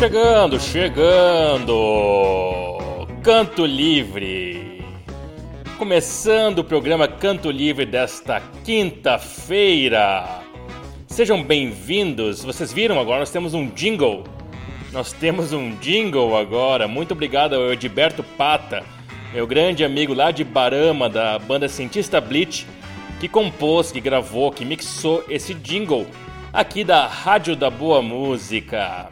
chegando, 0.00 0.58
chegando! 0.58 1.76
Canto 3.22 3.66
Livre! 3.66 4.82
Começando 5.76 6.60
o 6.60 6.64
programa 6.64 7.06
Canto 7.06 7.50
Livre 7.50 7.84
desta 7.84 8.40
quinta-feira. 8.64 10.40
Sejam 11.06 11.44
bem-vindos. 11.44 12.42
Vocês 12.42 12.72
viram 12.72 12.98
agora 12.98 13.18
nós 13.18 13.30
temos 13.30 13.52
um 13.52 13.68
jingle. 13.68 14.24
Nós 14.90 15.12
temos 15.12 15.52
um 15.52 15.76
jingle 15.76 16.34
agora. 16.34 16.88
Muito 16.88 17.12
obrigado 17.12 17.54
ao 17.54 17.70
Edberto 17.70 18.22
Pata, 18.22 18.82
meu 19.34 19.46
grande 19.46 19.84
amigo 19.84 20.14
lá 20.14 20.30
de 20.30 20.44
Barama 20.44 21.10
da 21.10 21.38
banda 21.38 21.68
Cientista 21.68 22.22
Bleach, 22.22 22.66
que 23.20 23.28
compôs, 23.28 23.92
que 23.92 24.00
gravou, 24.00 24.50
que 24.50 24.64
mixou 24.64 25.22
esse 25.28 25.52
jingle 25.52 26.06
aqui 26.54 26.84
da 26.84 27.06
Rádio 27.06 27.54
da 27.54 27.68
Boa 27.68 28.00
Música. 28.00 29.10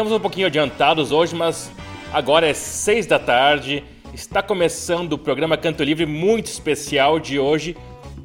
Estamos 0.00 0.16
um 0.16 0.20
pouquinho 0.20 0.46
adiantados 0.46 1.12
hoje, 1.12 1.34
mas 1.34 1.70
agora 2.10 2.48
é 2.48 2.54
seis 2.54 3.06
da 3.06 3.18
tarde. 3.18 3.84
Está 4.14 4.42
começando 4.42 5.12
o 5.12 5.18
programa 5.18 5.58
Canto 5.58 5.84
Livre 5.84 6.06
muito 6.06 6.46
especial 6.46 7.20
de 7.20 7.38
hoje 7.38 7.76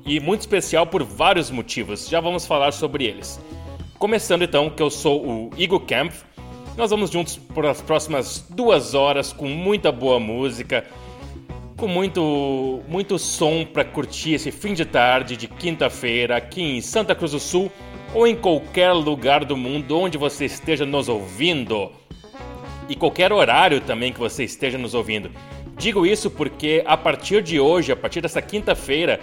e 0.06 0.18
muito 0.22 0.40
especial 0.40 0.88
por 0.88 1.04
vários 1.04 1.52
motivos. 1.52 2.08
Já 2.08 2.22
vamos 2.22 2.46
falar 2.46 2.72
sobre 2.72 3.04
eles. 3.04 3.42
Começando 4.00 4.44
então, 4.44 4.70
que 4.70 4.82
eu 4.82 4.90
sou 4.90 5.22
o 5.22 5.50
Igor 5.58 5.82
Camp. 5.82 6.14
Nós 6.78 6.92
vamos 6.92 7.12
juntos 7.12 7.36
por 7.36 7.66
as 7.66 7.82
próximas 7.82 8.46
duas 8.50 8.94
horas 8.94 9.34
com 9.34 9.50
muita 9.50 9.92
boa 9.92 10.18
música, 10.18 10.86
com 11.76 11.90
muito, 11.90 12.84
muito 12.88 13.20
som 13.20 13.66
para 13.66 13.84
curtir 13.84 14.36
esse 14.36 14.50
fim 14.50 14.74
de 14.74 14.86
tarde 14.86 15.36
de 15.36 15.50
quinta-feira 15.50 16.38
aqui 16.38 16.62
em 16.62 16.80
Santa 16.80 17.14
Cruz 17.14 17.34
do 17.34 17.40
Sul 17.42 17.70
ou 18.16 18.26
em 18.26 18.34
qualquer 18.34 18.94
lugar 18.94 19.44
do 19.44 19.58
mundo 19.58 20.00
onde 20.00 20.18
você 20.18 20.46
esteja 20.46 20.86
nos 20.86 21.10
ouvindo. 21.10 21.92
E 22.88 22.96
qualquer 22.96 23.34
horário 23.34 23.82
também 23.82 24.14
que 24.14 24.20
você 24.20 24.46
esteja 24.46 24.78
nos 24.78 24.94
ouvindo. 24.94 25.30
Digo 25.78 26.06
isso 26.06 26.32
porque 26.32 26.82
a 26.86 26.96
partir 26.96 27.44
de 27.44 27.60
hoje, 27.60 27.92
a 27.92 27.96
partir 27.96 28.22
dessa 28.22 28.42
quinta-feira, 28.42 29.20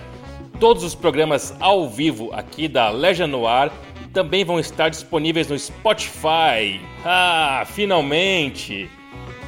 todos 0.61 0.85
os 0.85 0.95
programas 0.95 1.57
ao 1.59 1.89
vivo 1.89 2.29
aqui 2.35 2.69
da 2.69 2.91
Legend 2.91 3.33
Noir 3.33 3.73
também 4.13 4.45
vão 4.45 4.61
estar 4.61 4.91
disponíveis 4.91 5.49
no 5.49 5.59
Spotify. 5.59 6.79
Ah, 7.03 7.65
finalmente! 7.67 8.91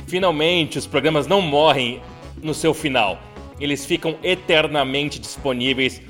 Finalmente 0.06 0.78
os 0.78 0.86
programas 0.86 1.26
não 1.26 1.42
morrem 1.42 2.00
no 2.42 2.54
seu 2.54 2.72
final. 2.72 3.18
Eles 3.60 3.84
ficam 3.84 4.16
eternamente 4.22 5.18
disponíveis 5.18 6.00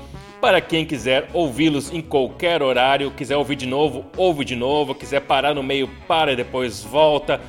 para 0.45 0.61
quem 0.61 0.85
quiser 0.85 1.27
ouvi-los 1.33 1.91
em 1.91 2.03
qualquer 2.03 2.61
horário, 2.61 3.09
quiser 3.09 3.35
ouvir 3.35 3.55
de 3.55 3.65
novo, 3.65 4.05
ouve 4.15 4.45
de 4.45 4.55
novo, 4.55 4.93
quiser 4.93 5.21
parar 5.21 5.55
no 5.55 5.63
meio, 5.63 5.89
para 6.07 6.33
e 6.33 6.35
depois 6.35 6.83
volta. 6.83 7.41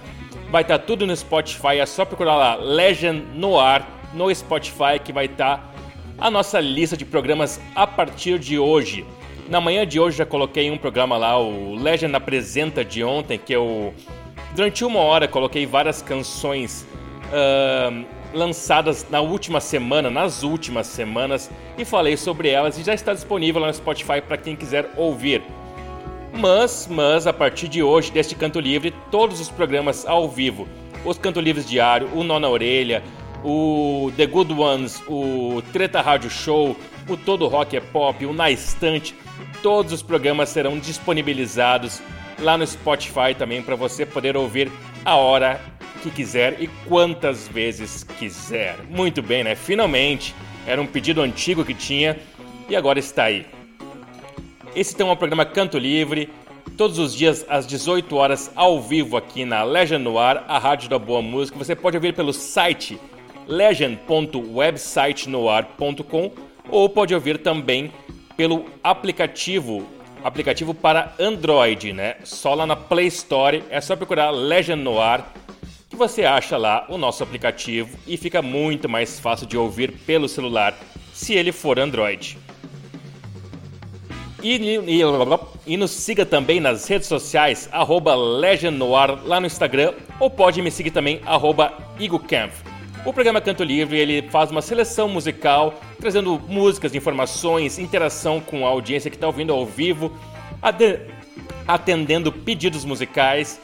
Vai 0.50 0.62
estar 0.62 0.78
tá 0.78 0.84
tudo 0.86 1.06
no 1.06 1.14
Spotify, 1.14 1.76
é 1.78 1.84
só 1.84 2.06
procurar 2.06 2.36
lá 2.36 2.54
Legend 2.54 3.22
no 3.34 3.58
no 4.14 4.34
Spotify 4.34 4.98
que 5.04 5.12
vai 5.12 5.26
estar 5.26 5.58
tá 5.58 5.70
a 6.16 6.30
nossa 6.30 6.58
lista 6.58 6.96
de 6.96 7.04
programas 7.04 7.60
a 7.74 7.86
partir 7.86 8.38
de 8.38 8.58
hoje. 8.58 9.04
Na 9.46 9.60
manhã 9.60 9.86
de 9.86 10.00
hoje 10.00 10.16
já 10.16 10.24
coloquei 10.24 10.70
um 10.70 10.78
programa 10.78 11.18
lá, 11.18 11.38
o 11.38 11.74
Legend 11.74 12.16
Apresenta 12.16 12.82
de 12.82 13.04
ontem, 13.04 13.38
que 13.38 13.52
eu 13.52 13.92
durante 14.54 14.86
uma 14.86 15.00
hora 15.00 15.28
coloquei 15.28 15.66
várias 15.66 16.00
canções 16.00 16.86
uh, 17.26 18.06
lançadas 18.32 19.06
na 19.10 19.20
última 19.20 19.60
semana, 19.60 20.10
nas 20.10 20.42
últimas 20.42 20.86
semanas, 20.86 21.50
e 21.76 21.84
falei 21.84 22.16
sobre 22.16 22.48
elas 22.48 22.78
e 22.78 22.82
já 22.82 22.94
está 22.94 23.12
disponível 23.12 23.60
lá 23.60 23.68
no 23.68 23.74
Spotify 23.74 24.20
para 24.20 24.36
quem 24.36 24.56
quiser 24.56 24.90
ouvir. 24.96 25.42
Mas, 26.32 26.86
mas 26.90 27.26
a 27.26 27.32
partir 27.32 27.68
de 27.68 27.82
hoje, 27.82 28.10
deste 28.10 28.34
Canto 28.34 28.60
Livre, 28.60 28.92
todos 29.10 29.40
os 29.40 29.48
programas 29.48 30.06
ao 30.06 30.28
vivo, 30.28 30.68
os 31.04 31.18
Canto 31.18 31.40
Livres 31.40 31.66
Diário, 31.66 32.10
o 32.14 32.22
Nó 32.22 32.38
na 32.38 32.48
Orelha, 32.48 33.02
o 33.42 34.12
The 34.16 34.26
Good 34.26 34.52
Ones, 34.52 35.02
o 35.08 35.62
Treta 35.72 36.00
Rádio 36.00 36.28
Show, 36.28 36.76
o 37.08 37.16
Todo 37.16 37.46
Rock 37.46 37.76
é 37.76 37.80
Pop, 37.80 38.26
o 38.26 38.32
Na 38.32 38.50
Estante, 38.50 39.14
todos 39.62 39.92
os 39.92 40.02
programas 40.02 40.48
serão 40.48 40.78
disponibilizados 40.78 42.02
lá 42.38 42.58
no 42.58 42.66
Spotify 42.66 43.34
também 43.36 43.62
para 43.62 43.76
você 43.76 44.04
poder 44.04 44.36
ouvir 44.36 44.70
a 45.04 45.16
hora 45.16 45.60
que 45.96 46.10
quiser 46.10 46.60
e 46.60 46.68
quantas 46.88 47.48
vezes 47.48 48.04
quiser. 48.18 48.76
Muito 48.88 49.22
bem, 49.22 49.44
né? 49.44 49.54
Finalmente, 49.54 50.34
era 50.66 50.80
um 50.80 50.86
pedido 50.86 51.20
antigo 51.22 51.64
que 51.64 51.74
tinha 51.74 52.18
e 52.68 52.76
agora 52.76 52.98
está 52.98 53.24
aí. 53.24 53.46
Esse 54.74 54.94
então 54.94 55.08
é 55.08 55.12
o 55.12 55.16
programa 55.16 55.46
Canto 55.46 55.78
Livre, 55.78 56.28
todos 56.76 56.98
os 56.98 57.14
dias 57.14 57.46
às 57.48 57.64
18 57.66 58.14
horas 58.16 58.50
ao 58.54 58.80
vivo 58.80 59.16
aqui 59.16 59.44
na 59.44 59.62
Legend 59.62 60.04
Noir, 60.04 60.42
a 60.46 60.58
rádio 60.58 60.90
da 60.90 60.98
boa 60.98 61.22
música. 61.22 61.56
Você 61.56 61.74
pode 61.74 61.96
ouvir 61.96 62.14
pelo 62.14 62.32
site 62.32 63.00
legend.websitenoir.com 63.46 66.32
ou 66.68 66.88
pode 66.88 67.14
ouvir 67.14 67.38
também 67.38 67.92
pelo 68.36 68.66
aplicativo 68.82 69.86
aplicativo 70.22 70.74
para 70.74 71.14
Android, 71.20 71.92
né? 71.92 72.16
Só 72.24 72.54
lá 72.54 72.66
na 72.66 72.74
Play 72.74 73.06
Store 73.06 73.62
é 73.70 73.80
só 73.80 73.94
procurar 73.94 74.30
Legend 74.30 74.82
Noir 74.82 75.22
você 75.96 76.24
acha 76.24 76.56
lá 76.56 76.86
o 76.88 76.98
nosso 76.98 77.22
aplicativo 77.22 77.98
e 78.06 78.16
fica 78.16 78.42
muito 78.42 78.88
mais 78.88 79.18
fácil 79.18 79.46
de 79.46 79.56
ouvir 79.56 79.92
pelo 79.92 80.28
celular 80.28 80.78
se 81.12 81.34
ele 81.34 81.52
for 81.52 81.78
Android. 81.78 82.38
E, 84.42 84.56
e, 84.56 85.02
e, 85.66 85.76
nos 85.76 85.90
siga 85.90 86.24
também 86.24 86.60
nas 86.60 86.86
redes 86.86 87.08
sociais, 87.08 87.68
arroba 87.72 88.14
Noir 88.14 89.18
lá 89.24 89.40
no 89.40 89.46
Instagram, 89.46 89.94
ou 90.20 90.30
pode 90.30 90.62
me 90.62 90.70
seguir 90.70 90.90
também, 90.90 91.20
arroba 91.24 91.72
IgoCamp. 91.98 92.52
O 93.04 93.12
programa 93.12 93.40
Canto 93.40 93.64
Livre 93.64 93.98
ele 93.98 94.28
faz 94.30 94.50
uma 94.50 94.62
seleção 94.62 95.08
musical, 95.08 95.74
trazendo 95.98 96.40
músicas, 96.46 96.94
informações, 96.94 97.78
interação 97.78 98.40
com 98.40 98.66
a 98.66 98.70
audiência 98.70 99.10
que 99.10 99.16
está 99.16 99.26
ouvindo 99.26 99.52
ao 99.52 99.64
vivo, 99.64 100.12
atendendo 101.66 102.30
pedidos 102.30 102.84
musicais 102.84 103.60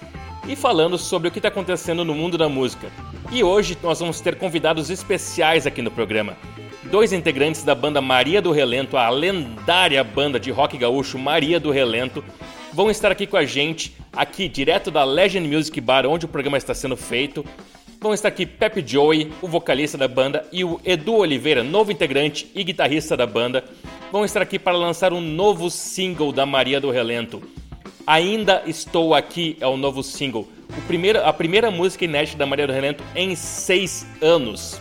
e 0.47 0.57
falando 0.57 0.99
sobre 0.99 1.29
o 1.29 1.31
que 1.31 1.39
está 1.39 1.49
acontecendo 1.49 2.05
no 2.05 2.15
mundo 2.15 2.37
da 2.37 2.49
música. 2.49 2.91
E 3.31 3.43
hoje 3.43 3.77
nós 3.83 4.01
vamos 4.01 4.21
ter 4.21 4.37
convidados 4.37 4.91
especiais 4.91 5.67
aqui 5.67 5.83
no 5.83 5.91
programa. 5.91 6.37
Dois 6.85 7.13
integrantes 7.13 7.63
da 7.65 7.75
banda 7.75 8.01
Maria 8.01 8.43
do 8.43 8.53
Relento, 8.53 8.97
a 8.97 9.09
lendária 9.09 10.03
banda 10.03 10.39
de 10.39 10.51
rock 10.51 10.77
gaúcho 10.77 11.19
Maria 11.19 11.59
do 11.59 11.71
Relento, 11.71 12.25
vão 12.73 12.91
estar 12.91 13.11
aqui 13.13 13.27
com 13.27 13.37
a 13.37 13.45
gente, 13.45 13.97
aqui 14.13 14.49
direto 14.49 14.91
da 14.91 15.05
Legend 15.05 15.49
Music 15.49 15.81
Bar, 15.81 16.07
onde 16.07 16.27
o 16.27 16.29
programa 16.29 16.59
está 16.59 16.75
sendo 16.75 16.97
feito, 16.97 17.45
Vão 18.03 18.13
estar 18.13 18.27
aqui 18.27 18.45
Pepe 18.45 18.83
Joey, 18.85 19.31
o 19.41 19.47
vocalista 19.47 19.97
da 19.97 20.09
banda, 20.09 20.45
e 20.51 20.65
o 20.65 20.81
Edu 20.85 21.15
Oliveira, 21.15 21.63
novo 21.63 21.93
integrante 21.93 22.51
e 22.53 22.65
guitarrista 22.65 23.17
da 23.17 23.29
banda, 23.29 23.65
vão 24.11 24.25
estar 24.25 24.43
aqui 24.43 24.59
para 24.59 24.77
lançar 24.77 25.13
um 25.13 25.21
novo 25.21 25.71
single 25.71 26.33
da 26.33 26.45
Maria 26.45 26.81
do 26.81 26.91
Relento. 26.91 27.41
Ainda 28.07 28.63
Estou 28.67 29.15
Aqui 29.15 29.57
é 29.61 29.67
o 29.67 29.77
novo 29.77 30.03
single, 30.03 30.49
o 30.77 30.81
primeiro, 30.83 31.25
a 31.25 31.33
primeira 31.33 31.71
música 31.71 32.05
inédita 32.05 32.39
da 32.39 32.47
Maria 32.47 32.67
do 32.67 32.73
Relento 32.73 33.05
em 33.15 33.37
seis 33.37 34.07
anos. 34.21 34.81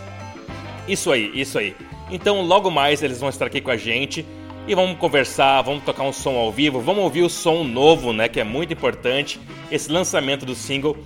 Isso 0.88 1.12
aí, 1.12 1.32
isso 1.34 1.60
aí. 1.60 1.76
Então 2.10 2.42
logo 2.42 2.72
mais 2.72 3.04
eles 3.04 3.20
vão 3.20 3.30
estar 3.30 3.46
aqui 3.46 3.62
com 3.62 3.70
a 3.70 3.78
gente 3.78 4.26
e 4.68 4.74
vamos 4.74 4.98
conversar, 4.98 5.62
vamos 5.62 5.84
tocar 5.84 6.04
um 6.04 6.14
som 6.14 6.36
ao 6.36 6.52
vivo, 6.52 6.80
vamos 6.80 7.04
ouvir 7.04 7.22
o 7.22 7.30
som 7.30 7.64
novo, 7.64 8.12
né, 8.12 8.28
que 8.28 8.40
é 8.40 8.44
muito 8.44 8.74
importante, 8.74 9.40
esse 9.72 9.92
lançamento 9.92 10.46
do 10.46 10.56
single. 10.56 10.98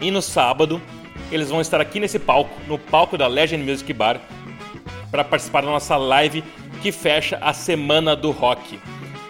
E 0.00 0.10
no 0.10 0.20
sábado 0.20 0.80
eles 1.30 1.48
vão 1.48 1.60
estar 1.60 1.80
aqui 1.80 2.00
nesse 2.00 2.18
palco, 2.18 2.50
no 2.66 2.78
palco 2.78 3.16
da 3.16 3.28
Legend 3.28 3.62
Music 3.62 3.92
Bar, 3.92 4.20
para 5.10 5.22
participar 5.22 5.60
da 5.60 5.68
nossa 5.68 5.96
live 5.96 6.42
que 6.82 6.90
fecha 6.90 7.38
a 7.40 7.52
semana 7.52 8.16
do 8.16 8.30
rock. 8.30 8.78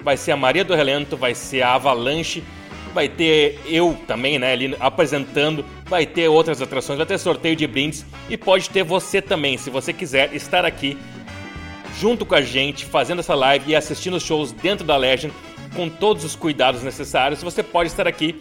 Vai 0.02 0.16
ser 0.16 0.32
a 0.32 0.36
Maria 0.36 0.64
do 0.64 0.74
Relento, 0.74 1.16
vai 1.16 1.34
ser 1.34 1.62
a 1.62 1.74
Avalanche, 1.74 2.42
vai 2.94 3.08
ter 3.08 3.60
eu 3.66 3.96
também, 4.06 4.38
né, 4.38 4.52
ali 4.52 4.76
apresentando, 4.80 5.64
vai 5.86 6.06
ter 6.06 6.28
outras 6.28 6.60
atrações, 6.60 6.96
vai 6.96 7.06
ter 7.06 7.18
sorteio 7.18 7.56
de 7.56 7.66
brindes 7.66 8.04
e 8.28 8.36
pode 8.36 8.70
ter 8.70 8.82
você 8.82 9.20
também, 9.20 9.56
se 9.56 9.70
você 9.70 9.92
quiser 9.92 10.34
estar 10.34 10.64
aqui 10.64 10.96
junto 11.98 12.24
com 12.24 12.34
a 12.34 12.42
gente, 12.42 12.84
fazendo 12.84 13.20
essa 13.20 13.34
live 13.34 13.70
e 13.70 13.76
assistindo 13.76 14.14
os 14.14 14.22
shows 14.22 14.52
dentro 14.52 14.86
da 14.86 14.96
Legend 14.96 15.34
com 15.74 15.88
todos 15.88 16.24
os 16.24 16.34
cuidados 16.34 16.82
necessários, 16.82 17.42
você 17.42 17.62
pode 17.62 17.90
estar 17.90 18.06
aqui 18.06 18.40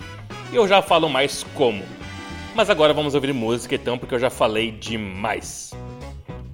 e 0.52 0.56
eu 0.56 0.68
já 0.68 0.82
falo 0.82 1.10
mais 1.10 1.44
como. 1.54 1.84
Mas 2.56 2.70
agora 2.70 2.94
vamos 2.94 3.16
ouvir 3.16 3.34
música 3.34 3.76
então, 3.76 3.98
porque 3.98 4.16
eu 4.16 4.20
já 4.20 4.30
falei 4.30 4.72
demais. 4.72 5.72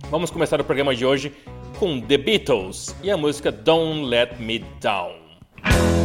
Vamos 0.09 0.29
começar 0.29 0.59
o 0.59 0.63
programa 0.63 0.95
de 0.95 1.05
hoje 1.05 1.33
com 1.79 2.01
The 2.01 2.17
Beatles 2.17 2.95
e 3.03 3.11
a 3.11 3.17
música 3.17 3.51
Don't 3.51 4.05
Let 4.05 4.39
Me 4.39 4.59
Down. 4.81 6.04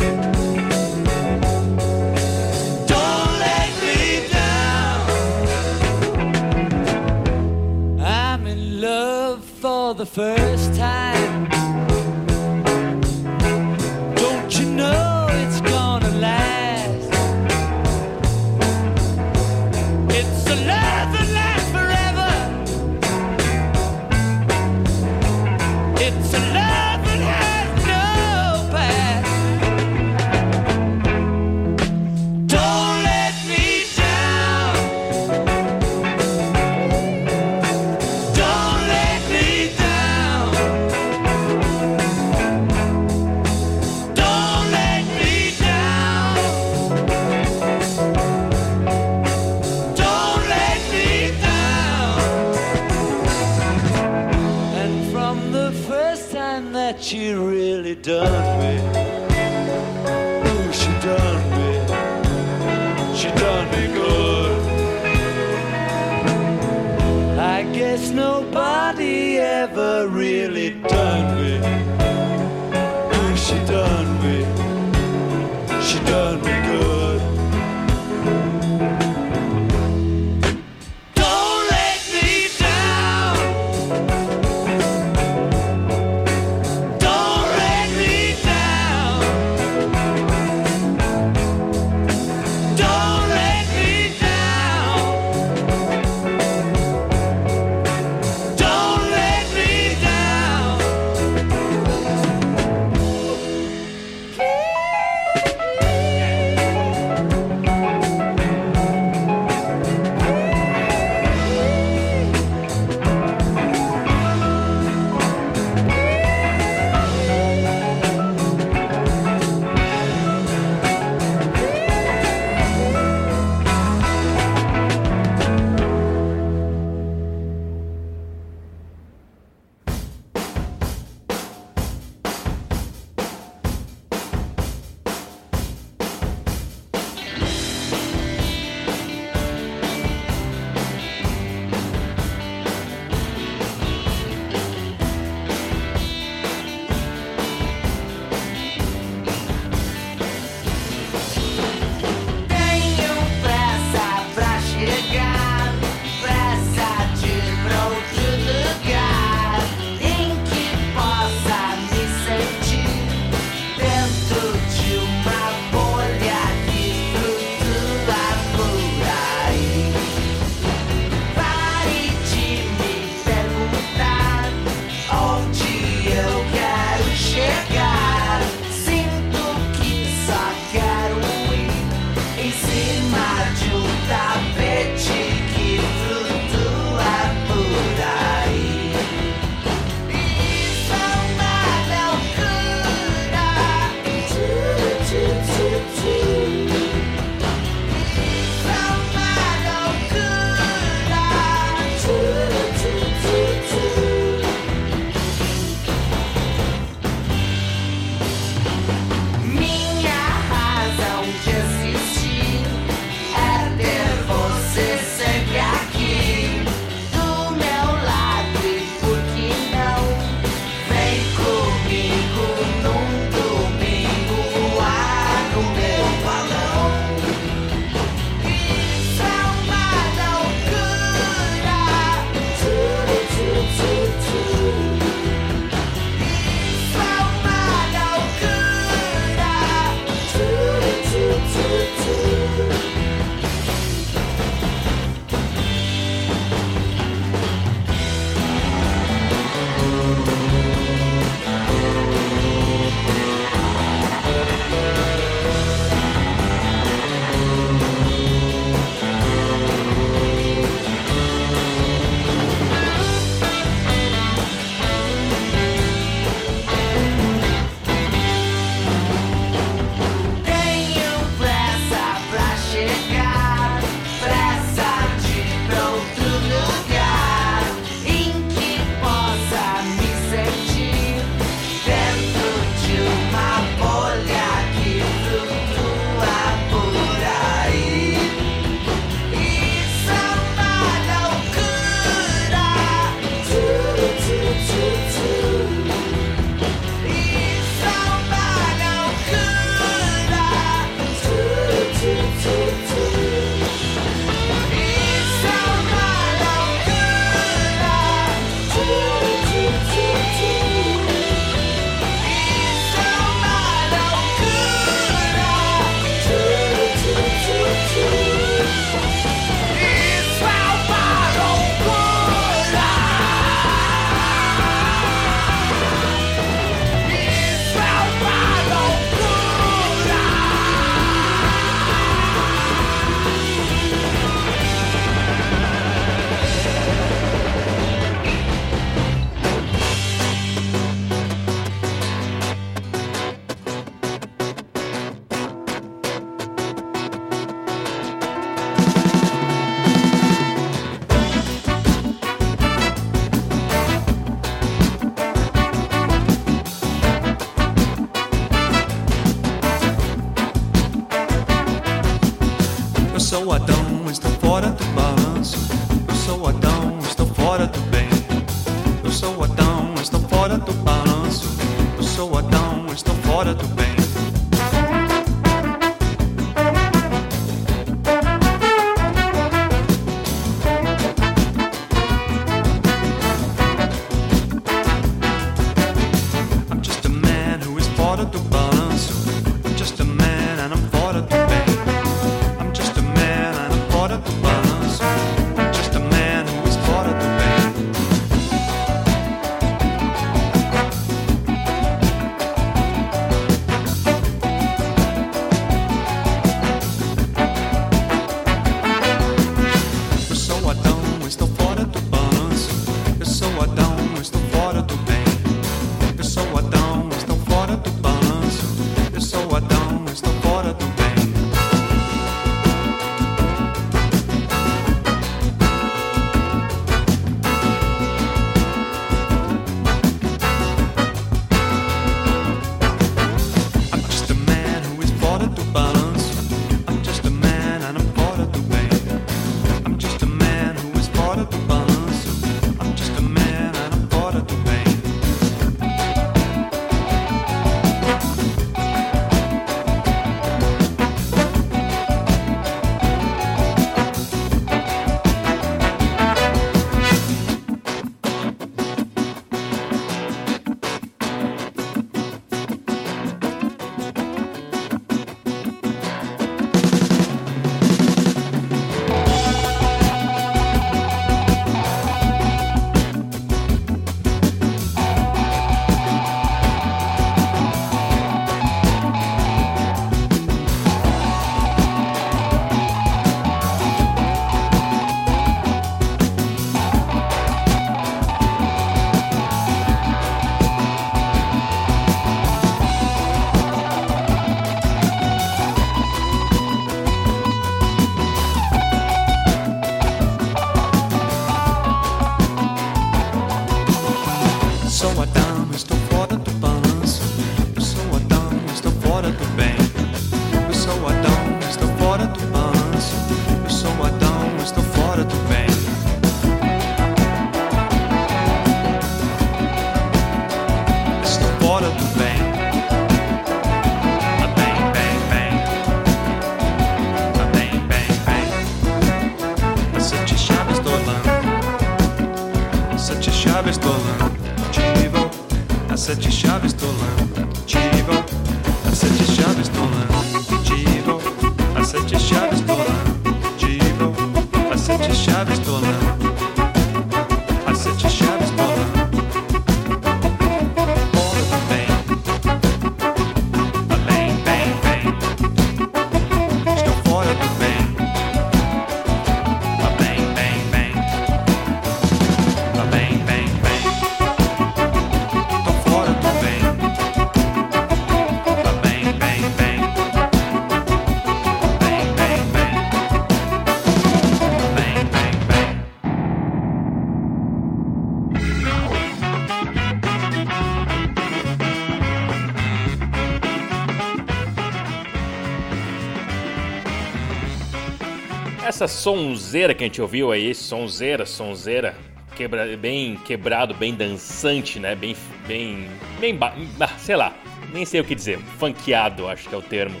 Essa 588.78 588.86
sonzeira 588.86 589.74
que 589.74 589.82
a 589.82 589.88
gente 589.88 590.00
ouviu 590.00 590.30
aí, 590.30 590.54
sonzeira, 590.54 591.26
sonzeira, 591.26 591.96
quebra, 592.36 592.76
bem 592.76 593.16
quebrado, 593.16 593.74
bem 593.74 593.92
dançante, 593.92 594.78
né? 594.78 594.94
Bem, 594.94 595.16
bem, 595.48 595.88
bem, 596.20 596.38
ah, 596.78 596.86
sei 596.96 597.16
lá, 597.16 597.34
nem 597.72 597.84
sei 597.84 598.00
o 598.00 598.04
que 598.04 598.14
dizer, 598.14 598.38
funkeado, 598.56 599.26
acho 599.26 599.48
que 599.48 599.54
é 599.56 599.58
o 599.58 599.62
termo. 599.62 600.00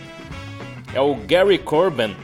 É 0.94 1.00
o 1.00 1.16
Gary 1.16 1.58
Corbin, 1.58 2.14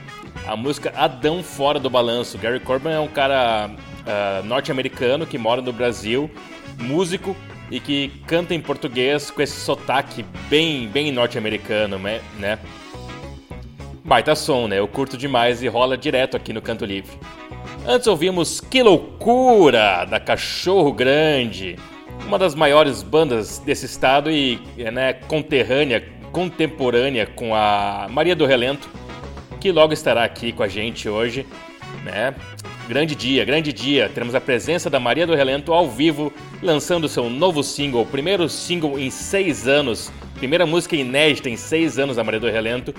a 0.47 0.55
música 0.55 0.93
Adão 0.97 1.43
Fora 1.43 1.81
do 1.81 1.91
Balanço. 1.91 2.39
Gary 2.39 2.61
Corbin 2.61 2.91
é 2.91 3.01
um 3.01 3.09
cara 3.09 3.69
ah, 4.07 4.41
norte-americano 4.45 5.27
que 5.27 5.37
mora 5.37 5.61
no 5.61 5.73
Brasil, 5.73 6.31
músico 6.79 7.37
e 7.69 7.81
que 7.81 8.13
canta 8.29 8.55
em 8.55 8.61
português 8.61 9.29
com 9.29 9.43
esse 9.43 9.59
sotaque 9.59 10.25
bem, 10.49 10.87
bem 10.87 11.11
norte-americano, 11.11 11.99
né? 11.99 12.61
Baita 14.05 14.35
som, 14.35 14.69
né? 14.69 14.79
Eu 14.79 14.87
curto 14.87 15.17
demais 15.17 15.63
e 15.63 15.67
rola 15.67 15.97
direto 15.97 16.37
aqui 16.37 16.53
no 16.53 16.61
Canto 16.61 16.85
Livre. 16.85 17.11
Antes 17.87 18.07
ouvimos 18.07 18.61
Que 18.61 18.83
Loucura, 18.83 20.05
da 20.05 20.21
Cachorro 20.21 20.93
Grande, 20.93 21.79
uma 22.27 22.39
das 22.39 22.55
maiores 22.55 23.03
bandas 23.03 23.59
desse 23.61 23.87
estado 23.87 24.31
e 24.31 24.61
né, 24.93 25.15
conterrânea, 25.15 26.05
contemporânea 26.33 27.25
com 27.25 27.55
a 27.55 28.07
Maria 28.11 28.37
do 28.37 28.45
Relento, 28.45 28.91
que 29.59 29.73
logo 29.73 29.95
estará 29.95 30.23
aqui 30.23 30.53
com 30.53 30.63
a 30.63 30.69
gente 30.69 31.09
hoje, 31.09 31.47
né? 32.05 32.35
Grande 32.87 33.15
dia, 33.15 33.43
grande 33.47 33.73
dia. 33.73 34.11
Teremos 34.13 34.35
a 34.35 34.41
presença 34.41 34.91
da 34.91 35.01
Maria 35.01 35.27
do 35.27 35.35
Relento 35.35 35.73
ao 35.73 35.89
vivo, 35.89 36.31
lançando 36.63 37.09
seu 37.09 37.31
novo 37.31 37.63
single, 37.63 38.05
primeiro 38.05 38.51
single 38.51 38.99
em 38.99 39.09
seis 39.09 39.67
anos, 39.67 40.13
primeira 40.35 40.67
música 40.67 40.95
inédita 40.95 41.49
em 41.49 41.57
seis 41.57 41.99
anos 41.99 42.17
da 42.17 42.25
Maria 42.25 42.41
do 42.41 42.51
Relento. 42.51 42.95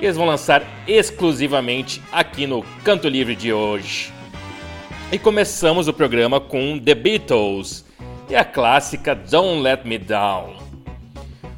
E 0.00 0.04
eles 0.04 0.16
vão 0.16 0.26
lançar 0.26 0.62
exclusivamente 0.86 2.00
aqui 2.12 2.46
no 2.46 2.62
Canto 2.84 3.08
Livre 3.08 3.34
de 3.34 3.52
hoje. 3.52 4.12
E 5.10 5.18
começamos 5.18 5.88
o 5.88 5.92
programa 5.92 6.40
com 6.40 6.78
The 6.78 6.94
Beatles 6.94 7.84
e 8.30 8.36
a 8.36 8.44
clássica 8.44 9.14
Don't 9.14 9.60
Let 9.60 9.84
Me 9.84 9.98
Down. 9.98 10.54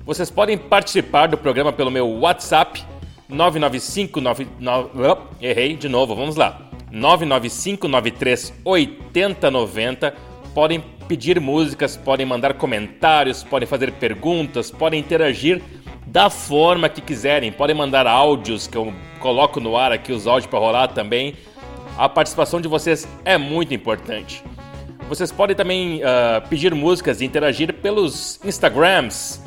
Vocês 0.06 0.30
podem 0.30 0.56
participar 0.56 1.26
do 1.26 1.36
programa 1.36 1.72
pelo 1.72 1.90
meu 1.90 2.08
WhatsApp 2.08 2.82
995 3.28 4.20
99, 4.20 5.20
errei 5.40 5.76
de 5.76 5.88
novo, 5.88 6.16
vamos 6.16 6.36
lá. 6.36 6.62
995 6.90 7.88
93 7.88 8.52
8090. 8.64 10.14
Podem 10.54 10.82
pedir 11.06 11.40
músicas, 11.40 11.96
podem 11.96 12.26
mandar 12.26 12.54
comentários, 12.54 13.44
podem 13.44 13.68
fazer 13.68 13.92
perguntas, 13.92 14.70
podem 14.70 14.98
interagir 14.98 15.62
da 16.10 16.28
forma 16.28 16.88
que 16.88 17.00
quiserem. 17.00 17.52
Podem 17.52 17.74
mandar 17.74 18.06
áudios 18.06 18.66
que 18.66 18.76
eu 18.76 18.92
coloco 19.20 19.60
no 19.60 19.76
ar 19.76 19.92
aqui 19.92 20.12
os 20.12 20.26
áudios 20.26 20.50
para 20.50 20.58
rolar 20.58 20.88
também. 20.88 21.36
A 21.96 22.08
participação 22.08 22.60
de 22.60 22.66
vocês 22.66 23.06
é 23.24 23.38
muito 23.38 23.72
importante. 23.72 24.42
Vocês 25.08 25.30
podem 25.30 25.54
também 25.54 26.00
uh, 26.02 26.46
pedir 26.48 26.74
músicas 26.74 27.20
e 27.20 27.24
interagir 27.24 27.74
pelos 27.74 28.40
Instagrams, 28.44 29.40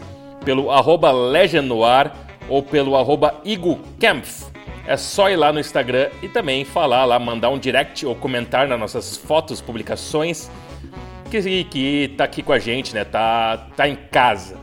pelo 0.45 0.71
arroba 0.71 1.11
ou 2.47 2.63
pelo 2.63 2.95
arroba. 2.95 3.41
É 4.85 4.97
só 4.97 5.29
ir 5.29 5.35
lá 5.35 5.51
no 5.51 5.59
Instagram 5.59 6.09
e 6.21 6.29
também 6.29 6.63
falar 6.63 7.05
lá, 7.05 7.19
mandar 7.19 7.49
um 7.49 7.57
direct 7.57 8.05
ou 8.05 8.15
comentar 8.15 8.67
nas 8.67 8.79
nossas 8.79 9.17
fotos, 9.17 9.61
publicações, 9.61 10.49
que, 11.29 11.63
que 11.65 12.13
tá 12.17 12.25
aqui 12.25 12.43
com 12.43 12.53
a 12.53 12.59
gente, 12.59 12.93
né? 12.93 13.03
Tá, 13.03 13.67
tá 13.75 13.87
em 13.87 13.95
casa. 13.95 14.62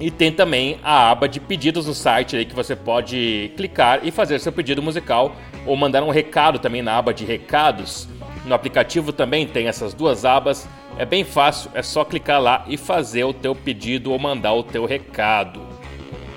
E 0.00 0.10
tem 0.10 0.32
também 0.32 0.78
a 0.82 1.10
aba 1.10 1.28
de 1.28 1.38
pedidos 1.38 1.86
no 1.86 1.92
site 1.92 2.34
aí 2.34 2.46
que 2.46 2.54
você 2.54 2.74
pode 2.74 3.52
clicar 3.54 4.00
e 4.02 4.10
fazer 4.10 4.38
seu 4.40 4.50
pedido 4.50 4.80
musical 4.80 5.36
ou 5.66 5.76
mandar 5.76 6.02
um 6.02 6.08
recado 6.08 6.58
também 6.58 6.80
na 6.80 6.96
aba 6.96 7.12
de 7.12 7.26
recados. 7.26 8.08
No 8.46 8.54
aplicativo 8.54 9.12
também 9.12 9.46
tem 9.46 9.68
essas 9.68 9.92
duas 9.92 10.24
abas. 10.24 10.66
É 10.96 11.04
bem 11.04 11.22
fácil, 11.22 11.70
é 11.74 11.82
só 11.82 12.02
clicar 12.02 12.40
lá 12.40 12.64
e 12.66 12.78
fazer 12.78 13.24
o 13.24 13.34
teu 13.34 13.54
pedido 13.54 14.10
ou 14.10 14.18
mandar 14.18 14.54
o 14.54 14.62
teu 14.62 14.86
recado. 14.86 15.60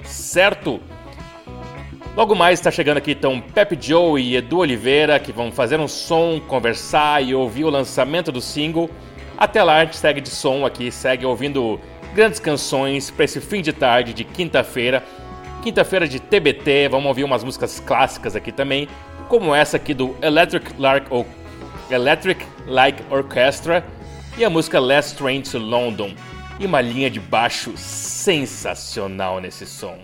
Certo? 0.03 0.81
Logo 2.17 2.35
mais 2.35 2.59
está 2.59 2.69
chegando 2.69 2.97
aqui 2.97 3.11
então 3.11 3.39
Pepe 3.39 3.77
Joe 3.79 4.21
e 4.21 4.35
Edu 4.35 4.57
Oliveira 4.57 5.17
que 5.19 5.31
vão 5.31 5.53
fazer 5.53 5.79
um 5.79 5.87
som, 5.87 6.39
conversar 6.49 7.23
e 7.23 7.33
ouvir 7.33 7.63
o 7.63 7.69
lançamento 7.69 8.29
do 8.29 8.41
single. 8.41 8.89
Até 9.37 9.63
lá 9.63 9.77
a 9.77 9.85
gente 9.85 9.95
segue 9.95 10.19
de 10.19 10.29
som 10.29 10.65
aqui, 10.65 10.91
segue 10.91 11.25
ouvindo 11.25 11.79
grandes 12.13 12.39
canções 12.39 13.09
para 13.09 13.25
esse 13.25 13.41
fim 13.41 13.61
de 13.61 13.73
tarde 13.73 14.13
de 14.13 14.23
quinta-feira. 14.23 15.03
Quinta-feira 15.61 16.07
de 16.07 16.19
TBT, 16.19 16.89
vamos 16.89 17.07
ouvir 17.07 17.23
umas 17.23 17.43
músicas 17.43 17.79
clássicas 17.79 18.35
aqui 18.35 18.51
também, 18.51 18.87
como 19.29 19.55
essa 19.55 19.77
aqui 19.77 19.93
do 19.93 20.15
Electric 20.21 20.73
Lark 20.79 21.07
ou 21.09 21.25
Electric 21.89 22.45
Like 22.67 23.03
Orchestra 23.09 23.83
e 24.37 24.43
a 24.43 24.49
música 24.49 24.79
Last 24.79 25.17
Train 25.17 25.41
to 25.41 25.57
London. 25.57 26.13
E 26.59 26.65
uma 26.65 26.81
linha 26.81 27.09
de 27.09 27.19
baixo 27.19 27.73
sensacional 27.75 29.39
nesse 29.39 29.65
som. 29.65 29.97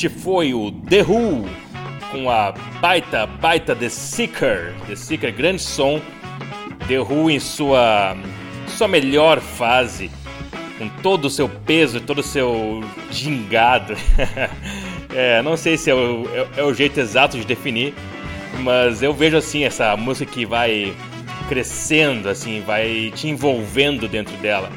Este 0.00 0.08
foi 0.08 0.54
o 0.54 0.72
The 0.72 1.02
Who 1.02 1.44
com 2.10 2.30
a 2.30 2.52
baita, 2.80 3.26
baita 3.26 3.76
The 3.76 3.90
Seeker. 3.90 4.72
The 4.86 4.96
Seeker, 4.96 5.30
grande 5.30 5.60
som. 5.60 6.00
The 6.88 7.00
Who 7.00 7.30
em 7.30 7.38
sua, 7.38 8.16
sua 8.66 8.88
melhor 8.88 9.40
fase, 9.40 10.10
com 10.78 10.88
todo 11.02 11.26
o 11.26 11.30
seu 11.30 11.50
peso, 11.50 12.00
todo 12.00 12.20
o 12.20 12.22
seu 12.22 12.82
gingado. 13.10 13.94
é, 15.14 15.42
não 15.42 15.54
sei 15.54 15.76
se 15.76 15.90
é 15.90 15.94
o, 15.94 16.24
é, 16.32 16.60
é 16.60 16.64
o 16.64 16.72
jeito 16.72 16.98
exato 16.98 17.36
de 17.36 17.44
definir, 17.44 17.92
mas 18.60 19.02
eu 19.02 19.12
vejo 19.12 19.36
assim 19.36 19.64
essa 19.64 19.94
música 19.98 20.32
que 20.32 20.46
vai 20.46 20.94
crescendo, 21.46 22.30
assim, 22.30 22.62
vai 22.62 23.12
te 23.14 23.28
envolvendo 23.28 24.08
dentro 24.08 24.34
dela. 24.38 24.72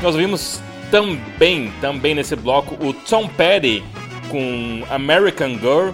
Nós 0.00 0.14
ouvimos 0.14 0.57
também, 0.90 1.72
também 1.80 2.14
nesse 2.14 2.34
bloco, 2.36 2.74
o 2.84 2.92
Tom 2.92 3.28
Petty 3.28 3.82
com 4.30 4.82
American 4.90 5.50
Girl 5.50 5.90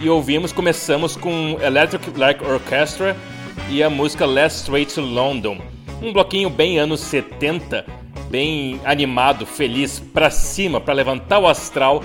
e 0.00 0.08
ouvimos, 0.08 0.52
começamos 0.52 1.16
com 1.16 1.56
Electric 1.60 2.18
Light 2.18 2.42
Orchestra 2.44 3.16
e 3.68 3.82
a 3.82 3.90
música 3.90 4.26
Last 4.26 4.62
Straight 4.62 4.94
to 4.94 5.00
London. 5.00 5.58
Um 6.02 6.12
bloquinho 6.12 6.50
bem 6.50 6.78
anos 6.78 7.00
70, 7.00 7.84
bem 8.28 8.80
animado, 8.84 9.46
feliz, 9.46 10.00
pra 10.00 10.30
cima, 10.30 10.80
pra 10.80 10.94
levantar 10.94 11.38
o 11.38 11.46
astral. 11.46 12.02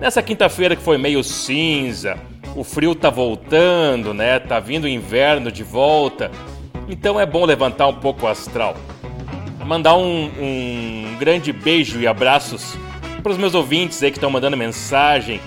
Nessa 0.00 0.22
quinta-feira 0.22 0.74
que 0.74 0.82
foi 0.82 0.98
meio 0.98 1.22
cinza, 1.22 2.18
o 2.56 2.64
frio 2.64 2.94
tá 2.94 3.10
voltando, 3.10 4.12
né? 4.12 4.38
Tá 4.40 4.58
vindo 4.58 4.84
o 4.84 4.88
inverno 4.88 5.52
de 5.52 5.62
volta. 5.62 6.30
Então 6.88 7.20
é 7.20 7.26
bom 7.26 7.44
levantar 7.44 7.86
um 7.86 7.94
pouco 7.94 8.26
o 8.26 8.28
astral 8.28 8.76
mandar 9.66 9.96
um, 9.96 10.30
um, 10.38 11.16
grande 11.18 11.52
beijo 11.52 12.00
e 12.00 12.06
abraços 12.06 12.76
para 13.22 13.32
os 13.32 13.38
meus 13.38 13.54
ouvintes 13.54 14.02
aí 14.02 14.10
que 14.10 14.16
estão 14.16 14.30
mandando 14.30 14.56
mensagem. 14.56 15.40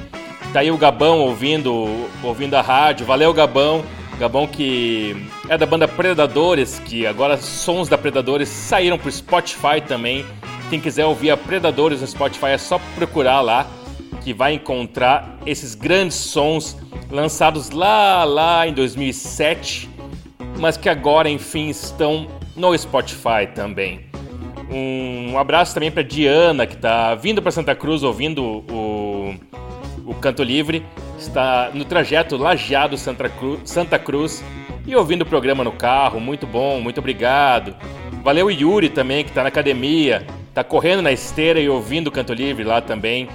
Tá 0.52 0.60
aí 0.60 0.70
o 0.70 0.78
Gabão 0.78 1.20
ouvindo, 1.22 1.88
ouvindo 2.22 2.56
a 2.56 2.62
rádio. 2.62 3.06
Valeu, 3.06 3.34
Gabão. 3.34 3.84
Gabão 4.20 4.46
que 4.46 5.16
é 5.48 5.58
da 5.58 5.66
banda 5.66 5.88
Predadores, 5.88 6.80
que 6.80 7.08
agora 7.08 7.38
sons 7.38 7.88
da 7.88 7.98
Predadores 7.98 8.50
saíram 8.50 8.98
pro 8.98 9.10
Spotify 9.10 9.80
também. 9.88 10.26
Quem 10.70 10.80
quiser 10.80 11.06
ouvir 11.06 11.32
a 11.32 11.38
Predadores 11.38 12.02
no 12.02 12.08
Spotify 12.08 12.48
é 12.48 12.58
só 12.58 12.80
procurar 12.96 13.40
lá 13.40 13.66
que 14.22 14.34
vai 14.34 14.54
encontrar 14.54 15.38
esses 15.46 15.74
grandes 15.74 16.18
sons 16.18 16.76
lançados 17.10 17.70
lá 17.70 18.26
lá 18.26 18.68
em 18.68 18.74
2007, 18.74 19.90
mas 20.58 20.76
que 20.76 20.90
agora 20.90 21.30
enfim 21.30 21.70
estão 21.70 22.28
no 22.58 22.78
Spotify 22.78 23.48
também. 23.56 24.09
Um 24.72 25.38
abraço 25.38 25.74
também 25.74 25.92
para 25.92 26.04
Diana, 26.04 26.68
que 26.68 26.76
está 26.76 27.16
vindo 27.16 27.42
para 27.42 27.52
Santa 27.52 27.74
Cruz 27.74 28.04
ouvindo 28.04 28.64
o, 28.70 29.36
o 30.06 30.14
Canto 30.16 30.44
Livre. 30.44 30.86
Está 31.18 31.72
no 31.74 31.84
trajeto 31.84 32.38
Lajeado 32.38 32.98
Santa 32.98 33.28
Cruz, 33.28 33.62
Santa 33.66 33.98
Cruz 33.98 34.44
e 34.86 34.96
ouvindo 34.96 35.24
o 35.24 35.26
programa 35.26 35.64
no 35.64 35.72
carro. 35.72 36.20
Muito 36.20 36.46
bom, 36.46 36.80
muito 36.80 37.00
obrigado. 37.00 37.76
Valeu 38.24 38.52
Yuri 38.52 38.90
também, 38.90 39.24
que 39.24 39.32
está 39.32 39.42
na 39.42 39.50
academia, 39.50 40.26
está 40.50 40.64
correndo 40.64 41.02
na 41.02 41.12
esteira 41.12 41.60
e 41.60 41.68
ouvindo 41.68 42.08
o 42.08 42.12
Canto 42.12 42.34
Livre 42.34 42.64
lá 42.64 42.82
também. 42.82 43.28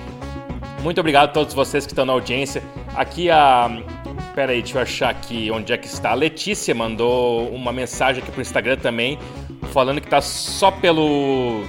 Muito 0.82 1.00
obrigado 1.00 1.30
a 1.30 1.32
todos 1.32 1.54
vocês 1.54 1.86
que 1.86 1.92
estão 1.92 2.04
na 2.04 2.12
audiência. 2.12 2.62
Aqui 2.94 3.30
a. 3.30 3.70
Pera 4.34 4.50
aí, 4.50 4.62
deixa 4.62 4.78
eu 4.78 4.82
achar 4.82 5.10
aqui 5.10 5.48
onde 5.52 5.72
é 5.72 5.78
que 5.78 5.86
está. 5.86 6.10
A 6.10 6.14
Letícia 6.14 6.74
mandou 6.74 7.48
uma 7.50 7.72
mensagem 7.72 8.20
aqui 8.20 8.32
pro 8.32 8.42
Instagram 8.42 8.76
também, 8.76 9.16
falando 9.72 10.00
que 10.00 10.08
tá 10.08 10.20
só 10.20 10.72
pelo. 10.72 11.62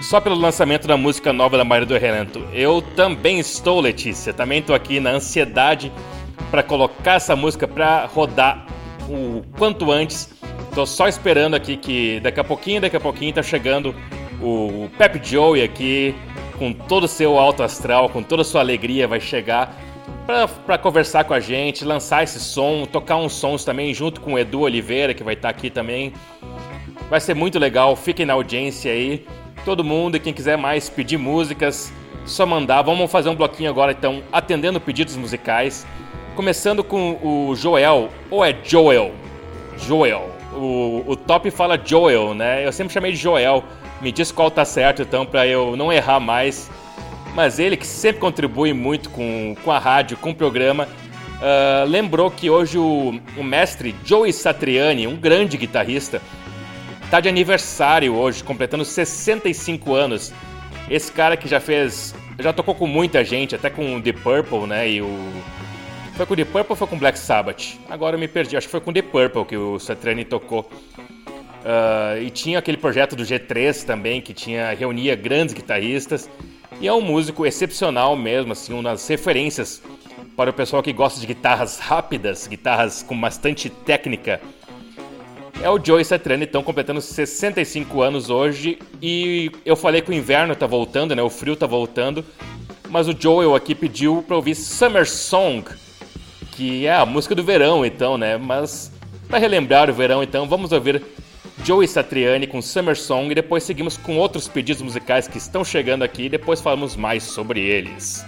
Só 0.00 0.20
pelo 0.20 0.36
lançamento 0.36 0.86
da 0.86 0.96
música 0.96 1.32
nova 1.32 1.58
da 1.58 1.64
Maria 1.64 1.84
do 1.84 1.98
Relento. 1.98 2.46
Eu 2.52 2.80
também 2.94 3.40
estou, 3.40 3.80
Letícia. 3.80 4.32
Também 4.32 4.60
estou 4.60 4.76
aqui 4.76 5.00
na 5.00 5.10
ansiedade 5.10 5.90
para 6.52 6.62
colocar 6.62 7.14
essa 7.14 7.34
música 7.34 7.66
para 7.66 8.06
rodar 8.06 8.64
o 9.08 9.42
quanto 9.58 9.90
antes. 9.90 10.32
Tô 10.72 10.86
só 10.86 11.08
esperando 11.08 11.54
aqui 11.54 11.76
que 11.76 12.20
daqui 12.20 12.38
a 12.38 12.44
pouquinho, 12.44 12.80
daqui 12.80 12.96
a 12.96 13.00
pouquinho 13.00 13.32
tá 13.32 13.42
chegando 13.42 13.92
o 14.40 14.88
Pep 14.96 15.20
Joey 15.20 15.64
aqui 15.64 16.14
com 16.60 16.72
todo 16.72 17.04
o 17.04 17.08
seu 17.08 17.36
alto 17.36 17.64
astral, 17.64 18.08
com 18.08 18.22
toda 18.22 18.42
a 18.42 18.44
sua 18.44 18.60
alegria, 18.60 19.08
vai 19.08 19.20
chegar 19.20 19.87
para 20.66 20.76
conversar 20.76 21.24
com 21.24 21.32
a 21.32 21.40
gente, 21.40 21.84
lançar 21.84 22.22
esse 22.22 22.38
som, 22.38 22.84
tocar 22.84 23.16
uns 23.16 23.32
sons 23.32 23.64
também 23.64 23.94
junto 23.94 24.20
com 24.20 24.34
o 24.34 24.38
Edu 24.38 24.60
Oliveira, 24.60 25.14
que 25.14 25.24
vai 25.24 25.34
estar 25.34 25.48
aqui 25.48 25.70
também. 25.70 26.12
Vai 27.08 27.20
ser 27.20 27.34
muito 27.34 27.58
legal, 27.58 27.96
fiquem 27.96 28.26
na 28.26 28.34
audiência 28.34 28.92
aí. 28.92 29.26
Todo 29.64 29.82
mundo 29.82 30.16
e 30.16 30.20
quem 30.20 30.32
quiser 30.32 30.58
mais 30.58 30.88
pedir 30.88 31.16
músicas, 31.16 31.92
Só 32.26 32.44
mandar. 32.44 32.82
Vamos 32.82 33.10
fazer 33.10 33.30
um 33.30 33.34
bloquinho 33.34 33.70
agora, 33.70 33.92
então, 33.92 34.22
atendendo 34.30 34.78
pedidos 34.78 35.16
musicais. 35.16 35.86
Começando 36.36 36.84
com 36.84 37.18
o 37.22 37.54
Joel, 37.56 38.10
ou 38.30 38.44
é 38.44 38.54
Joel? 38.62 39.12
Joel. 39.78 40.28
O, 40.54 41.04
o 41.06 41.16
Top 41.16 41.50
fala 41.50 41.80
Joel, 41.82 42.34
né? 42.34 42.66
Eu 42.66 42.72
sempre 42.72 42.92
chamei 42.92 43.12
de 43.12 43.18
Joel. 43.18 43.64
Me 44.02 44.12
diz 44.12 44.30
qual 44.30 44.50
tá 44.50 44.64
certo, 44.64 45.00
então, 45.00 45.24
para 45.24 45.46
eu 45.46 45.74
não 45.74 45.90
errar 45.90 46.20
mais. 46.20 46.70
Mas 47.38 47.60
ele, 47.60 47.76
que 47.76 47.86
sempre 47.86 48.20
contribui 48.20 48.72
muito 48.72 49.10
com, 49.10 49.54
com 49.62 49.70
a 49.70 49.78
rádio, 49.78 50.16
com 50.16 50.30
o 50.30 50.34
programa, 50.34 50.88
uh, 51.36 51.88
lembrou 51.88 52.32
que 52.32 52.50
hoje 52.50 52.76
o, 52.76 53.20
o 53.36 53.44
mestre 53.44 53.94
Joey 54.04 54.32
Satriani, 54.32 55.06
um 55.06 55.14
grande 55.14 55.56
guitarrista, 55.56 56.20
tá 57.08 57.20
de 57.20 57.28
aniversário 57.28 58.12
hoje, 58.12 58.42
completando 58.42 58.84
65 58.84 59.94
anos. 59.94 60.32
Esse 60.90 61.12
cara 61.12 61.36
que 61.36 61.46
já 61.46 61.60
fez. 61.60 62.12
Já 62.40 62.52
tocou 62.52 62.74
com 62.74 62.88
muita 62.88 63.24
gente, 63.24 63.54
até 63.54 63.70
com 63.70 63.94
o 63.94 64.02
The 64.02 64.14
Purple, 64.14 64.66
né? 64.66 64.90
E 64.90 65.00
o. 65.00 65.32
Foi 66.16 66.26
com 66.26 66.34
o 66.34 66.36
The 66.36 66.44
Purple 66.44 66.70
ou 66.70 66.76
foi 66.76 66.88
com 66.88 66.96
o 66.96 66.98
Black 66.98 67.16
Sabbath? 67.16 67.78
Agora 67.88 68.16
eu 68.16 68.20
me 68.20 68.26
perdi, 68.26 68.56
acho 68.56 68.66
que 68.66 68.72
foi 68.72 68.80
com 68.80 68.90
o 68.90 68.92
The 68.92 69.02
Purple 69.02 69.44
que 69.44 69.56
o 69.56 69.78
Satriani 69.78 70.24
tocou. 70.24 70.68
Uh, 71.62 72.20
e 72.20 72.30
tinha 72.30 72.58
aquele 72.58 72.78
projeto 72.78 73.14
do 73.14 73.22
G3 73.22 73.84
também, 73.84 74.20
que 74.20 74.34
tinha 74.34 74.72
reunia 74.72 75.14
grandes 75.14 75.54
guitarristas. 75.54 76.28
E 76.80 76.86
é 76.86 76.92
um 76.92 77.00
músico 77.00 77.44
excepcional 77.44 78.16
mesmo, 78.16 78.52
assim, 78.52 78.72
uma 78.72 78.90
das 78.90 79.06
referências 79.08 79.82
para 80.36 80.50
o 80.50 80.52
pessoal 80.52 80.80
que 80.80 80.92
gosta 80.92 81.20
de 81.20 81.26
guitarras 81.26 81.78
rápidas, 81.80 82.46
guitarras 82.46 83.02
com 83.02 83.20
bastante 83.20 83.68
técnica. 83.68 84.40
É 85.60 85.68
o 85.68 85.84
Joey 85.84 86.04
Satriani, 86.04 86.44
então, 86.44 86.62
completando 86.62 87.00
65 87.00 88.00
anos 88.00 88.30
hoje. 88.30 88.78
E 89.02 89.50
eu 89.64 89.74
falei 89.74 90.00
que 90.00 90.10
o 90.10 90.14
inverno 90.14 90.54
tá 90.54 90.68
voltando, 90.68 91.16
né? 91.16 91.22
O 91.22 91.28
frio 91.28 91.56
tá 91.56 91.66
voltando. 91.66 92.24
Mas 92.88 93.08
o 93.08 93.16
Joel 93.18 93.56
aqui 93.56 93.74
pediu 93.74 94.22
para 94.24 94.36
ouvir 94.36 94.54
Summer 94.54 95.08
Song, 95.08 95.68
que 96.52 96.86
é 96.86 96.94
a 96.94 97.04
música 97.04 97.34
do 97.34 97.42
verão, 97.42 97.84
então, 97.84 98.16
né? 98.16 98.38
Mas 98.38 98.92
para 99.28 99.38
relembrar 99.38 99.90
o 99.90 99.92
verão, 99.92 100.22
então, 100.22 100.48
vamos 100.48 100.70
ouvir 100.70 101.02
Joey 101.64 101.88
Satriani 101.88 102.46
com 102.46 102.62
Summer 102.62 102.96
Song 102.96 103.30
e 103.30 103.34
depois 103.34 103.62
seguimos 103.62 103.96
com 103.96 104.16
outros 104.16 104.48
pedidos 104.48 104.82
musicais 104.82 105.28
que 105.28 105.38
estão 105.38 105.64
chegando 105.64 106.02
aqui 106.02 106.24
e 106.24 106.28
depois 106.28 106.60
falamos 106.60 106.96
mais 106.96 107.22
sobre 107.22 107.60
eles. 107.60 108.24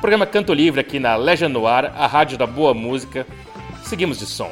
Programa 0.00 0.26
Canto 0.26 0.52
Livre 0.52 0.80
aqui 0.80 0.98
na 0.98 1.14
Legend 1.14 1.52
Noir, 1.52 1.92
a 1.94 2.06
rádio 2.06 2.36
da 2.36 2.46
boa 2.46 2.74
música. 2.74 3.26
Seguimos 3.84 4.18
de 4.18 4.26
som. 4.26 4.50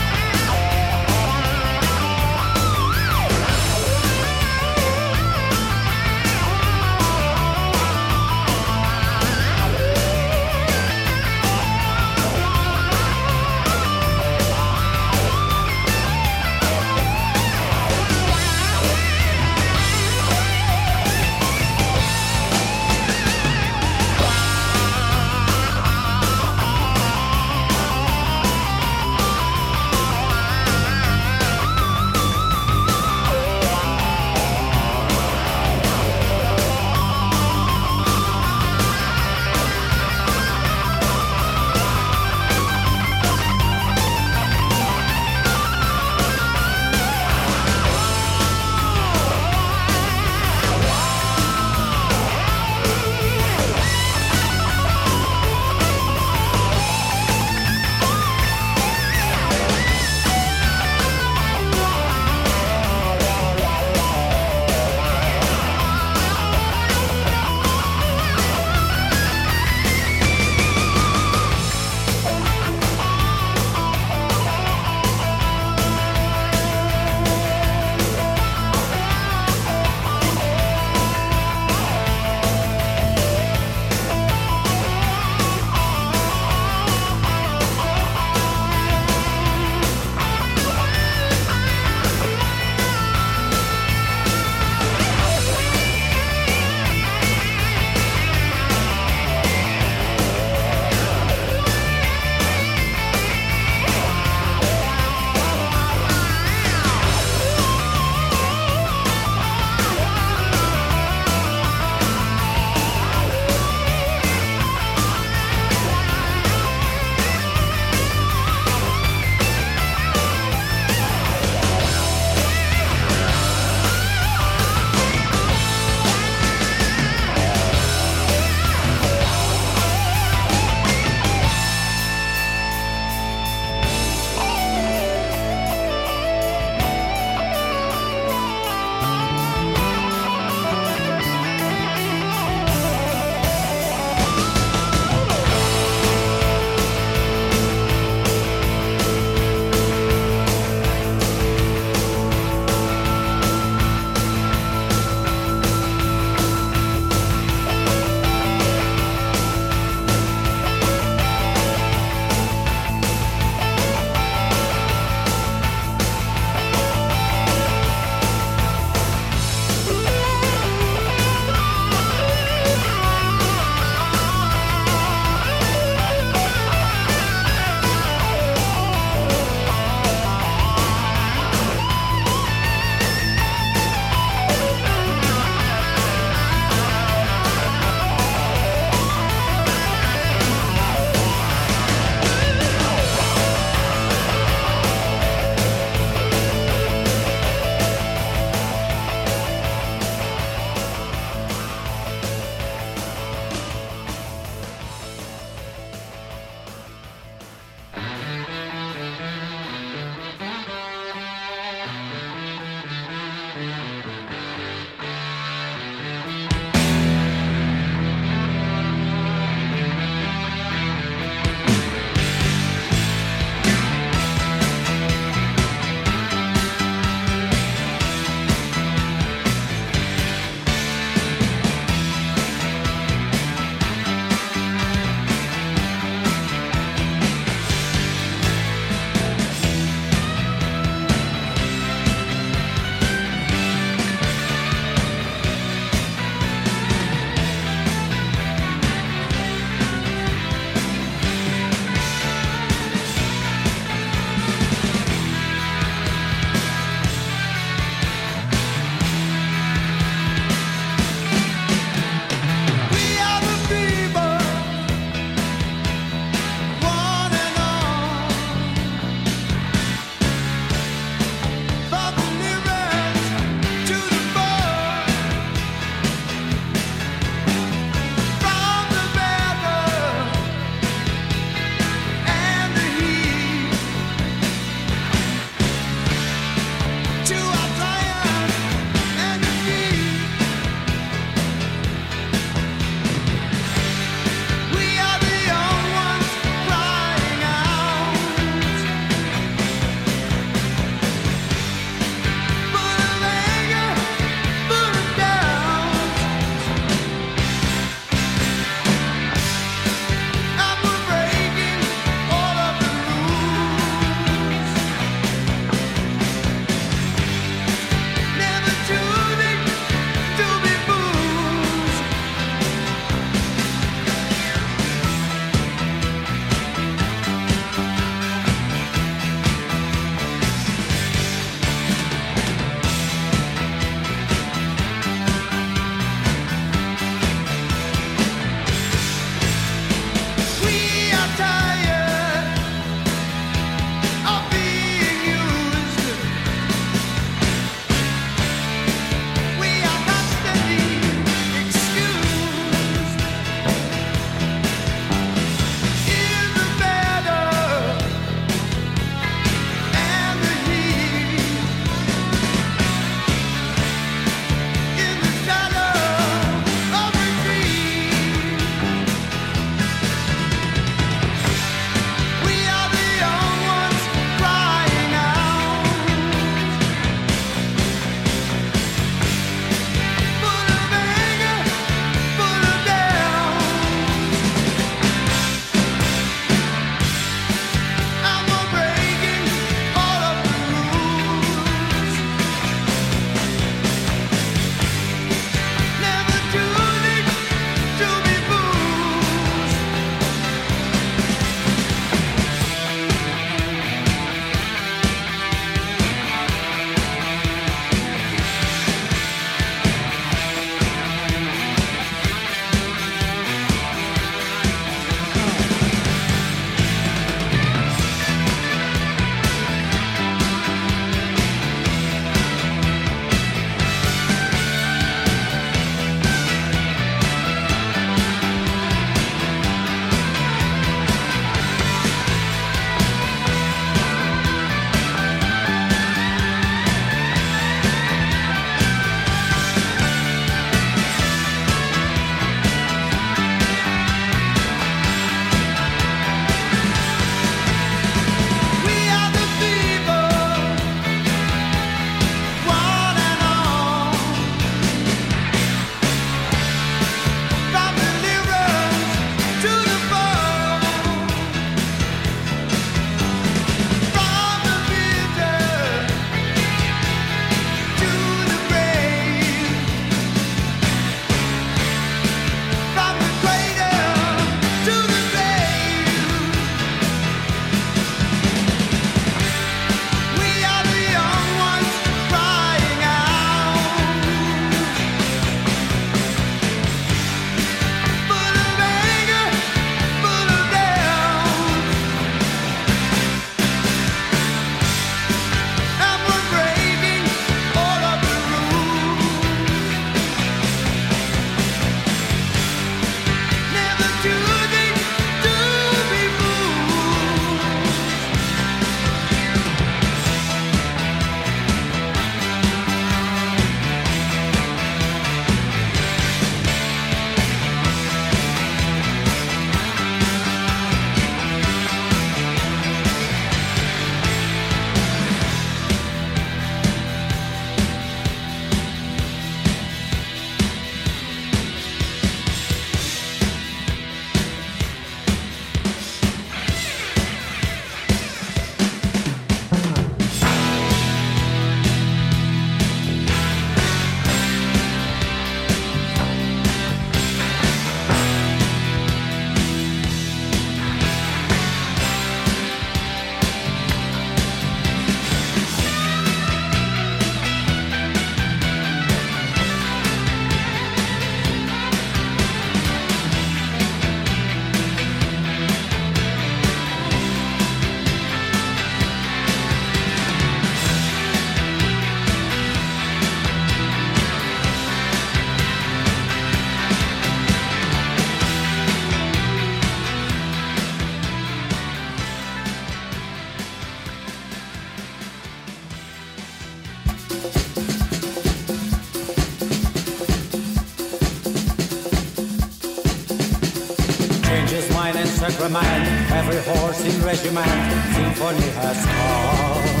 In 597.04 597.22
regiment, 597.24 597.66
symphony 598.14 598.68
has 598.80 599.00
come. 599.06 600.00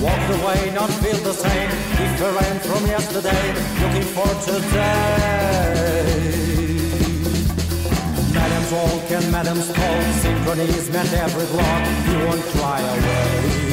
Walk 0.00 0.20
the 0.28 0.38
way, 0.46 0.70
not 0.74 0.90
feel 1.02 1.16
the 1.18 1.32
same, 1.32 1.70
different 1.96 2.62
from 2.62 2.86
yesterday, 2.86 3.44
looking 3.80 4.08
for 4.16 4.28
today. 4.44 6.00
Madam's 8.34 8.72
walk 8.72 9.10
and 9.10 9.32
Madam's 9.32 9.68
talk, 9.72 10.04
synchronies 10.22 10.90
met 10.92 11.12
every 11.14 11.46
block, 11.46 11.82
you 12.08 12.18
won't 12.26 12.44
cry 12.54 12.80
away. 12.80 13.70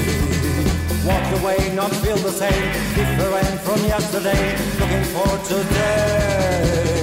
Walk 1.07 1.25
the 1.33 1.39
way, 1.45 1.75
not 1.75 1.91
feel 2.03 2.17
the 2.17 2.31
same, 2.31 2.71
different 2.95 3.59
from 3.61 3.79
yesterday, 3.85 4.55
looking 4.79 5.05
for 5.15 5.31
today. 5.47 6.97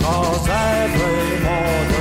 Cause 0.00 0.48
every 0.48 1.40
modern 1.44 1.97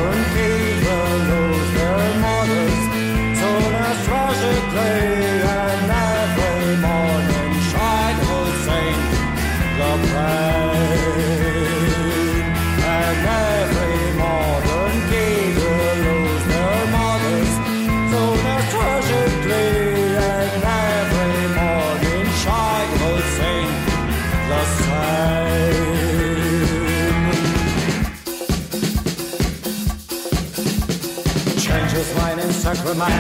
sacrament, 32.67 33.13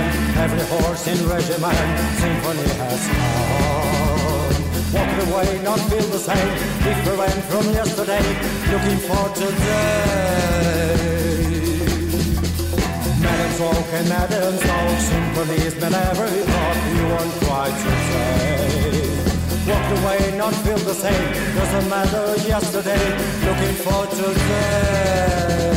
every 0.43 0.65
horse 0.67 1.07
in 1.07 1.19
regiment, 1.29 1.79
symphony 2.19 2.67
has 2.83 3.03
come. 3.07 3.87
Walk 4.93 5.11
the 5.19 5.25
way, 5.35 5.49
not 5.63 5.79
feel 5.89 6.07
the 6.15 6.19
same, 6.19 6.51
different 6.83 7.39
from 7.49 7.65
yesterday, 7.71 8.25
looking 8.71 8.99
for 9.07 9.25
today. 9.39 10.27
Madam's 13.23 13.59
walk 13.61 13.89
and 13.99 14.09
Madam's 14.09 14.61
talk, 14.67 14.97
symphonies 15.11 15.75
met 15.79 15.93
every 15.93 16.43
thought 16.51 16.79
you 16.97 17.05
won't 17.13 17.33
try 17.43 17.67
to 17.83 17.91
say. 18.09 18.99
Walk 19.69 19.85
the 19.93 19.99
way, 20.07 20.21
not 20.37 20.53
feel 20.63 20.81
the 20.91 20.97
same, 21.05 21.27
doesn't 21.55 21.87
matter 21.89 22.27
yesterday, 22.53 23.05
looking 23.47 23.75
for 23.85 24.01
today. 24.07 25.76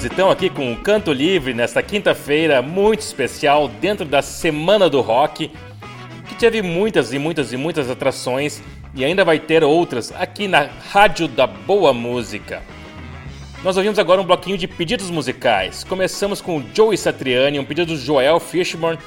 Voltamos 0.00 0.04
então 0.04 0.30
aqui 0.30 0.48
com 0.48 0.72
o 0.72 0.76
Canto 0.76 1.12
Livre 1.12 1.52
nesta 1.52 1.82
quinta-feira 1.82 2.62
muito 2.62 3.00
especial 3.00 3.68
dentro 3.68 4.04
da 4.04 4.22
Semana 4.22 4.88
do 4.88 5.02
Rock, 5.02 5.50
que 6.26 6.34
teve 6.36 6.62
muitas 6.62 7.12
e 7.12 7.18
muitas 7.18 7.52
e 7.52 7.56
muitas 7.58 7.90
atrações 7.90 8.62
e 8.94 9.04
ainda 9.04 9.26
vai 9.26 9.38
ter 9.38 9.62
outras 9.62 10.10
aqui 10.12 10.48
na 10.48 10.70
Rádio 10.90 11.28
da 11.28 11.46
Boa 11.46 11.92
Música. 11.92 12.62
Nós 13.62 13.76
ouvimos 13.76 13.98
agora 13.98 14.22
um 14.22 14.24
bloquinho 14.24 14.56
de 14.56 14.66
pedidos 14.66 15.10
musicais. 15.10 15.84
Começamos 15.84 16.40
com 16.40 16.56
o 16.56 16.64
Joey 16.72 16.96
Satriani, 16.96 17.58
um 17.58 17.64
pedido 17.64 17.92
do 17.92 17.98
Joel 17.98 18.40
Fishburne, 18.40 18.98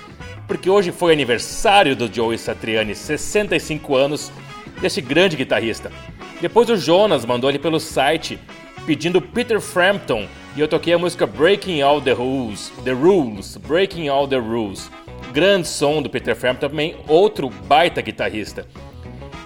porque 0.47 0.69
hoje 0.69 0.91
foi 0.91 1.11
aniversário 1.11 1.95
do 1.95 2.13
Joey 2.13 2.37
Satriani, 2.37 2.93
65 2.93 3.95
anos, 3.95 4.31
deste 4.79 5.01
grande 5.01 5.37
guitarrista. 5.37 5.91
Depois 6.39 6.69
o 6.69 6.77
Jonas 6.77 7.25
mandou 7.25 7.49
ele 7.49 7.57
pelo 7.57 7.79
site 7.79 8.37
pedindo 8.85 9.21
Peter 9.21 9.59
Frampton 9.59 10.27
e 10.55 10.61
eu 10.61 10.67
toquei 10.67 10.93
a 10.93 10.99
música 10.99 11.25
Breaking 11.25 11.81
All 11.81 11.99
the 11.99 12.11
Rules, 12.11 12.71
The 12.83 12.91
Rules, 12.91 13.57
Breaking 13.57 14.07
All 14.07 14.27
the 14.27 14.37
Rules. 14.37 14.89
Grande 15.31 15.67
som 15.67 16.01
do 16.01 16.09
Peter 16.09 16.35
Frampton 16.35 16.69
também, 16.69 16.95
outro 17.07 17.49
baita 17.49 18.01
guitarrista. 18.01 18.67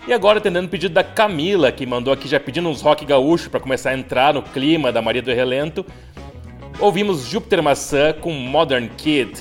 E 0.06 0.14
agora 0.14 0.40
atendendo 0.40 0.68
o 0.68 0.70
pedido 0.70 0.94
da 0.94 1.04
Camila, 1.04 1.72
que 1.72 1.86
mandou 1.86 2.14
aqui 2.14 2.28
já 2.28 2.40
pedindo 2.40 2.68
uns 2.68 2.82
rock 2.82 3.06
gaúcho 3.06 3.50
para 3.50 3.60
começar 3.60 3.92
a 3.92 3.98
entrar 3.98 4.34
no 4.34 4.42
clima 4.42 4.92
da 4.92 5.02
Maria 5.02 5.22
do 5.22 5.32
Relento. 5.32 5.86
Ouvimos 6.80 7.26
Júpiter 7.26 7.64
Maçã 7.64 8.14
com 8.14 8.32
Modern 8.32 8.88
Kid. 8.98 9.32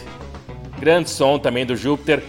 Grande 0.78 1.10
som 1.10 1.38
também 1.38 1.66
do 1.66 1.74
Júpiter. 1.74 2.22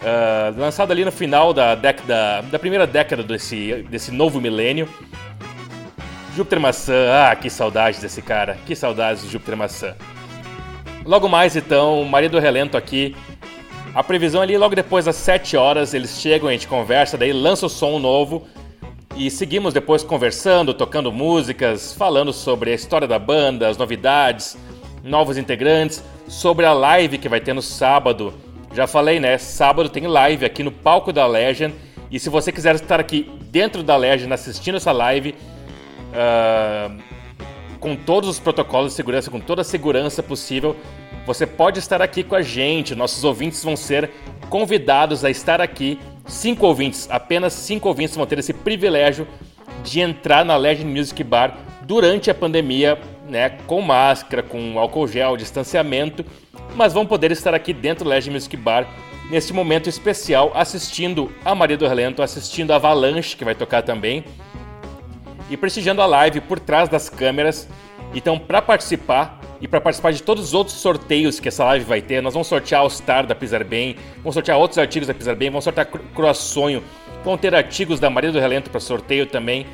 Uh, 0.00 0.58
lançado 0.58 0.92
ali 0.92 1.04
no 1.04 1.12
final 1.12 1.52
da, 1.52 1.74
década, 1.74 2.42
da 2.42 2.58
primeira 2.58 2.86
década 2.86 3.22
desse, 3.22 3.84
desse 3.90 4.10
novo 4.12 4.40
milênio. 4.40 4.88
Júpiter 6.38 6.60
Maçã, 6.60 6.94
ah, 7.12 7.34
que 7.34 7.50
saudade 7.50 8.00
desse 8.00 8.22
cara, 8.22 8.56
que 8.64 8.76
saudades 8.76 9.24
do 9.24 9.28
Júpiter 9.28 9.56
Maçã. 9.56 9.96
Logo 11.04 11.28
mais 11.28 11.56
então, 11.56 12.04
Maria 12.04 12.30
do 12.30 12.38
Relento 12.38 12.76
aqui. 12.76 13.16
A 13.92 14.04
previsão 14.04 14.40
ali 14.40 14.56
logo 14.56 14.76
depois 14.76 15.06
das 15.06 15.16
7 15.16 15.56
horas, 15.56 15.94
eles 15.94 16.20
chegam, 16.20 16.48
a 16.48 16.52
gente 16.52 16.68
conversa, 16.68 17.18
daí 17.18 17.32
lança 17.32 17.66
o 17.66 17.68
som 17.68 17.98
novo 17.98 18.46
e 19.16 19.28
seguimos 19.32 19.74
depois 19.74 20.04
conversando, 20.04 20.72
tocando 20.72 21.10
músicas, 21.10 21.92
falando 21.92 22.32
sobre 22.32 22.70
a 22.70 22.74
história 22.76 23.08
da 23.08 23.18
banda, 23.18 23.66
as 23.66 23.76
novidades, 23.76 24.56
novos 25.02 25.36
integrantes, 25.36 26.04
sobre 26.28 26.64
a 26.64 26.72
live 26.72 27.18
que 27.18 27.28
vai 27.28 27.40
ter 27.40 27.52
no 27.52 27.62
sábado. 27.62 28.32
Já 28.72 28.86
falei, 28.86 29.18
né? 29.18 29.38
Sábado 29.38 29.88
tem 29.88 30.06
live 30.06 30.46
aqui 30.46 30.62
no 30.62 30.70
palco 30.70 31.12
da 31.12 31.26
Legend. 31.26 31.74
E 32.12 32.20
se 32.20 32.30
você 32.30 32.52
quiser 32.52 32.76
estar 32.76 33.00
aqui 33.00 33.28
dentro 33.50 33.82
da 33.82 33.96
Legend 33.96 34.32
assistindo 34.32 34.76
essa 34.76 34.92
live, 34.92 35.34
Uh, 36.08 37.00
com 37.78 37.94
todos 37.94 38.28
os 38.28 38.38
protocolos 38.38 38.92
de 38.92 38.96
segurança, 38.96 39.30
com 39.30 39.40
toda 39.40 39.62
a 39.62 39.64
segurança 39.64 40.22
possível, 40.22 40.76
você 41.26 41.46
pode 41.46 41.78
estar 41.78 42.02
aqui 42.02 42.22
com 42.22 42.34
a 42.34 42.42
gente. 42.42 42.94
Nossos 42.94 43.22
ouvintes 43.24 43.62
vão 43.62 43.76
ser 43.76 44.10
convidados 44.48 45.24
a 45.24 45.30
estar 45.30 45.60
aqui. 45.60 45.98
Cinco 46.26 46.66
ouvintes, 46.66 47.08
apenas 47.10 47.52
cinco 47.52 47.88
ouvintes 47.88 48.16
vão 48.16 48.26
ter 48.26 48.38
esse 48.38 48.52
privilégio 48.52 49.26
de 49.84 50.00
entrar 50.00 50.44
na 50.44 50.56
Legend 50.56 50.90
Music 50.90 51.22
Bar 51.22 51.56
durante 51.82 52.30
a 52.30 52.34
pandemia, 52.34 52.98
né, 53.28 53.50
com 53.66 53.80
máscara, 53.80 54.42
com 54.42 54.78
álcool 54.78 55.08
gel, 55.08 55.36
distanciamento, 55.36 56.24
mas 56.74 56.92
vão 56.92 57.06
poder 57.06 57.30
estar 57.32 57.54
aqui 57.54 57.72
dentro 57.72 58.04
do 58.04 58.10
Legend 58.10 58.34
Music 58.34 58.56
Bar 58.56 58.86
neste 59.30 59.52
momento 59.52 59.88
especial 59.88 60.50
assistindo 60.54 61.32
a 61.44 61.54
Maria 61.54 61.76
do 61.76 61.86
Relento, 61.86 62.22
assistindo 62.22 62.72
a 62.72 62.76
Avalanche 62.76 63.36
que 63.36 63.44
vai 63.44 63.54
tocar 63.54 63.82
também 63.82 64.24
e 65.50 65.56
prestigiando 65.56 66.02
a 66.02 66.06
live 66.06 66.40
por 66.40 66.60
trás 66.60 66.88
das 66.88 67.08
câmeras. 67.08 67.68
Então, 68.14 68.38
para 68.38 68.62
participar 68.62 69.40
e 69.60 69.68
para 69.68 69.80
participar 69.80 70.12
de 70.12 70.22
todos 70.22 70.44
os 70.44 70.54
outros 70.54 70.76
sorteios 70.76 71.40
que 71.40 71.48
essa 71.48 71.64
live 71.64 71.84
vai 71.84 72.00
ter, 72.00 72.22
nós 72.22 72.32
vamos 72.32 72.46
sortear 72.48 72.84
o 72.84 72.90
Star 72.90 73.26
da 73.26 73.34
Pisar 73.34 73.64
Bem, 73.64 73.96
vamos 74.18 74.34
sortear 74.34 74.56
outros 74.58 74.78
artigos 74.78 75.08
da 75.08 75.14
Pisar 75.14 75.34
Bem, 75.34 75.50
vamos 75.50 75.64
sortear 75.64 75.86
Croaçonho, 75.86 76.82
vão 77.24 77.36
ter 77.36 77.54
artigos 77.54 78.00
da 78.00 78.08
Maria 78.08 78.32
do 78.32 78.38
Relento 78.38 78.70
para 78.70 78.80
sorteio 78.80 79.26
também. 79.26 79.66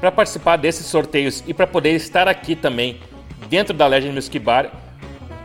Para 0.00 0.10
participar 0.12 0.56
desses 0.56 0.86
sorteios 0.86 1.42
e 1.46 1.52
para 1.52 1.66
poder 1.66 1.90
estar 1.90 2.26
aqui 2.28 2.54
também 2.54 3.00
dentro 3.48 3.74
da 3.74 3.84
Legend 3.86 4.14
Music 4.14 4.38
Bar, 4.38 4.70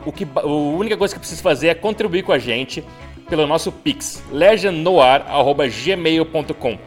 o 0.05 0.11
que, 0.11 0.27
a 0.35 0.45
única 0.45 0.95
coisa 0.95 1.15
que 1.15 1.19
precisa 1.19 1.41
fazer 1.41 1.69
é 1.69 1.73
contribuir 1.73 2.21
com 2.23 2.31
a 2.31 2.37
gente 2.37 2.83
pelo 3.27 3.47
nosso 3.47 3.71
Pix, 3.71 4.23
legendnoir.gmail.com. 4.31 6.77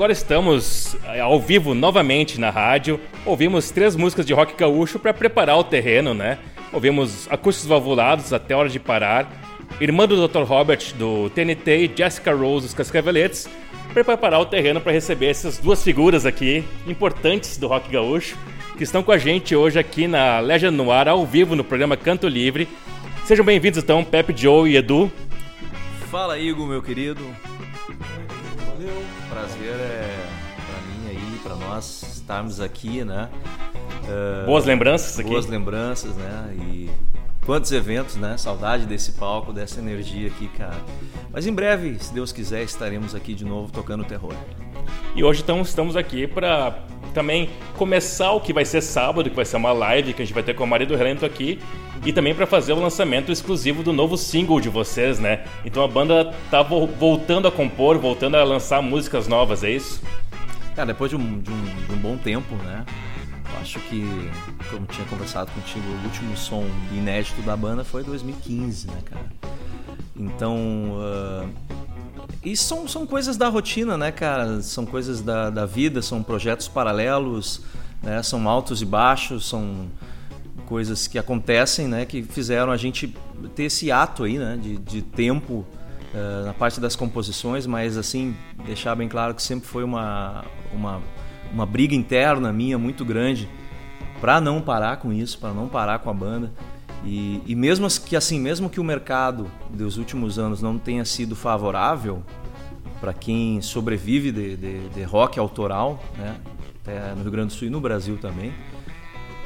Agora 0.00 0.12
estamos 0.14 0.96
eh, 1.04 1.20
ao 1.20 1.38
vivo 1.38 1.74
novamente 1.74 2.40
na 2.40 2.48
rádio. 2.48 2.98
Ouvimos 3.26 3.70
três 3.70 3.94
músicas 3.94 4.24
de 4.24 4.32
rock 4.32 4.54
gaúcho 4.56 4.98
para 4.98 5.12
preparar 5.12 5.58
o 5.58 5.62
terreno, 5.62 6.14
né? 6.14 6.38
Ouvimos 6.72 7.28
Acústicos 7.30 7.68
Valvulados, 7.68 8.32
Até 8.32 8.56
Hora 8.56 8.70
de 8.70 8.80
Parar, 8.80 9.30
Irmã 9.78 10.08
do 10.08 10.26
Dr. 10.26 10.40
Robert 10.44 10.94
do 10.94 11.28
TNT 11.28 11.84
e 11.84 11.92
Jessica 11.94 12.34
Rose 12.34 12.64
dos 12.64 12.74
Cascaveletes, 12.74 13.46
para 13.92 14.02
preparar 14.02 14.40
o 14.40 14.46
terreno 14.46 14.80
para 14.80 14.90
receber 14.90 15.26
essas 15.26 15.58
duas 15.58 15.84
figuras 15.84 16.24
aqui 16.24 16.64
importantes 16.86 17.58
do 17.58 17.66
rock 17.66 17.90
gaúcho 17.90 18.38
que 18.78 18.84
estão 18.84 19.02
com 19.02 19.12
a 19.12 19.18
gente 19.18 19.54
hoje 19.54 19.78
aqui 19.78 20.08
na 20.08 20.40
Legend 20.40 20.74
Noir 20.74 21.08
ao 21.08 21.26
vivo 21.26 21.54
no 21.54 21.62
programa 21.62 21.94
Canto 21.94 22.26
Livre. 22.26 22.66
Sejam 23.26 23.44
bem-vindos 23.44 23.82
então, 23.82 24.02
Pepe, 24.02 24.34
Joe 24.34 24.70
e 24.70 24.76
Edu. 24.76 25.12
Fala, 26.10 26.38
Igor, 26.38 26.66
meu 26.66 26.80
querido. 26.80 27.22
Estarmos 32.30 32.60
aqui, 32.60 33.04
né? 33.04 33.28
Uh, 34.04 34.46
boas 34.46 34.64
lembranças 34.64 35.18
aqui. 35.18 35.28
Boas 35.28 35.46
lembranças, 35.46 36.14
né? 36.14 36.54
E 36.56 36.88
quantos 37.44 37.72
eventos, 37.72 38.14
né? 38.14 38.36
Saudade 38.36 38.86
desse 38.86 39.12
palco, 39.12 39.52
dessa 39.52 39.80
energia 39.80 40.28
aqui, 40.28 40.46
cara. 40.56 40.78
Mas 41.32 41.48
em 41.48 41.52
breve, 41.52 41.98
se 41.98 42.14
Deus 42.14 42.30
quiser, 42.30 42.62
estaremos 42.62 43.16
aqui 43.16 43.34
de 43.34 43.44
novo 43.44 43.72
tocando 43.72 44.04
terror. 44.04 44.34
E 45.16 45.24
hoje 45.24 45.42
então 45.42 45.60
estamos 45.60 45.96
aqui 45.96 46.28
para 46.28 46.78
também 47.12 47.50
começar 47.76 48.30
o 48.30 48.40
que 48.40 48.52
vai 48.52 48.64
ser 48.64 48.80
sábado, 48.80 49.28
que 49.28 49.34
vai 49.34 49.44
ser 49.44 49.56
uma 49.56 49.72
live 49.72 50.12
que 50.12 50.22
a 50.22 50.24
gente 50.24 50.34
vai 50.34 50.44
ter 50.44 50.54
com 50.54 50.62
a 50.62 50.66
Maria 50.66 50.86
do 50.86 50.94
Relento 50.94 51.26
aqui, 51.26 51.58
e 52.06 52.12
também 52.12 52.32
para 52.32 52.46
fazer 52.46 52.72
o 52.72 52.80
lançamento 52.80 53.32
exclusivo 53.32 53.82
do 53.82 53.92
novo 53.92 54.16
single 54.16 54.60
de 54.60 54.68
vocês, 54.68 55.18
né? 55.18 55.42
Então 55.64 55.82
a 55.82 55.88
banda 55.88 56.32
tá 56.48 56.62
vo 56.62 56.86
voltando 56.86 57.48
a 57.48 57.50
compor, 57.50 57.98
voltando 57.98 58.36
a 58.36 58.44
lançar 58.44 58.80
músicas 58.80 59.26
novas, 59.26 59.64
é 59.64 59.70
isso? 59.70 60.00
Cara, 60.74 60.86
depois 60.86 61.10
de 61.10 61.16
um, 61.16 61.40
de 61.40 61.50
um, 61.50 61.64
de 61.86 61.92
um 61.92 61.98
bom 61.98 62.16
tempo, 62.16 62.54
né? 62.56 62.84
Eu 63.52 63.60
acho 63.60 63.80
que, 63.80 64.02
como 64.70 64.86
tinha 64.86 65.06
conversado 65.08 65.50
contigo, 65.50 65.84
o 65.86 66.04
último 66.04 66.36
som 66.36 66.64
inédito 66.92 67.42
da 67.42 67.56
banda 67.56 67.84
foi 67.84 68.04
2015, 68.04 68.86
né, 68.86 68.98
cara? 69.04 69.26
Então, 70.16 70.56
uh, 70.98 71.48
e 72.44 72.56
são, 72.56 72.86
são 72.86 73.06
coisas 73.06 73.36
da 73.36 73.48
rotina, 73.48 73.96
né, 73.96 74.12
cara? 74.12 74.62
São 74.62 74.86
coisas 74.86 75.20
da, 75.20 75.50
da 75.50 75.66
vida, 75.66 76.00
são 76.00 76.22
projetos 76.22 76.68
paralelos, 76.68 77.62
né? 78.02 78.22
São 78.22 78.48
altos 78.48 78.80
e 78.80 78.86
baixos, 78.86 79.48
são 79.48 79.88
coisas 80.66 81.06
que 81.06 81.18
acontecem, 81.18 81.88
né? 81.88 82.06
Que 82.06 82.22
fizeram 82.22 82.70
a 82.70 82.76
gente 82.76 83.14
ter 83.54 83.64
esse 83.64 83.90
ato 83.90 84.24
aí, 84.24 84.38
né? 84.38 84.56
De, 84.56 84.78
de 84.78 85.02
tempo 85.02 85.66
uh, 86.14 86.46
na 86.46 86.52
parte 86.52 86.80
das 86.80 86.96
composições, 86.96 87.66
mas 87.66 87.96
assim, 87.96 88.36
deixar 88.64 88.94
bem 88.94 89.08
claro 89.08 89.34
que 89.34 89.42
sempre 89.42 89.68
foi 89.68 89.84
uma, 89.84 90.44
uma, 90.72 91.00
uma 91.52 91.66
briga 91.66 91.94
interna 91.94 92.52
minha 92.52 92.78
muito 92.78 93.04
grande 93.04 93.48
para 94.20 94.40
não 94.40 94.60
parar 94.60 94.98
com 94.98 95.12
isso, 95.12 95.38
para 95.38 95.52
não 95.52 95.68
parar 95.68 95.98
com 96.00 96.10
a 96.10 96.14
banda. 96.14 96.52
E, 97.04 97.42
e 97.46 97.54
mesmo 97.54 97.88
que 98.04 98.14
assim, 98.14 98.38
mesmo 98.38 98.68
que 98.68 98.78
o 98.78 98.84
mercado 98.84 99.50
dos 99.70 99.96
últimos 99.96 100.38
anos 100.38 100.60
não 100.60 100.78
tenha 100.78 101.04
sido 101.04 101.34
favorável 101.34 102.22
para 103.00 103.14
quem 103.14 103.62
sobrevive 103.62 104.30
de, 104.30 104.56
de, 104.56 104.88
de, 104.90 105.02
rock 105.04 105.38
autoral, 105.38 106.02
né? 106.18 106.36
até 106.82 107.14
no 107.14 107.22
Rio 107.22 107.30
Grande 107.30 107.48
do 107.48 107.52
Sul 107.54 107.68
e 107.68 107.70
no 107.70 107.80
Brasil 107.80 108.18
também, 108.18 108.52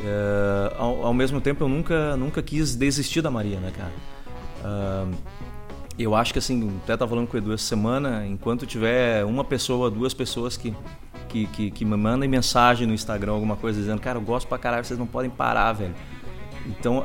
é, 0.04 0.74
ao, 0.76 1.06
ao, 1.06 1.14
mesmo 1.14 1.40
tempo 1.40 1.62
eu 1.62 1.68
nunca, 1.68 2.16
nunca 2.16 2.42
quis 2.42 2.74
desistir 2.74 3.22
da 3.22 3.30
Maria, 3.30 3.60
né, 3.60 3.72
cara? 3.76 3.92
Uh, 4.64 5.14
eu 5.98 6.14
acho 6.14 6.32
que 6.32 6.38
assim, 6.38 6.80
até 6.82 6.94
estava 6.94 7.08
falando 7.08 7.26
com 7.26 7.36
o 7.36 7.38
Edu 7.38 7.52
essa 7.52 7.64
semana, 7.64 8.26
enquanto 8.26 8.66
tiver 8.66 9.24
uma 9.24 9.44
pessoa, 9.44 9.90
duas 9.90 10.14
pessoas 10.14 10.56
que, 10.56 10.74
que, 11.28 11.46
que, 11.46 11.70
que 11.70 11.84
me 11.84 11.96
mandem 11.96 12.28
mensagem 12.28 12.86
no 12.86 12.94
Instagram, 12.94 13.32
alguma 13.32 13.56
coisa 13.56 13.78
dizendo, 13.78 14.00
cara, 14.00 14.18
eu 14.18 14.22
gosto 14.22 14.48
pra 14.48 14.58
caralho, 14.58 14.84
vocês 14.84 14.98
não 14.98 15.06
podem 15.06 15.30
parar, 15.30 15.72
velho 15.72 15.94
então, 16.66 17.04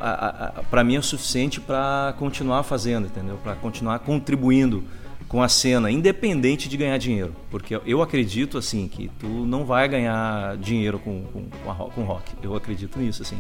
para 0.69 0.83
mim 0.83 0.95
é 0.95 1.01
suficiente 1.01 1.59
para 1.59 2.13
continuar 2.17 2.63
fazendo, 2.63 3.07
entendeu? 3.07 3.37
Para 3.43 3.55
continuar 3.55 3.99
contribuindo 3.99 4.83
com 5.27 5.43
a 5.43 5.49
cena, 5.49 5.91
independente 5.91 6.67
de 6.67 6.77
ganhar 6.77 6.97
dinheiro. 6.97 7.35
Porque 7.51 7.79
eu 7.85 8.01
acredito, 8.01 8.57
assim, 8.57 8.87
que 8.87 9.09
tu 9.19 9.27
não 9.27 9.65
vai 9.65 9.87
ganhar 9.87 10.57
dinheiro 10.57 10.97
com, 10.97 11.23
com, 11.25 11.89
com 11.89 12.03
rock. 12.03 12.31
Eu 12.41 12.55
acredito 12.55 12.97
nisso, 12.97 13.21
assim. 13.21 13.37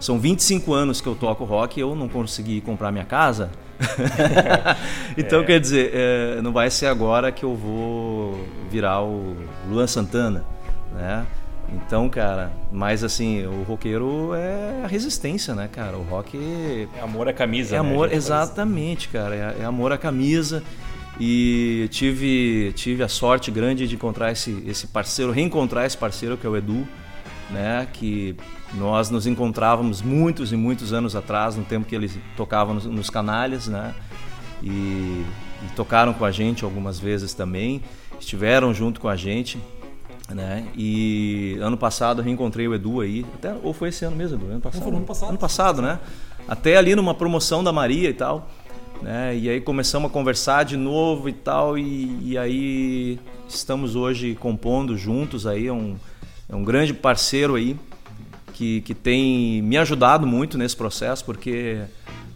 São 0.00 0.18
25 0.18 0.72
anos 0.72 1.00
que 1.00 1.06
eu 1.06 1.14
toco 1.14 1.44
rock 1.44 1.78
e 1.78 1.82
eu 1.82 1.94
não 1.94 2.08
consegui 2.08 2.60
comprar 2.60 2.90
minha 2.90 3.04
casa. 3.04 3.50
então, 5.16 5.40
é. 5.40 5.44
quer 5.44 5.60
dizer, 5.60 5.90
é, 5.94 6.42
não 6.42 6.52
vai 6.52 6.70
ser 6.70 6.86
agora 6.86 7.32
que 7.32 7.44
eu 7.44 7.54
vou 7.54 8.46
virar 8.70 9.02
o 9.02 9.36
Luan 9.68 9.86
Santana, 9.86 10.44
né? 10.94 11.26
Então, 11.72 12.08
cara, 12.08 12.52
mas 12.72 13.04
assim, 13.04 13.46
o 13.46 13.62
roqueiro 13.62 14.34
é 14.34 14.82
a 14.84 14.86
resistência, 14.86 15.54
né, 15.54 15.68
cara? 15.70 15.96
O 15.96 16.02
rock. 16.02 16.88
É 16.96 17.00
amor 17.00 17.28
à 17.28 17.32
camisa, 17.32 17.76
é 17.76 17.82
né? 17.82 17.88
amor, 17.88 18.12
exatamente, 18.12 19.08
cara. 19.08 19.34
É, 19.34 19.62
é, 19.62 19.64
amor 19.64 19.92
à 19.92 19.98
camisa. 19.98 20.62
E 21.18 21.86
tive, 21.90 22.72
tive 22.74 23.02
a 23.02 23.08
sorte 23.08 23.50
grande 23.50 23.86
de 23.86 23.94
encontrar 23.94 24.32
esse, 24.32 24.64
esse 24.66 24.86
parceiro, 24.86 25.30
reencontrar 25.30 25.84
esse 25.84 25.96
parceiro 25.96 26.36
que 26.36 26.46
é 26.46 26.50
o 26.50 26.56
Edu, 26.56 26.86
né? 27.50 27.86
Que 27.92 28.36
nós 28.74 29.10
nos 29.10 29.26
encontrávamos 29.26 30.02
muitos 30.02 30.52
e 30.52 30.56
muitos 30.56 30.92
anos 30.92 31.16
atrás, 31.16 31.56
no 31.56 31.64
tempo 31.64 31.86
que 31.86 31.94
ele 31.94 32.10
tocava 32.36 32.72
nos, 32.72 32.84
nos 32.84 33.10
canalhas, 33.10 33.66
né? 33.66 33.94
E, 34.62 34.68
e 34.68 35.68
tocaram 35.74 36.12
com 36.12 36.24
a 36.24 36.30
gente 36.30 36.64
algumas 36.64 36.98
vezes 36.98 37.34
também, 37.34 37.82
estiveram 38.18 38.72
junto 38.74 39.00
com 39.00 39.08
a 39.08 39.16
gente 39.16 39.58
né? 40.34 40.66
E 40.76 41.58
ano 41.60 41.76
passado 41.76 42.20
eu 42.20 42.24
reencontrei 42.24 42.68
o 42.68 42.74
Edu 42.74 43.00
aí, 43.00 43.26
até, 43.34 43.54
ou 43.62 43.72
foi 43.72 43.88
esse 43.88 44.04
ano 44.04 44.16
mesmo, 44.16 44.36
Edu? 44.36 44.46
Ano 44.46 44.60
passado? 44.60 44.80
Não, 44.80 44.88
foi 44.88 44.96
ano 44.96 45.06
passado. 45.06 45.28
Ano 45.28 45.38
passado, 45.38 45.82
né? 45.82 45.98
Até 46.46 46.76
ali 46.76 46.94
numa 46.94 47.14
promoção 47.14 47.62
da 47.62 47.72
Maria 47.72 48.08
e 48.08 48.14
tal. 48.14 48.48
Né? 49.02 49.36
E 49.36 49.48
aí 49.48 49.60
começamos 49.60 50.10
a 50.10 50.12
conversar 50.12 50.64
de 50.64 50.76
novo 50.76 51.28
e 51.28 51.32
tal, 51.32 51.78
e, 51.78 52.18
e 52.22 52.38
aí 52.38 53.18
estamos 53.48 53.96
hoje 53.96 54.36
compondo 54.38 54.96
juntos 54.96 55.46
aí, 55.46 55.70
um, 55.70 55.96
é 56.50 56.56
um 56.56 56.64
grande 56.64 56.92
parceiro 56.92 57.54
aí, 57.54 57.76
que, 58.52 58.80
que 58.82 58.94
tem 58.94 59.62
me 59.62 59.78
ajudado 59.78 60.26
muito 60.26 60.58
nesse 60.58 60.76
processo, 60.76 61.24
porque 61.24 61.80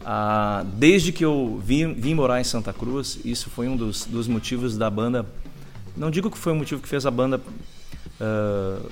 ah, 0.05 0.65
desde 0.74 1.12
que 1.12 1.24
eu 1.24 1.61
vim, 1.62 1.93
vim 1.95 2.15
morar 2.15 2.41
em 2.41 2.45
Santa 2.45 2.73
Cruz, 2.73 3.19
isso 3.24 3.51
foi 3.51 3.69
um 3.69 3.77
dos, 3.77 4.05
dos 4.05 4.28
motivos 4.28 4.77
da 4.77 4.89
banda, 4.89 5.27
não 5.97 6.11
digo 6.11 6.31
que 6.31 6.39
foi 6.39 6.53
o 6.53 6.57
motivo 6.57 6.81
que 6.81 6.89
fez 6.89 7.05
a 7.07 7.11
banda 7.11 7.41
uh, 8.20 8.91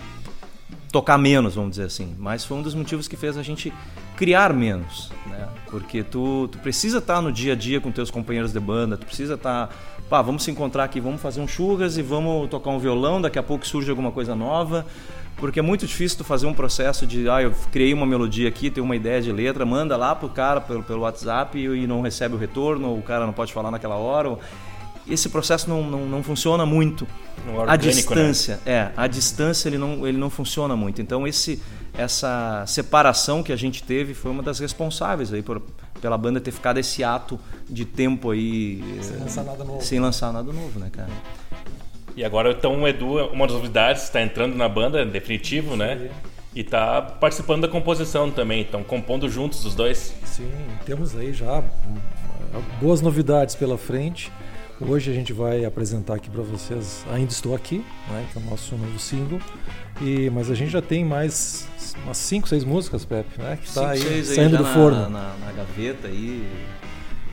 tocar 0.91 1.19
menos, 1.19 1.55
vamos 1.55 1.71
dizer 1.71 1.85
assim. 1.85 2.15
Mas 2.19 2.45
foi 2.45 2.57
um 2.57 2.63
dos 2.63 2.75
motivos 2.75 3.09
que 3.09 3.17
fez 3.17 3.37
a 3.37 3.43
gente 3.43 3.73
criar 4.17 4.53
menos, 4.53 5.11
né? 5.27 5.49
Porque 5.69 6.05
tu, 6.05 6.49
tu 6.49 6.59
precisa 6.59 6.99
estar 6.99 7.21
no 7.21 7.33
dia 7.33 7.55
a 7.55 7.57
dia 7.57 7.81
com 7.81 7.91
teus 7.91 8.11
companheiros 8.11 8.53
de 8.53 8.61
banda, 8.61 8.97
tu 8.97 9.07
precisa 9.07 9.35
estar, 9.35 9.75
pá, 10.13 10.21
vamos 10.21 10.43
se 10.43 10.51
encontrar 10.51 10.85
aqui, 10.85 11.01
vamos 11.01 11.23
fazer 11.23 11.41
um 11.41 11.49
churras 11.49 11.97
e 11.97 12.03
vamos 12.03 12.51
tocar 12.51 12.69
um 12.69 12.79
violão, 12.79 13.19
daqui 13.19 13.39
a 13.39 13.43
pouco 13.43 13.67
surge 13.67 13.89
alguma 13.89 14.11
coisa 14.13 14.35
nova. 14.35 14.85
Porque 15.39 15.59
é 15.59 15.63
muito 15.63 15.87
difícil 15.87 16.19
tu 16.19 16.25
fazer 16.25 16.47
um 16.47 16.53
processo 16.53 17.07
de, 17.07 17.31
ah, 17.31 17.41
eu 17.41 17.55
criei 17.73 17.95
uma 17.95 18.05
melodia 18.05 18.47
aqui, 18.47 18.71
tenho 18.71 18.85
uma 18.85 18.95
ideia 18.95 19.23
de 19.23 19.33
letra, 19.33 19.65
manda 19.65 19.97
lá 19.97 20.15
pro 20.15 20.29
cara 20.29 20.61
pelo, 20.61 20.83
pelo 20.83 21.01
WhatsApp 21.01 21.59
e 21.59 21.87
não 21.87 22.03
recebe 22.03 22.35
o 22.35 22.39
retorno, 22.39 22.91
ou 22.91 22.99
o 22.99 23.03
cara 23.03 23.25
não 23.25 23.33
pode 23.33 23.55
falar 23.55 23.71
naquela 23.71 23.95
hora. 23.95 24.29
Ou 24.29 24.41
esse 25.09 25.31
processo 25.31 25.67
não, 25.67 25.83
não, 25.83 26.07
não 26.07 26.23
funciona 26.23 26.67
muito. 26.67 27.09
Orgânico, 27.49 27.71
a 27.71 27.77
distância, 27.77 28.61
né? 28.67 28.73
é, 28.73 28.93
a 28.95 29.07
distância 29.07 29.67
ele 29.67 29.79
não, 29.79 30.07
ele 30.07 30.19
não 30.19 30.29
funciona 30.29 30.77
muito. 30.77 31.01
Então 31.01 31.27
esse, 31.27 31.59
essa 31.95 32.65
separação 32.67 33.43
que 33.43 33.51
a 33.51 33.57
gente 33.57 33.83
teve 33.83 34.13
foi 34.13 34.31
uma 34.31 34.43
das 34.43 34.59
responsáveis 34.59 35.33
aí 35.33 35.41
por, 35.41 35.63
pela 36.03 36.19
banda 36.19 36.41
ter 36.41 36.51
ficado 36.51 36.79
esse 36.79 37.05
ato 37.05 37.39
de 37.71 37.85
tempo 37.85 38.33
aí 38.33 38.83
sem 39.01 39.17
lançar 39.19 39.45
nada 39.45 39.65
novo, 39.65 39.81
sem 39.81 40.01
lançar 40.01 40.33
nada 40.33 40.53
novo, 40.53 40.81
né, 40.81 40.91
cara? 40.93 41.09
E 42.17 42.25
agora 42.25 42.51
então 42.51 42.83
o 42.83 42.89
Edu, 42.89 43.17
uma 43.29 43.47
das 43.47 43.57
novidades, 43.57 44.03
está 44.03 44.21
entrando 44.21 44.57
na 44.57 44.69
banda, 44.69 45.07
definitivo, 45.07 45.77
né? 45.77 46.11
E 46.55 46.61
está 46.61 47.01
participando 47.01 47.63
da 47.63 47.69
composição 47.69 48.31
também, 48.31 48.63
estão 48.63 48.83
compondo 48.83 49.29
juntos 49.31 49.65
os 49.65 49.75
dois. 49.75 50.13
Sim, 50.25 50.51
temos 50.85 51.17
aí 51.17 51.33
já 51.33 51.61
hum, 51.61 52.61
boas 52.81 53.01
novidades 53.01 53.55
pela 53.55 53.79
frente. 53.79 54.31
Hoje 54.81 55.11
a 55.11 55.15
gente 55.15 55.33
vai 55.33 55.65
apresentar 55.65 56.17
aqui 56.17 56.29
para 56.29 56.43
vocês 56.43 57.07
Ainda 57.13 57.31
Estou 57.31 57.55
Aqui, 57.55 57.85
né, 58.11 58.27
que 58.33 58.39
é 58.39 58.43
o 58.43 58.51
nosso 58.51 58.77
novo 58.77 58.99
single. 58.99 59.39
E, 60.01 60.29
mas 60.31 60.51
a 60.51 60.55
gente 60.55 60.73
já 60.73 60.83
tem 60.83 61.05
mais 61.05 61.69
umas 62.05 62.17
5, 62.17 62.49
6 62.49 62.65
músicas, 62.65 63.05
Pepe, 63.05 63.41
né? 63.41 63.59
Que 63.61 63.69
está 63.69 63.91
aí 63.91 64.03
aí 64.03 64.25
saindo 64.25 64.57
do 64.57 64.63
na, 64.63 64.75
forno. 64.75 65.09
Na, 65.09 65.35
na, 65.37 65.53
gaveta 65.53 66.09
aí, 66.09 66.47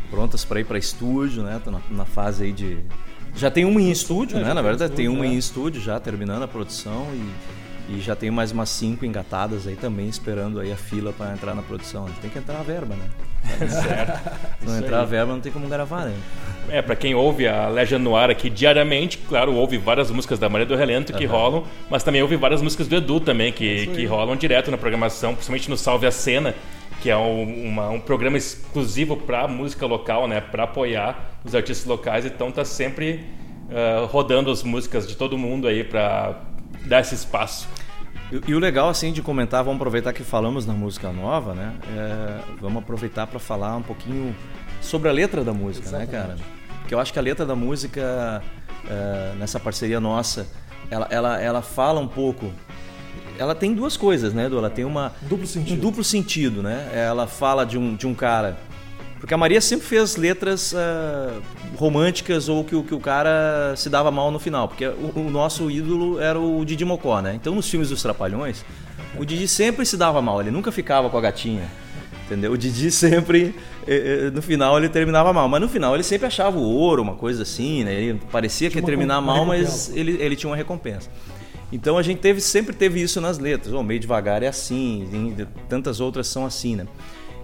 prontas 0.10 0.44
para 0.46 0.60
ir 0.60 0.66
para 0.66 0.78
estúdio, 0.78 1.44
né? 1.44 1.62
Tô 1.64 1.72
na, 1.72 1.82
na, 1.90 2.06
fase 2.06 2.44
aí 2.44 2.52
de. 2.52 2.80
Já 3.36 3.52
tem 3.52 3.66
uma 3.66 3.82
em 3.82 3.92
estúdio, 3.92 4.38
é, 4.38 4.44
né? 4.44 4.54
Na 4.54 4.62
verdade, 4.62 4.94
tem 4.94 5.08
uma 5.08 5.26
em 5.26 5.38
estúdio 5.38 5.82
já, 5.82 6.00
terminando 6.00 6.44
a 6.44 6.48
produção 6.48 7.08
e, 7.14 7.59
e 7.90 8.00
já 8.02 8.16
tem 8.16 8.30
mais 8.30 8.52
umas 8.52 8.70
cinco 8.70 9.06
engatadas 9.06 9.66
aí 9.68 9.76
também, 9.76 10.08
esperando 10.08 10.60
aí 10.60 10.72
a 10.72 10.76
fila 10.76 11.12
para 11.12 11.34
entrar 11.34 11.56
na 11.56 11.62
produção. 11.62 12.06
Tem 12.22 12.30
que 12.30 12.38
entrar 12.38 12.60
a 12.60 12.64
verba, 12.64 12.96
né? 12.96 13.06
certo. 13.68 14.30
Se 14.60 14.66
não 14.68 14.78
entrar 14.80 15.02
a 15.02 15.06
verba, 15.06 15.34
não 15.34 15.40
tem 15.42 15.52
como 15.52 15.68
gravar, 15.68 16.06
né? 16.06 16.14
É, 16.70 16.82
pra 16.82 16.96
quem 16.96 17.16
ouve 17.16 17.48
a 17.48 17.68
Legend 17.68 18.04
Noir 18.04 18.30
aqui 18.30 18.50
diariamente, 18.50 19.18
claro, 19.18 19.56
ouve 19.56 19.78
várias 19.78 20.12
músicas 20.12 20.38
da 20.38 20.48
Maria 20.48 20.68
do 20.68 20.76
Relento 20.76 21.14
que 21.14 21.26
rolam, 21.26 21.64
mas 21.90 22.04
também 22.04 22.22
ouve 22.22 22.36
várias 22.36 22.62
músicas 22.62 22.88
do 22.88 22.96
Edu 22.96 23.20
também, 23.20 23.52
que, 23.52 23.88
que 23.88 24.06
rolam 24.06 24.36
direto 24.36 24.70
na 24.70 24.78
programação, 24.78 25.34
principalmente 25.34 25.70
no 25.70 25.76
Salve 25.78 26.06
a 26.06 26.12
Cena, 26.12 26.54
que 27.02 27.10
é 27.10 27.18
um, 27.18 27.66
uma- 27.70 27.90
um 27.90 28.00
programa 28.00 28.38
exclusivo 28.38 29.18
pra 29.18 29.48
música 29.48 29.86
local, 29.88 30.28
né? 30.28 30.42
Pra 30.42 30.64
apoiar 30.66 31.40
os 31.44 31.56
artistas 31.56 31.88
locais, 31.88 32.26
então 32.26 32.52
tá 32.52 32.64
sempre 32.64 33.26
ah, 33.72 34.06
rodando 34.06 34.52
as 34.52 34.62
músicas 34.62 35.08
de 35.08 35.16
todo 35.16 35.38
mundo 35.38 35.68
aí 35.68 35.84
pra 35.84 36.36
dar 36.86 37.02
esse 37.02 37.16
espaço. 37.16 37.68
E, 38.32 38.52
e 38.52 38.56
o 38.56 38.60
legal, 38.60 38.90
assim, 38.90 39.12
de 39.12 39.22
comentar, 39.22 39.64
vamos 39.64 39.78
aproveitar 39.78 40.14
que 40.14 40.24
falamos 40.24 40.66
na 40.66 40.74
música 40.74 41.12
nova, 41.12 41.54
né? 41.54 41.74
É, 41.96 42.40
vamos 42.62 42.84
aproveitar 42.84 43.28
para 43.28 43.40
falar 43.40 43.76
um 43.76 43.82
pouquinho 43.82 44.36
sobre 44.82 45.10
a 45.10 45.12
letra 45.12 45.44
da 45.44 45.54
música, 45.54 45.90
né, 45.92 46.06
cara? 46.06 46.36
Porque 46.80 46.94
eu 46.94 47.00
acho 47.00 47.12
que 47.14 47.20
a 47.20 47.22
letra 47.22 47.46
da 47.46 47.56
música, 47.56 48.42
é, 48.90 49.34
nessa 49.38 49.60
parceria 49.60 50.00
nossa, 50.00 50.48
ela, 50.90 51.08
ela, 51.10 51.42
ela 51.42 51.62
fala 51.62 52.00
um 52.00 52.08
pouco. 52.08 52.52
Ela 53.38 53.56
tem 53.56 53.74
duas 53.74 53.96
coisas, 53.96 54.34
né, 54.34 54.48
Edu? 54.48 54.58
Ela 54.58 54.70
tem 54.70 54.84
uma, 54.84 55.14
Duplo 55.22 55.48
sentido. 55.48 55.78
um 55.78 55.80
duplo 55.80 56.04
sentido, 56.04 56.62
né? 56.62 56.90
Ela 56.94 57.26
fala 57.26 57.66
de 57.66 57.78
um, 57.78 57.96
de 57.96 58.06
um 58.06 58.14
cara. 58.14 58.58
Porque 59.20 59.34
a 59.34 59.38
Maria 59.38 59.60
sempre 59.60 59.86
fez 59.86 60.16
letras 60.16 60.74
ah, 60.76 61.34
românticas 61.76 62.48
ou 62.48 62.64
que, 62.64 62.76
o- 62.76 62.84
que 62.84 62.94
o 62.96 63.00
cara 63.00 63.74
se 63.76 63.90
dava 63.90 64.10
mal 64.10 64.32
no 64.32 64.40
final. 64.40 64.68
Porque 64.68 64.88
o, 64.88 65.12
o 65.16 65.30
nosso 65.30 65.70
ídolo 65.70 66.20
era 66.20 66.40
o 66.40 66.64
Didi 66.64 66.86
Mocó, 66.86 67.22
né? 67.22 67.34
Então 67.36 67.54
nos 67.54 67.70
filmes 67.70 67.90
dos 67.90 68.02
Trapalhões, 68.02 68.64
o 69.18 69.26
Didi 69.26 69.48
sempre 69.48 69.86
se 69.86 69.98
dava 69.98 70.22
mal, 70.22 70.40
ele 70.42 70.52
nunca 70.52 70.72
ficava 70.72 71.10
com 71.10 71.18
a 71.18 71.22
gatinha. 71.22 71.70
Entendeu? 72.26 72.52
O 72.54 72.58
Didi 72.58 72.92
sempre, 72.92 73.56
eh, 73.88 74.28
eh, 74.28 74.32
no 74.32 74.42
final, 74.42 74.78
ele 74.78 74.88
terminava 74.88 75.34
mal. 75.34 75.50
Mas 75.50 75.60
no 75.62 75.68
final 75.68 75.96
ele 75.96 76.04
sempre 76.04 76.28
achava 76.28 76.58
o 76.58 76.64
ouro, 76.64 77.02
uma 77.02 77.16
coisa 77.16 77.44
assim, 77.44 77.84
né? 77.84 77.94
Ele 77.94 78.22
parecia 78.32 78.70
que 78.70 78.78
ia 78.78 78.82
terminar 78.84 79.20
mal, 79.22 79.46
mas 79.46 79.92
ele, 79.96 80.18
ele 80.22 80.36
tinha 80.36 80.50
uma 80.50 80.56
recompensa. 80.56 81.10
Então 81.72 81.98
a 81.98 82.02
gente 82.04 82.20
teve, 82.20 82.40
sempre 82.40 82.74
teve 82.76 83.02
isso 83.02 83.20
nas 83.20 83.38
letras. 83.38 83.74
O 83.74 83.84
meio 83.84 84.00
devagar 84.00 84.42
é 84.44 84.48
assim, 84.48 85.36
tantas 85.68 86.00
outras 86.00 86.28
são 86.28 86.46
assim, 86.46 86.76
né? 86.76 86.86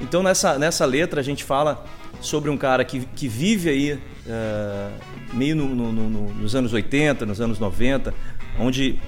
Então 0.01 0.21
nessa, 0.21 0.57
nessa 0.59 0.85
letra 0.85 1.19
a 1.21 1.23
gente 1.23 1.43
fala 1.43 1.85
sobre 2.21 2.49
um 2.49 2.57
cara 2.57 2.83
que, 2.83 3.01
que 3.15 3.27
vive 3.27 3.69
aí 3.69 3.99
eh, 4.27 4.89
meio 5.33 5.55
no- 5.55 5.75
no- 5.75 5.91
no- 5.91 6.09
no- 6.09 6.33
nos 6.33 6.55
anos 6.55 6.73
80, 6.73 7.25
nos 7.25 7.39
anos 7.41 7.59
90, 7.59 8.13
onde 8.59 8.99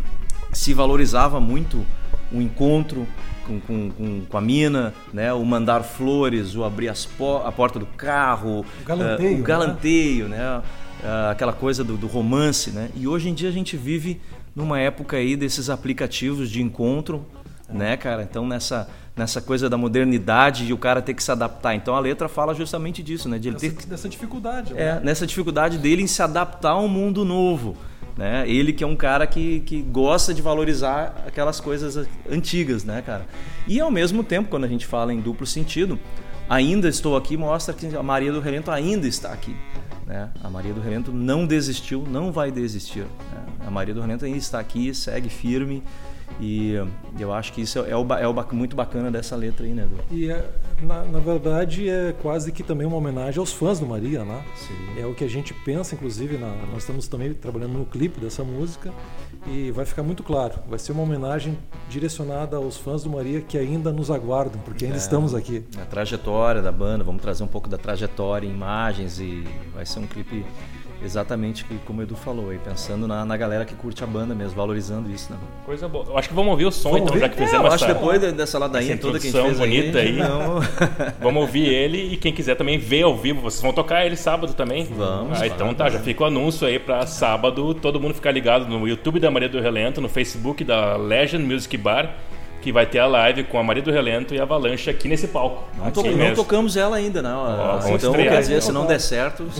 se 0.52 0.72
valorizava 0.74 1.40
muito 1.40 1.84
o 2.32 2.40
encontro 2.40 3.06
com, 3.46 3.60
com, 3.60 4.22
com, 4.28 4.38
a 4.38 4.40
mina, 4.40 4.94
né? 5.12 5.32
o 5.32 5.44
mandar 5.44 5.82
flores, 5.82 6.56
o 6.56 6.64
abrir 6.64 6.88
as 6.88 7.04
po 7.04 7.36
a 7.44 7.52
porta 7.52 7.78
do 7.78 7.86
carro, 7.86 8.64
O 8.82 8.84
galanteio, 8.84 9.28
eh, 9.30 9.34
o 9.34 9.38
né? 9.38 9.42
galanteio, 9.44 10.28
né? 10.28 10.62
Ah, 11.04 11.30
aquela 11.32 11.52
coisa 11.52 11.84
do, 11.84 11.96
do 11.98 12.06
romance, 12.06 12.70
né? 12.70 12.88
E 12.96 13.06
hoje 13.06 13.28
em 13.28 13.34
dia 13.34 13.48
a 13.50 13.52
gente 13.52 13.76
vive 13.76 14.20
numa 14.56 14.80
época 14.80 15.18
aí 15.18 15.36
desses 15.36 15.68
aplicativos 15.68 16.50
de 16.50 16.62
encontro, 16.62 17.26
né, 17.68 17.96
cara? 17.96 18.22
Então 18.22 18.46
nessa 18.46 18.88
nessa 19.16 19.40
coisa 19.40 19.70
da 19.70 19.76
modernidade 19.76 20.64
e 20.64 20.72
o 20.72 20.78
cara 20.78 21.00
ter 21.00 21.14
que 21.14 21.22
se 21.22 21.30
adaptar. 21.30 21.74
Então 21.74 21.94
a 21.94 22.00
letra 22.00 22.28
fala 22.28 22.52
justamente 22.52 23.02
disso, 23.02 23.28
né? 23.28 23.38
De 23.38 23.48
ele 23.48 23.56
ter 23.56 23.70
Dessa, 23.86 24.08
dificuldade. 24.08 24.72
é, 24.76 24.94
né? 24.94 25.00
nessa 25.04 25.24
dificuldade 25.26 25.78
dele 25.78 26.02
em 26.02 26.06
se 26.06 26.20
adaptar 26.20 26.70
a 26.70 26.80
um 26.80 26.88
mundo 26.88 27.24
novo. 27.24 27.76
Né? 28.16 28.48
Ele 28.48 28.72
que 28.72 28.82
é 28.82 28.86
um 28.86 28.94
cara 28.96 29.26
que, 29.26 29.60
que 29.60 29.82
gosta 29.82 30.32
de 30.34 30.40
valorizar 30.42 31.24
aquelas 31.26 31.58
coisas 31.60 32.08
antigas, 32.30 32.84
né, 32.84 33.02
cara? 33.02 33.26
E 33.66 33.80
ao 33.80 33.90
mesmo 33.90 34.22
tempo, 34.22 34.48
quando 34.50 34.64
a 34.64 34.68
gente 34.68 34.86
fala 34.86 35.12
em 35.12 35.20
duplo 35.20 35.46
sentido, 35.46 35.98
ainda 36.48 36.88
estou 36.88 37.16
aqui 37.16 37.36
mostra 37.36 37.74
que 37.74 37.94
a 37.96 38.02
Maria 38.02 38.32
do 38.32 38.40
Relento 38.40 38.70
ainda 38.70 39.06
está 39.08 39.32
aqui. 39.32 39.56
Né? 40.06 40.30
A 40.42 40.50
Maria 40.50 40.72
do 40.72 40.80
Relento 40.80 41.12
não 41.12 41.46
desistiu, 41.46 42.04
não 42.08 42.30
vai 42.30 42.50
desistir. 42.52 43.00
né? 43.32 43.46
A 43.66 43.70
Maria 43.70 43.94
do 43.94 44.00
Relento 44.00 44.24
ainda 44.24 44.38
está 44.38 44.60
aqui, 44.60 44.94
segue 44.94 45.28
firme. 45.28 45.82
E 46.40 46.74
eu 47.18 47.32
acho 47.32 47.52
que 47.52 47.60
isso 47.62 47.78
é, 47.78 47.96
o, 47.96 48.04
é 48.14 48.26
o 48.26 48.34
muito 48.52 48.74
bacana 48.74 49.10
dessa 49.10 49.36
letra 49.36 49.64
aí, 49.66 49.72
né, 49.72 49.84
Edu? 49.84 49.96
E 50.10 50.30
é, 50.30 50.44
na, 50.82 51.04
na 51.04 51.18
verdade 51.20 51.88
é 51.88 52.12
quase 52.20 52.50
que 52.50 52.62
também 52.62 52.86
uma 52.86 52.96
homenagem 52.96 53.38
aos 53.38 53.52
fãs 53.52 53.78
do 53.78 53.86
Maria, 53.86 54.24
né? 54.24 54.42
Sim. 54.56 55.00
É 55.00 55.06
o 55.06 55.14
que 55.14 55.22
a 55.24 55.28
gente 55.28 55.54
pensa, 55.54 55.94
inclusive, 55.94 56.36
na- 56.36 56.54
nós 56.72 56.78
estamos 56.78 57.06
também 57.06 57.32
trabalhando 57.32 57.72
no 57.74 57.86
clipe 57.86 58.20
dessa 58.20 58.42
música 58.42 58.92
e 59.46 59.70
vai 59.70 59.84
ficar 59.84 60.02
muito 60.02 60.22
claro. 60.22 60.54
Vai 60.68 60.78
ser 60.78 60.92
uma 60.92 61.02
homenagem 61.02 61.56
direcionada 61.88 62.56
aos 62.56 62.76
fãs 62.76 63.04
do 63.04 63.10
Maria 63.10 63.40
que 63.40 63.56
ainda 63.56 63.92
nos 63.92 64.10
aguardam, 64.10 64.60
porque 64.64 64.84
ainda 64.86 64.96
É. 64.96 64.98
estamos 64.98 65.34
aqui. 65.34 65.62
a 65.80 65.84
trajetória 65.84 66.60
da 66.60 66.72
banda, 66.72 67.04
vamos 67.04 67.22
trazer 67.22 67.44
um 67.44 67.48
pouco 67.48 67.68
da 67.68 67.78
trajetória 67.78 68.46
imagens 68.46 69.20
e 69.20 69.44
vai 69.72 69.86
ser 69.86 70.00
um 70.00 70.06
clipe 70.06 70.44
exatamente 71.04 71.64
que, 71.64 71.76
como 71.86 72.00
o 72.00 72.02
Edu 72.02 72.16
falou, 72.16 72.50
aí, 72.50 72.58
pensando 72.58 73.06
na, 73.06 73.24
na 73.24 73.36
galera 73.36 73.64
que 73.64 73.74
curte 73.74 74.02
a 74.02 74.06
banda 74.06 74.34
mesmo, 74.34 74.56
valorizando 74.56 75.10
isso, 75.10 75.32
né? 75.32 75.38
Coisa 75.66 75.86
boa. 75.88 76.04
Eu 76.08 76.18
acho 76.18 76.28
que 76.28 76.34
vamos 76.34 76.50
ouvir 76.52 76.66
o 76.66 76.72
som 76.72 76.90
Vamos 76.90 77.02
então, 77.02 77.14
ouvir? 77.14 77.20
já 77.20 77.28
que 77.28 77.42
É, 77.42 77.44
fizemos 77.46 77.66
eu 77.66 77.72
acho 77.72 77.84
essa... 77.84 77.94
depois 77.94 78.20
de- 78.20 78.32
dessa 78.32 78.58
ladainha 78.58 78.96
toda 78.96 79.18
que 79.18 79.28
a 79.28 79.30
gente 79.30 79.42
fez 79.42 79.58
bonita 79.58 79.98
aí. 79.98 80.18
Vamos... 80.18 80.66
Vamos 81.20 81.42
ouvir 81.42 81.66
ele 81.66 82.12
e 82.14 82.16
quem 82.16 82.32
quiser 82.32 82.54
também 82.56 82.78
ver 82.78 83.02
ao 83.02 83.16
vivo. 83.16 83.40
Vocês 83.42 83.62
vão 83.62 83.72
tocar 83.72 84.04
ele 84.06 84.16
sábado 84.16 84.54
também? 84.54 84.84
Vamos, 84.84 85.40
Ah, 85.40 85.46
então 85.46 85.72
tá, 85.74 85.88
já 85.90 85.98
fica 85.98 86.22
o 86.22 86.26
anúncio 86.26 86.66
aí 86.66 86.78
pra 86.78 87.06
sábado. 87.06 87.74
Todo 87.74 88.00
mundo 88.00 88.14
ficar 88.14 88.30
ligado 88.30 88.66
no 88.66 88.86
YouTube 88.88 89.20
da 89.20 89.30
Maria 89.30 89.48
do 89.48 89.60
Relento, 89.60 90.00
no 90.00 90.08
Facebook 90.08 90.64
da 90.64 90.96
Legend 90.96 91.44
Music 91.44 91.76
Bar, 91.76 92.10
que 92.64 92.72
vai 92.72 92.86
ter 92.86 92.98
a 92.98 93.06
live 93.06 93.44
com 93.44 93.58
a 93.58 93.62
Maria 93.62 93.82
do 93.82 93.92
Relento 93.92 94.34
e 94.34 94.40
a 94.40 94.42
Avalanche 94.42 94.88
aqui 94.88 95.06
nesse 95.06 95.28
palco. 95.28 95.68
Não, 95.76 95.90
to- 95.90 96.02
não 96.02 96.34
tocamos 96.34 96.78
ela 96.78 96.96
ainda. 96.96 97.22
Ó, 97.22 97.76
vamos 97.78 97.86
então, 97.90 98.10
estrear. 98.10 98.32
quer 98.34 98.40
dizer, 98.40 98.62
se 98.62 98.72
não 98.72 98.86
der 98.86 98.98
certo, 98.98 99.46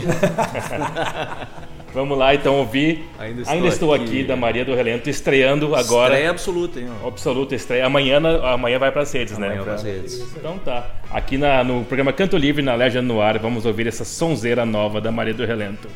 Vamos 1.92 2.18
lá 2.18 2.34
então 2.34 2.56
ouvir. 2.56 3.08
Ainda 3.46 3.68
estou 3.68 3.94
aqui. 3.94 4.04
aqui. 4.04 4.24
da 4.24 4.34
Maria 4.34 4.64
do 4.64 4.74
Relento, 4.74 5.08
estreando 5.08 5.76
agora. 5.76 6.14
estreia 6.14 6.30
absoluta, 6.30 6.80
hein? 6.80 6.88
Absoluta 7.06 7.54
estreia. 7.54 7.86
Amanhã, 7.86 8.18
amanhã 8.42 8.78
vai 8.80 8.90
pras 8.90 9.12
redes, 9.12 9.38
né? 9.38 9.46
Amanhã 9.48 9.62
Pra- 9.62 9.72
pras 9.74 9.84
redes. 9.84 10.20
Então 10.36 10.58
tá. 10.58 10.86
Aqui 11.12 11.38
na- 11.38 11.62
no 11.62 11.84
programa 11.84 12.12
Canto 12.12 12.36
Livre, 12.36 12.62
na 12.62 12.74
Legend 12.74 13.06
no 13.06 13.20
Ar, 13.20 13.38
vamos 13.38 13.64
ouvir 13.66 13.86
essa 13.86 14.04
sonzeira 14.04 14.64
nova 14.66 15.00
da 15.00 15.12
Maria 15.12 15.34
do 15.34 15.44
Relento. 15.44 15.88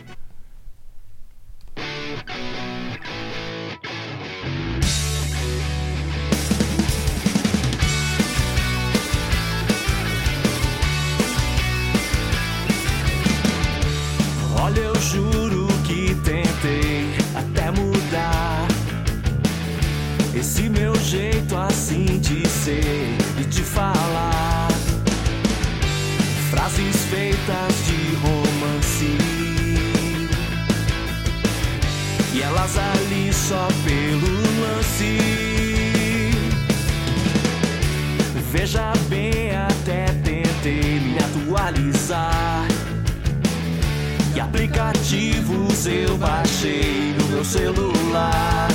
Aplicativos 45.79 45.87
eu 45.87 46.17
baixei 46.17 47.15
no 47.19 47.27
meu 47.29 47.45
celular? 47.45 48.69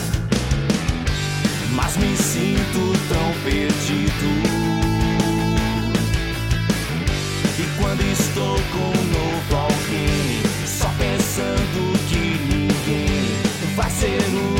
Mas 1.75 1.97
me 1.97 2.15
sinto 2.15 2.93
tão 3.09 3.33
perdido. 3.43 4.29
E 7.59 7.81
quando 7.81 8.01
estou 8.11 8.55
com 8.71 8.99
um 8.99 9.03
novo 9.11 9.55
alguém, 9.55 10.41
só 10.65 10.87
pensando 10.97 11.99
que 12.07 12.23
ninguém 12.55 13.75
vai 13.75 13.89
ser 13.89 14.21
o 14.29 14.52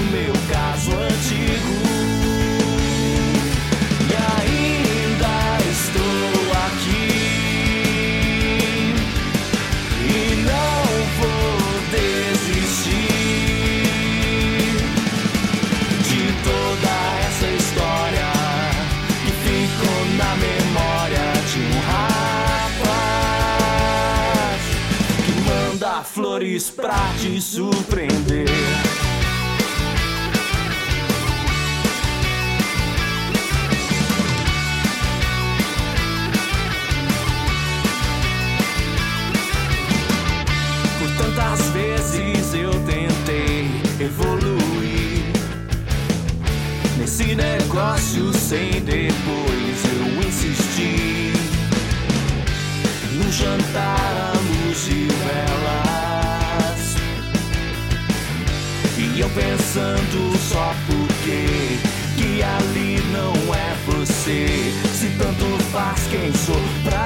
pra 26.84 27.14
te 27.18 27.40
surpreender. 27.40 28.46
Por 41.00 41.10
tantas 41.18 41.70
vezes 41.70 42.54
eu 42.54 42.72
tentei 42.82 43.70
evoluir 44.02 45.24
nesse 46.98 47.34
negócio 47.34 48.34
sem 48.34 48.82
depois 48.82 49.86
eu 49.86 50.28
insisti 50.28 51.32
no 53.14 53.32
jantar 53.32 54.13
E 59.16 59.20
eu 59.20 59.30
pensando 59.30 60.38
só 60.50 60.74
porque 60.88 61.78
que 62.18 62.42
ali 62.42 63.00
não 63.12 63.34
é 63.54 63.76
você. 63.86 64.74
Se 64.92 65.08
tanto 65.20 65.46
faz 65.72 66.08
quem 66.08 66.34
sou 66.34 66.60
pra 66.84 67.03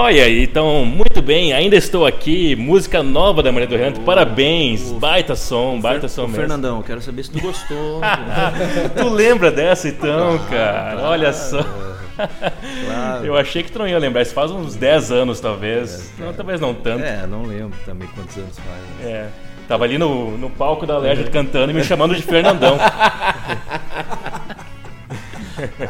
Olha 0.00 0.22
aí, 0.22 0.44
então, 0.44 0.84
muito 0.84 1.20
bem, 1.20 1.52
ainda 1.52 1.74
estou 1.74 2.06
aqui, 2.06 2.54
música 2.54 3.02
nova 3.02 3.42
da 3.42 3.50
Maria 3.50 3.66
do 3.66 3.76
Renato, 3.76 4.00
parabéns, 4.02 4.92
baita 4.92 5.34
som, 5.34 5.80
baita 5.80 6.06
som 6.06 6.22
mesmo. 6.22 6.36
Fernandão, 6.36 6.80
quero 6.82 7.00
saber 7.00 7.24
se 7.24 7.32
tu 7.32 7.40
gostou. 7.40 8.00
tu 8.96 9.08
lembra 9.08 9.50
dessa 9.50 9.88
então, 9.88 10.38
cara? 10.48 11.02
Olha 11.02 11.32
só. 11.32 11.66
Claro. 12.86 13.26
Eu 13.26 13.36
achei 13.36 13.64
que 13.64 13.72
tu 13.72 13.80
não 13.80 13.88
ia 13.88 13.98
lembrar, 13.98 14.22
isso 14.22 14.32
faz 14.32 14.52
uns 14.52 14.76
10 14.76 15.10
anos 15.10 15.40
talvez, 15.40 16.12
não, 16.16 16.32
talvez 16.32 16.60
não 16.60 16.72
tanto. 16.74 17.02
É, 17.02 17.26
não 17.26 17.42
lembro 17.42 17.76
também 17.84 18.06
quantos 18.14 18.36
anos 18.36 18.56
faz. 18.56 19.04
né? 19.04 19.10
É. 19.10 19.28
Tava 19.66 19.84
ali 19.84 19.98
no, 19.98 20.38
no 20.38 20.48
palco 20.48 20.86
da 20.86 20.96
Leisure 20.96 21.28
cantando 21.28 21.72
e 21.72 21.74
me 21.74 21.84
chamando 21.84 22.14
de 22.14 22.22
Fernandão. 22.22 22.78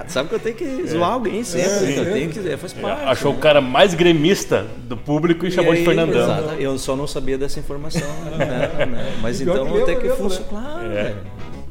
Tu 0.09 0.13
sabe 0.13 0.29
que 0.29 0.35
eu 0.35 0.41
tenho 0.41 0.57
que 0.57 0.87
zoar 0.87 1.13
alguém 1.13 1.45
sempre. 1.45 1.69
Sim. 1.71 1.97
eu 1.99 2.13
tenho 2.13 2.31
que, 2.31 2.49
é, 2.49 2.57
faz 2.57 2.73
parte. 2.73 3.03
Achou 3.05 3.33
o 3.33 3.37
cara 3.39 3.61
mais 3.61 3.95
gremista 3.95 4.67
do 4.89 4.97
público 4.97 5.47
e 5.47 5.51
chamou 5.51 5.73
E 5.73 5.77
de 5.77 5.81
aí, 5.81 5.87
Fernandão. 5.87 6.23
exato, 6.23 6.55
eu 6.61 6.79
só 6.79 6.97
não 6.97 7.07
sabia 7.07 7.39
dessa 7.39 7.61
informação. 7.61 8.03
né, 8.37 8.47
né? 8.87 9.13
Mas 9.23 9.41
então 9.41 9.55
eu 9.77 9.85
tenho 9.85 9.99
que 10.01 10.09
mesmo, 10.09 10.17
funcionar. 10.31 10.49
Claro, 10.49 10.93
É. 10.93 11.03
velho. 11.05 11.17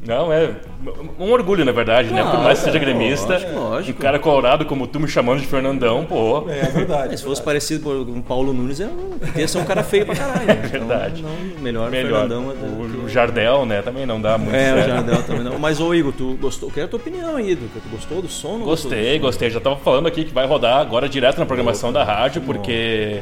Não, 0.06 0.32
é 0.32 0.52
um 1.20 1.32
orgulho, 1.32 1.66
na 1.66 1.72
verdade, 1.74 2.14
né? 2.14 2.24
Por 2.24 2.40
mais 2.40 2.60
que 2.60 2.66
seja 2.66 2.80
Claro, 2.80 2.94
gremista, 2.98 3.34
lógico, 3.34 3.54
lógico. 3.60 4.00
um 4.00 4.02
cara 4.02 4.20
colorado 4.20 4.66
como 4.66 4.88
tu 4.88 5.00
me 5.02 5.08
chamando 5.08 5.42
de 5.42 5.48
Fernandão, 5.48 6.06
pô. 6.06 6.46
É 6.50 6.64
verdade. 6.70 7.18
Se 7.20 7.24
fosse 7.24 7.42
parecido 7.44 7.84
com 8.06 8.12
o 8.20 8.24
Paulo 8.24 8.54
Nunes, 8.54 8.80
eu 8.80 8.90
ia 9.36 9.48
ser 9.48 9.58
um 9.58 9.66
cara 9.66 9.84
feio 9.84 10.06
pra 10.06 10.16
caralho. 10.16 10.46
né? 10.46 10.54
Então, 10.66 10.70
verdade. 10.88 11.22
não, 11.24 11.62
melhor, 11.62 11.90
Melhor. 11.92 12.22
Fernandão. 12.22 12.44
O, 12.48 13.04
o 13.06 13.10
Jardel, 13.10 13.66
né? 13.66 13.82
Também 13.82 14.06
não 14.06 14.22
dá 14.22 14.38
muito 14.38 14.56
É, 14.56 14.72
o 14.72 14.76
certo. 14.76 14.88
Jardel 14.90 15.24
também 15.24 15.44
não. 15.44 15.58
Mas, 15.60 15.80
ô 15.82 15.94
Igor, 15.94 16.14
tu 16.14 16.38
gostou? 16.40 16.72
Quero 16.72 16.86
a 16.86 16.90
tua 16.90 17.00
opinião 17.00 17.36
aí, 17.36 17.52
Igor. 17.52 17.68
Tu 17.74 17.90
gostou 17.90 18.22
do 18.22 18.30
som? 18.30 18.60
Gostou 18.60 18.92
do 18.92 18.96
Gostei, 18.96 19.16
som? 19.18 19.22
gostei. 19.22 19.50
Já 19.50 19.60
tava 19.60 19.76
falando 19.78 20.08
aqui 20.08 20.24
que 20.24 20.34
vai 20.34 20.46
rodar 20.48 20.80
agora 20.80 21.10
direto 21.10 21.38
na 21.40 21.46
programação 21.46 21.92
da 21.92 22.04
rádio, 22.06 22.42
porque 22.44 23.20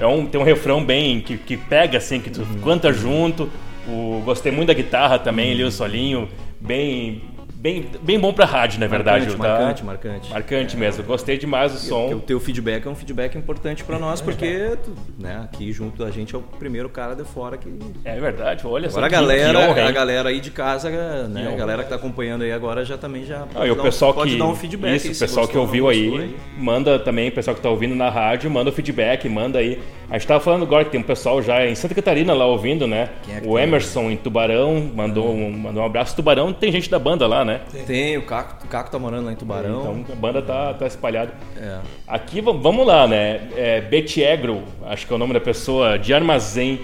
é 0.00 0.06
um, 0.06 0.26
tem 0.26 0.40
um 0.40 0.44
refrão 0.44 0.82
bem 0.84 1.20
que, 1.20 1.36
que 1.36 1.56
pega 1.56 1.98
assim, 1.98 2.18
que 2.18 2.30
tu 2.30 2.40
Uhum. 2.40 2.60
canta 2.64 2.92
junto. 2.92 3.48
O, 3.88 4.22
gostei 4.24 4.50
muito 4.50 4.68
da 4.68 4.74
guitarra 4.74 5.18
também, 5.18 5.52
ali 5.52 5.62
o 5.62 5.70
solinho, 5.70 6.28
bem, 6.60 7.22
bem, 7.64 7.86
bem 8.02 8.20
bom 8.20 8.30
pra 8.30 8.44
rádio, 8.44 8.78
na 8.78 8.86
verdade. 8.86 9.24
Marcante, 9.26 9.42
tá? 9.42 9.48
marcante, 9.48 9.84
marcante. 9.84 10.30
Marcante 10.30 10.76
mesmo. 10.76 11.02
Gostei 11.02 11.38
demais 11.38 11.72
do 11.72 11.78
som. 11.78 12.12
O 12.12 12.20
teu 12.20 12.38
feedback 12.38 12.86
é 12.86 12.90
um 12.90 12.94
feedback 12.94 13.38
importante 13.38 13.82
pra 13.82 13.98
nós, 13.98 14.20
porque 14.20 14.76
tu, 14.84 14.92
né, 15.18 15.40
aqui 15.42 15.72
junto 15.72 16.04
da 16.04 16.10
gente 16.10 16.34
é 16.34 16.38
o 16.38 16.42
primeiro 16.42 16.90
cara 16.90 17.14
de 17.16 17.24
fora 17.24 17.56
que. 17.56 17.66
É 18.04 18.20
verdade, 18.20 18.66
olha 18.66 18.90
só. 18.90 18.98
Agora 18.98 19.06
a 19.06 19.08
que- 19.08 19.16
que 19.16 19.20
galera, 19.22 19.58
honra, 19.70 19.88
a 19.88 19.92
galera 19.92 20.28
aí 20.28 20.40
de 20.40 20.50
casa, 20.50 20.90
né, 21.28 21.50
a 21.50 21.56
galera 21.56 21.82
que 21.82 21.88
tá 21.88 21.94
acompanhando 21.96 22.42
aí 22.42 22.52
agora 22.52 22.84
já 22.84 22.98
também 22.98 23.24
já 23.24 23.46
Ah, 23.54 23.66
e 23.66 23.70
o 23.70 23.74
dar 23.74 23.80
um- 23.80 23.84
pessoal 23.84 24.12
pode 24.12 24.32
que 24.32 24.38
dar 24.38 24.44
um 24.44 24.54
feedback. 24.54 24.96
isso, 24.96 25.06
aí, 25.08 25.14
o 25.14 25.18
pessoal 25.18 25.48
que 25.48 25.56
ouviu 25.56 25.88
aí, 25.88 26.10
gostou 26.10 26.28
manda 26.58 26.98
também, 26.98 27.30
o 27.30 27.32
pessoal 27.32 27.56
que 27.56 27.62
tá 27.62 27.70
ouvindo 27.70 27.94
na 27.94 28.10
rádio, 28.10 28.50
manda 28.50 28.68
o 28.68 28.72
feedback, 28.72 29.26
manda 29.28 29.58
aí. 29.58 29.80
A 30.10 30.18
gente 30.18 30.28
tava 30.28 30.38
falando 30.40 30.64
agora 30.64 30.84
que 30.84 30.90
tem 30.90 31.00
um 31.00 31.04
pessoal 31.04 31.40
já 31.42 31.66
em 31.66 31.74
Santa 31.74 31.94
Catarina 31.94 32.34
lá 32.34 32.46
ouvindo, 32.46 32.86
né? 32.86 33.08
É 33.28 33.38
o 33.38 33.54
tem? 33.54 33.64
Emerson 33.64 34.10
em 34.10 34.16
Tubarão 34.16 34.90
mandou 34.94 35.32
um, 35.32 35.50
mandou 35.50 35.82
um 35.82 35.86
abraço. 35.86 36.14
Tubarão 36.14 36.52
tem 36.52 36.70
gente 36.70 36.90
da 36.90 36.98
banda 36.98 37.26
lá, 37.26 37.42
né? 37.44 37.53
Tem, 37.86 38.16
o 38.16 38.22
Caco, 38.22 38.64
o 38.64 38.68
Caco 38.68 38.90
tá 38.90 38.98
morando 38.98 39.26
lá 39.26 39.32
em 39.32 39.36
Tubarão. 39.36 39.98
Então 39.98 40.14
a 40.14 40.16
banda 40.16 40.42
tá, 40.42 40.74
tá 40.74 40.86
espalhada. 40.86 41.32
É. 41.56 41.78
Aqui 42.06 42.40
vamos 42.40 42.86
lá, 42.86 43.06
né? 43.06 43.48
É, 43.56 43.80
Betiegro, 43.80 44.62
acho 44.86 45.06
que 45.06 45.12
é 45.12 45.16
o 45.16 45.18
nome 45.18 45.32
da 45.32 45.40
pessoa, 45.40 45.98
de 45.98 46.12
armazém. 46.12 46.80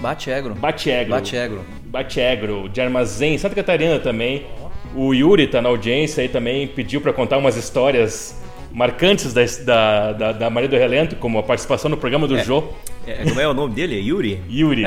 Batiegro. 0.00 0.54
Batiegro. 0.54 1.10
Batiegro. 1.10 1.64
Batiegro, 1.84 2.68
de 2.68 2.80
armazém, 2.80 3.36
Santa 3.38 3.54
Catarina 3.54 3.98
também. 3.98 4.46
O 4.94 5.14
Yuri 5.14 5.46
tá 5.46 5.62
na 5.62 5.68
audiência 5.68 6.22
aí 6.22 6.28
também, 6.28 6.66
pediu 6.66 7.00
para 7.00 7.12
contar 7.12 7.38
umas 7.38 7.56
histórias 7.56 8.40
marcantes 8.72 9.32
da, 9.32 9.44
da, 9.64 10.12
da, 10.12 10.32
da 10.32 10.50
Maria 10.50 10.68
do 10.68 10.76
Relento, 10.76 11.16
como 11.16 11.38
a 11.38 11.42
participação 11.42 11.90
no 11.90 11.96
programa 11.96 12.26
do 12.26 12.38
Jô. 12.38 12.64
É, 13.06 13.24
como 13.24 13.40
é 13.40 13.48
o 13.48 13.54
nome 13.54 13.74
dele? 13.74 13.98
É 13.98 14.00
Yuri? 14.00 14.40
Yuri. 14.48 14.84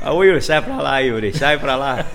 Ah, 0.00 0.12
ô 0.12 0.22
Yuri, 0.22 0.40
sai 0.40 0.62
pra 0.62 0.76
lá, 0.76 0.98
Yuri, 1.00 1.36
sai 1.36 1.58
pra 1.58 1.74
lá. 1.74 2.06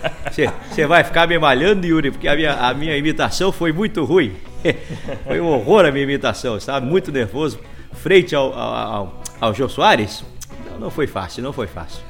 Você 0.69 0.85
vai 0.87 1.03
ficar 1.03 1.27
me 1.27 1.37
malhando, 1.37 1.85
Yuri, 1.85 2.11
porque 2.11 2.27
a 2.27 2.35
minha, 2.35 2.53
a 2.53 2.73
minha 2.73 2.95
imitação 2.95 3.51
foi 3.51 3.73
muito 3.73 4.03
ruim. 4.05 4.33
Foi 5.25 5.41
um 5.41 5.47
horror 5.47 5.85
a 5.85 5.91
minha 5.91 6.03
imitação, 6.03 6.55
estava 6.55 6.85
muito 6.85 7.11
nervoso. 7.11 7.59
Frente 7.93 8.35
ao, 8.35 8.53
ao, 8.53 8.73
ao, 8.75 9.21
ao 9.41 9.53
Jô 9.55 9.67
Soares, 9.67 10.23
não, 10.69 10.79
não 10.81 10.91
foi 10.91 11.07
fácil, 11.07 11.41
não 11.41 11.51
foi 11.51 11.65
fácil. 11.65 12.03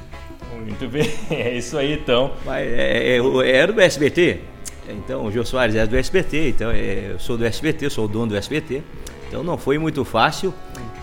Muito 0.62 0.86
bem, 0.86 1.10
é 1.30 1.56
isso 1.56 1.78
aí 1.78 1.94
então. 1.94 2.32
Mas 2.44 2.66
é, 2.66 3.16
é, 3.16 3.18
é- 3.18 3.50
era 3.56 3.72
do 3.72 3.80
SBT, 3.80 4.40
então 4.86 5.24
o 5.24 5.32
Jô 5.32 5.44
Soares 5.46 5.74
é 5.74 5.86
do 5.86 5.96
SBT, 5.96 6.50
então 6.50 6.70
é, 6.70 7.12
eu 7.12 7.18
sou 7.18 7.38
do 7.38 7.44
SBT, 7.46 7.88
sou 7.88 8.04
o 8.04 8.08
dono 8.08 8.26
do 8.28 8.36
SBT. 8.36 8.82
Então 9.28 9.42
não 9.42 9.56
foi 9.56 9.78
muito 9.78 10.04
fácil 10.04 10.52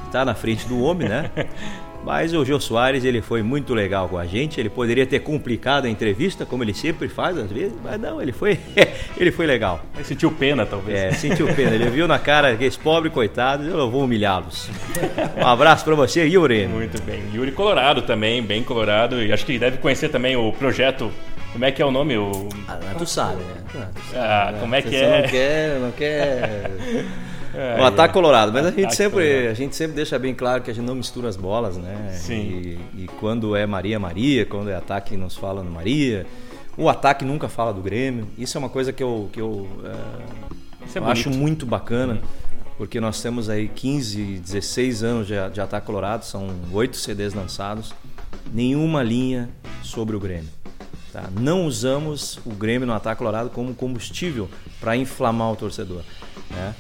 estar 0.06 0.24
na 0.24 0.36
frente 0.36 0.68
do 0.68 0.80
homem, 0.84 1.10
né? 1.10 1.32
Mas 2.04 2.34
o 2.34 2.46
Jô 2.46 2.60
Soares, 2.60 3.04
ele 3.04 3.22
foi 3.22 3.44
muito 3.44 3.74
legal 3.74 4.08
com 4.08 4.18
a 4.18 4.26
gente. 4.26 4.60
Ele 4.60 4.70
poderia 4.70 5.06
ter 5.06 5.20
complicado 5.20 5.86
a 5.86 5.90
entrevista, 5.90 6.46
como 6.46 6.64
ele 6.64 6.74
sempre 6.74 7.08
faz 7.10 7.38
às 7.38 7.52
vezes, 7.52 7.74
mas 7.84 8.00
não, 8.00 8.22
ele 8.22 8.32
foi, 8.32 8.58
ele 9.18 9.32
foi 9.32 9.46
legal. 9.46 9.82
Aí 9.96 10.04
sentiu 10.04 10.32
pena, 10.32 10.66
talvez. 10.66 10.98
É, 10.98 11.12
sentiu 11.12 11.48
pena. 11.54 11.76
Ele 11.76 11.90
viu 11.90 12.08
na 12.08 12.18
cara 12.18 12.56
que 12.56 12.64
esse 12.64 12.80
pobre 12.80 13.10
coitado, 13.10 13.64
eu 13.66 13.92
vou 13.92 14.04
humilhá-los. 14.06 14.70
Um 15.38 15.46
abraço 15.46 15.84
pra 15.84 15.94
você, 15.94 16.26
Yuri. 16.26 16.68
Muito 16.68 17.02
bem. 17.04 17.22
Yuri 17.34 17.52
Colorado 17.52 18.02
também, 18.04 18.42
bem 18.42 18.64
colorado. 18.64 19.22
E 19.22 19.32
acho 19.32 19.46
que 19.46 19.60
deve 19.60 19.78
conhecer 19.78 20.10
também 20.10 20.36
o 20.36 20.52
projeto. 20.54 21.12
Como 21.52 21.66
é 21.66 21.72
que 21.72 21.82
é 21.82 21.86
o 21.86 21.92
nome? 21.92 22.16
O... 22.18 22.48
Ah, 22.68 22.78
tu 22.98 23.06
sabe, 23.06 23.38
né? 23.44 23.56
Ah, 23.76 23.88
tu 23.94 24.02
sabe, 24.12 24.18
Ah, 24.18 24.52
né? 24.54 24.60
como 24.60 24.76
é 24.76 24.82
que 24.82 24.90
Você 24.90 24.96
é? 24.96 25.22
Não 25.22 25.30
quer, 25.30 25.80
não 25.80 25.92
quer. 25.92 26.72
É, 27.54 27.82
O 27.82 27.84
ataque 27.86 28.14
colorado, 28.14 28.52
mas 28.54 28.66
a 28.66 28.70
gente, 28.70 28.80
Ataque 28.82 28.96
sempre, 28.96 29.26
colorado. 29.28 29.52
a 29.52 29.54
gente 29.54 29.76
sempre 29.76 29.96
deixa 29.96 30.20
bem 30.20 30.34
claro 30.36 30.62
que 30.62 30.70
a 30.70 30.74
gente 30.74 30.86
não 30.86 30.96
mistura 30.96 31.28
as 31.28 31.36
bolas, 31.36 31.78
né? 31.78 32.12
Sim. 32.14 32.78
E, 32.96 33.04
e 33.04 33.08
quando 33.20 33.56
é 33.56 33.66
Maria, 33.66 34.00
Maria, 34.00 34.46
quando 34.46 34.70
é 34.70 34.76
ataque, 34.76 35.18
nos 35.18 35.36
fala 35.36 35.64
no 35.64 35.72
Maria. 35.72 36.26
O 36.78 36.88
ataque 36.88 37.26
nunca 37.26 37.50
fala 37.50 37.74
do 37.74 37.82
Grêmio. 37.82 38.28
Isso 38.38 38.58
é 38.58 38.60
uma 38.60 38.70
coisa 38.70 38.94
que 38.94 39.04
eu, 39.04 39.30
que 39.34 39.42
eu, 39.42 39.68
é, 39.84 40.98
é 40.98 41.00
eu 41.00 41.06
acho 41.08 41.30
muito 41.30 41.66
bacana. 41.66 42.22
porque 42.78 43.02
nós 43.02 43.22
temos 43.22 43.50
aí 43.50 43.68
15, 43.68 44.40
16 44.40 45.04
anos 45.04 45.28
de, 45.28 45.34
de 45.52 45.60
Ataque 45.60 45.86
Colorado, 45.86 46.24
são 46.24 46.48
oito 46.72 46.96
CDs 46.96 47.34
lançados, 47.34 47.94
nenhuma 48.54 49.04
linha 49.04 49.50
sobre 49.84 50.16
o 50.16 50.20
Grêmio. 50.20 50.48
tá? 51.12 51.30
Não 51.38 51.66
usamos 51.66 52.40
o 52.46 52.52
Grêmio 52.52 52.88
no 52.88 52.94
Ataque 52.94 53.18
Colorado 53.18 53.50
como 53.50 53.74
combustível 53.74 54.48
para 54.80 54.96
inflamar 54.96 55.52
o 55.52 55.58
torcedor. 55.58 56.04
Né? 56.50 56.76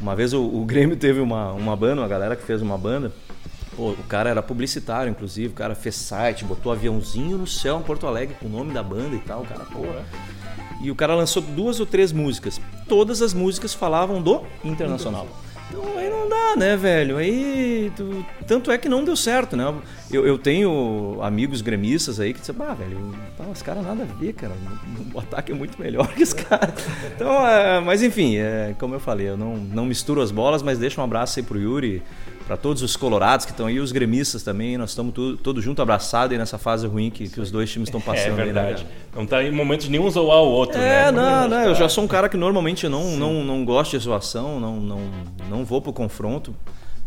Uma 0.00 0.14
vez 0.14 0.32
o, 0.32 0.42
o 0.42 0.64
Grêmio 0.66 0.96
teve 0.96 1.20
uma, 1.20 1.52
uma 1.52 1.76
banda, 1.76 2.02
uma 2.02 2.08
galera 2.08 2.36
que 2.36 2.42
fez 2.42 2.60
uma 2.62 2.78
banda, 2.78 3.12
Pô, 3.76 3.90
o 3.90 4.04
cara 4.04 4.30
era 4.30 4.42
publicitário, 4.42 5.10
inclusive, 5.10 5.48
o 5.48 5.56
cara 5.56 5.74
fez 5.74 5.96
site, 5.96 6.44
botou 6.44 6.70
aviãozinho 6.70 7.38
no 7.38 7.46
céu 7.46 7.80
em 7.80 7.82
Porto 7.82 8.06
Alegre 8.06 8.36
com 8.38 8.46
o 8.46 8.48
nome 8.48 8.72
da 8.72 8.82
banda 8.82 9.16
e 9.16 9.18
tal, 9.18 9.42
o 9.42 9.46
cara. 9.46 9.66
E 10.80 10.90
o 10.90 10.94
cara 10.94 11.14
lançou 11.14 11.42
duas 11.42 11.80
ou 11.80 11.86
três 11.86 12.12
músicas. 12.12 12.60
Todas 12.88 13.22
as 13.22 13.34
músicas 13.34 13.74
falavam 13.74 14.22
do 14.22 14.42
Internacional. 14.62 15.26
Então 15.70 15.98
aí 15.98 16.08
não 16.10 16.28
dá, 16.28 16.56
né, 16.56 16.76
velho? 16.76 17.16
Aí. 17.16 17.90
tu- 17.96 18.24
tanto 18.46 18.70
é 18.70 18.78
que 18.78 18.88
não 18.88 19.04
deu 19.04 19.16
certo, 19.16 19.56
né? 19.56 19.74
Eu, 20.12 20.26
eu 20.26 20.38
tenho 20.38 21.18
amigos 21.22 21.60
gremistas 21.62 22.20
aí 22.20 22.32
que 22.34 22.40
dizem, 22.40 22.54
ah, 22.60 22.74
velho, 22.74 23.14
pá, 23.36 23.44
os 23.44 23.62
caras 23.62 23.84
nada 23.84 24.02
a 24.02 24.06
ver, 24.18 24.34
cara. 24.34 24.52
O 25.12 25.18
ataque 25.18 25.52
é 25.52 25.54
muito 25.54 25.80
melhor 25.80 26.06
que 26.14 26.22
os 26.22 26.32
caras. 26.34 26.74
Então, 27.14 27.46
é, 27.46 27.80
mas 27.80 28.02
enfim, 28.02 28.36
é, 28.36 28.74
como 28.78 28.94
eu 28.94 29.00
falei, 29.00 29.28
eu 29.28 29.36
não, 29.36 29.56
não 29.56 29.84
misturo 29.86 30.20
as 30.20 30.30
bolas, 30.30 30.62
mas 30.62 30.78
deixa 30.78 31.00
um 31.00 31.04
abraço 31.04 31.38
aí 31.38 31.44
pro 31.44 31.58
Yuri, 31.58 32.02
para 32.46 32.56
todos 32.56 32.82
os 32.82 32.94
colorados 32.96 33.46
que 33.46 33.52
estão 33.52 33.66
aí, 33.66 33.80
os 33.80 33.90
gremistas 33.92 34.42
também. 34.42 34.76
Nós 34.76 34.90
estamos 34.90 35.14
todos 35.42 35.64
juntos 35.64 35.80
abraçados 35.82 36.32
aí 36.32 36.38
nessa 36.38 36.58
fase 36.58 36.86
ruim 36.86 37.10
que, 37.10 37.28
que 37.28 37.40
os 37.40 37.50
dois 37.50 37.70
times 37.70 37.88
estão 37.88 38.00
É 38.00 38.02
passando 38.04 38.32
aí, 38.32 38.36
né, 38.38 38.44
verdade. 38.44 38.84
cara? 38.84 38.94
Não 39.16 39.26
tá 39.26 39.42
em 39.42 39.50
momentos 39.50 39.88
nenhum 39.88 40.10
zoar 40.10 40.38
o 40.42 40.48
outro, 40.48 40.78
né? 40.78 41.08
É, 41.08 41.12
não, 41.12 41.48
não, 41.48 41.60
eu 41.62 41.68
tá- 41.72 41.80
já 41.80 41.88
sou 41.88 42.04
um 42.04 42.08
cara 42.08 42.28
que 42.28 42.36
normalmente 42.36 42.88
não, 42.88 43.16
não, 43.16 43.42
não 43.44 43.64
gosto 43.64 43.92
de 43.92 43.98
zoação, 44.04 44.60
não, 44.60 44.76
não, 44.76 45.00
não 45.48 45.64
vou 45.64 45.80
pro 45.80 45.92
confronto. 45.92 46.54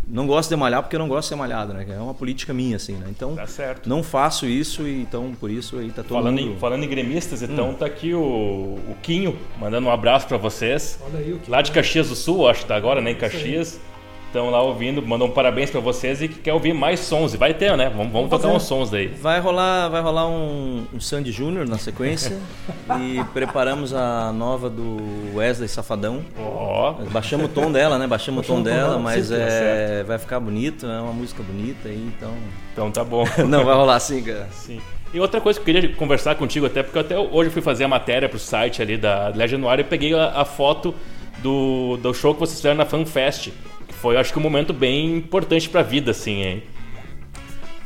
Não 0.09 0.25
gosto 0.25 0.49
de 0.49 0.55
malhar 0.55 0.81
porque 0.81 0.95
eu 0.95 0.99
não 1.01 1.07
gosto 1.09 1.23
de 1.23 1.27
ser 1.27 1.35
malhado, 1.35 1.73
né? 1.73 1.85
É 1.89 1.99
uma 1.99 2.13
política 2.13 2.53
minha, 2.53 2.77
assim, 2.77 2.93
né? 2.93 3.07
Então, 3.09 3.35
Tá 3.35 3.45
certo. 3.45 3.89
não 3.89 4.01
faço 4.01 4.45
isso 4.45 4.87
e 4.87 5.01
então 5.01 5.33
por 5.37 5.51
isso 5.51 5.77
aí 5.77 5.89
tá 5.89 6.01
todo 6.01 6.17
Falando 6.17 6.39
mundo... 6.39 6.53
em, 6.53 6.57
falando 6.57 6.83
em 6.85 6.87
gremistas, 6.87 7.41
então 7.41 7.71
Hum. 7.71 7.73
tá 7.73 7.85
aqui 7.87 8.13
o, 8.13 8.19
o 8.21 8.95
Quinho 9.03 9.37
mandando 9.59 9.85
um 9.85 9.91
abraço 9.91 10.25
pra 10.25 10.37
vocês. 10.37 10.97
Olha 11.05 11.19
aí 11.19 11.33
o 11.33 11.39
que 11.39 11.51
Lá 11.51 11.61
de 11.61 11.71
Caxias 11.73 12.07
do 12.07 12.15
Sul, 12.15 12.47
acho 12.47 12.61
que 12.61 12.67
tá 12.67 12.77
agora, 12.77 13.01
né? 13.01 13.11
Em 13.11 13.15
Caxias. 13.15 13.81
Estão 14.27 14.49
lá 14.49 14.61
ouvindo, 14.61 15.01
mandam 15.01 15.27
um 15.27 15.31
parabéns 15.31 15.69
pra 15.69 15.79
vocês 15.79 16.21
e 16.21 16.27
que 16.27 16.39
quer 16.39 16.53
ouvir 16.53 16.73
mais 16.73 16.99
sons. 16.99 17.33
E 17.33 17.37
vai 17.37 17.53
ter, 17.53 17.75
né? 17.77 17.89
Vamos, 17.89 18.11
vamos 18.11 18.29
tocar 18.29 18.49
uns 18.49 18.63
sons 18.63 18.89
daí. 18.89 19.07
Vai 19.07 19.39
rolar, 19.39 19.87
vai 19.87 20.01
rolar 20.01 20.27
um, 20.27 20.85
um 20.93 20.99
Sandy 20.99 21.31
Júnior 21.31 21.65
na 21.65 21.77
sequência 21.77 22.37
e 22.99 23.23
preparamos 23.33 23.93
a 23.93 24.33
nova 24.33 24.69
do 24.69 24.97
Wesley 25.33 25.69
Safadão. 25.69 26.25
Ó, 26.37 26.93
Baixamos 27.09 27.45
o 27.45 27.49
tom 27.49 27.71
dela, 27.71 27.97
né? 27.97 28.05
Baixamos 28.05 28.43
o 28.43 28.47
tom 28.47 28.61
Baixamos 28.61 28.71
o 28.71 28.75
tom 28.75 28.77
dela, 28.77 28.89
dela, 28.89 28.99
mas 28.99 29.29
tá 29.29 29.35
é, 29.35 30.03
vai 30.03 30.19
ficar 30.19 30.41
bonito, 30.41 30.85
é 30.85 30.99
uma 30.99 31.13
música 31.13 31.41
bonita 31.41 31.87
aí, 31.87 32.11
então. 32.17 32.33
então 32.73 32.91
tá 32.91 33.05
bom. 33.05 33.23
Não, 33.47 33.63
vai 33.63 33.75
rolar 33.75 33.99
sim, 34.01 34.21
cara. 34.21 34.49
Sim. 34.51 34.81
E 35.13 35.21
outra 35.21 35.39
coisa 35.39 35.57
que 35.57 35.71
eu 35.71 35.73
queria 35.73 35.95
conversar 35.95 36.35
contigo, 36.35 36.65
até 36.65 36.83
porque 36.83 36.97
eu 36.97 37.01
até 37.01 37.17
hoje 37.17 37.49
fui 37.49 37.61
fazer 37.61 37.85
a 37.85 37.87
matéria 37.87 38.27
pro 38.27 38.37
site 38.37 38.81
ali 38.81 38.97
da 38.97 39.29
Legend 39.29 39.61
Noir 39.61 39.79
e 39.79 39.83
peguei 39.85 40.13
a, 40.13 40.41
a 40.41 40.43
foto 40.43 40.93
do, 41.41 41.97
do 41.97 42.13
show 42.13 42.33
que 42.33 42.41
vocês 42.41 42.57
fizeram 42.57 42.75
na 42.75 42.85
FanFest. 42.85 43.45
Que 43.45 43.66
foi, 44.01 44.17
acho 44.17 44.31
que, 44.31 44.39
um 44.39 44.41
momento 44.41 44.73
bem 44.73 45.15
importante 45.17 45.67
pra 45.69 45.81
vida, 45.81 46.11
assim, 46.11 46.41
hein? 46.41 46.63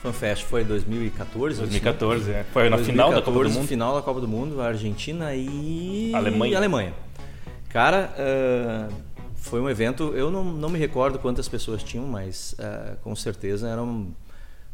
FanFest 0.02 0.46
foi 0.46 0.64
2014? 0.64 1.60
2014, 1.60 2.32
é. 2.32 2.46
Foi 2.52 2.70
na 2.70 2.78
final 2.80 3.12
da 3.12 3.22
Copa 3.22 3.32
do 3.32 3.40
2014, 3.40 3.58
Mundo. 3.60 3.68
final 3.68 3.96
da 3.96 4.02
Copa 4.02 4.20
do 4.20 4.28
Mundo, 4.28 4.62
Argentina 4.62 5.34
e 5.36 6.12
Alemanha. 6.14 6.58
Alemanha. 6.58 6.94
Cara, 7.70 8.14
ah, 8.18 8.90
foi 9.36 9.62
um 9.62 9.70
evento, 9.70 10.14
eu 10.16 10.32
não, 10.32 10.44
não 10.44 10.70
me 10.70 10.80
recordo 10.80 11.20
quantas 11.20 11.48
pessoas 11.48 11.84
tinham, 11.84 12.06
mas 12.08 12.56
ah, 12.60 12.96
com 13.04 13.16
certeza 13.16 13.70
eram, 13.70 14.08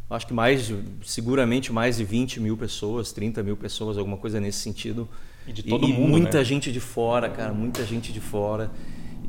acho 0.09 0.25
que 0.27 0.33
mais, 0.33 0.73
seguramente 1.03 1.73
mais 1.73 1.97
de 1.97 2.05
20 2.05 2.39
mil 2.39 2.55
pessoas, 2.55 3.11
30 3.11 3.43
mil 3.43 3.57
pessoas, 3.57 3.97
alguma 3.97 4.17
coisa 4.17 4.39
nesse 4.39 4.59
sentido. 4.59 5.07
E 5.45 5.51
de 5.51 5.63
todo 5.63 5.87
mundo, 5.87 6.09
muita 6.09 6.39
né? 6.39 6.43
gente 6.43 6.71
de 6.71 6.79
fora, 6.79 7.29
cara, 7.29 7.53
muita 7.53 7.85
gente 7.85 8.13
de 8.13 8.21
fora. 8.21 8.71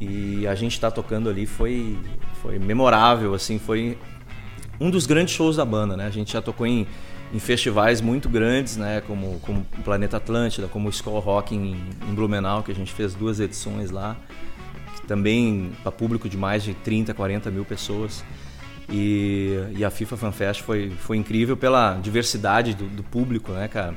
E 0.01 0.47
a 0.47 0.55
gente 0.55 0.79
tá 0.79 0.91
tocando 0.91 1.29
ali 1.29 1.45
foi, 1.45 1.99
foi 2.41 2.59
memorável, 2.59 3.35
assim, 3.35 3.59
foi 3.59 3.99
um 4.81 4.91
dos 4.91 5.07
grandes 5.07 5.35
shows 5.35 5.57
da 5.57 5.65
banda, 5.65 5.97
né? 5.97 6.07
A 6.07 6.11
gente 6.11 6.33
já 6.33 6.41
tocou 6.41 6.67
em, 6.67 6.87
em 7.33 7.39
festivais 7.39 8.01
muito 8.01 8.29
grandes, 8.29 8.77
né? 8.77 9.01
Como, 9.01 9.41
como 9.41 9.65
Planeta 9.85 10.19
Atlântida, 10.19 10.69
como 10.69 10.89
o 10.89 11.19
Rock 11.19 11.55
em, 11.55 11.77
em 12.09 12.15
Blumenau, 12.15 12.63
que 12.63 12.71
a 12.71 12.75
gente 12.75 12.93
fez 12.93 13.15
duas 13.15 13.41
edições 13.41 13.91
lá, 13.91 14.17
também 15.07 15.73
para 15.83 15.91
público 15.91 16.29
de 16.29 16.37
mais 16.37 16.63
de 16.63 16.75
30, 16.75 17.13
40 17.13 17.51
mil 17.51 17.65
pessoas. 17.65 18.25
E, 18.91 19.59
e 19.77 19.85
a 19.85 19.91
FIFA 19.91 20.17
Fan 20.17 20.33
Fest 20.33 20.63
foi, 20.63 20.91
foi 20.91 21.17
incrível 21.17 21.57
pela 21.57 21.99
diversidade 22.01 22.75
do, 22.75 22.85
do 22.85 23.03
público, 23.03 23.53
né, 23.53 23.69
cara? 23.69 23.97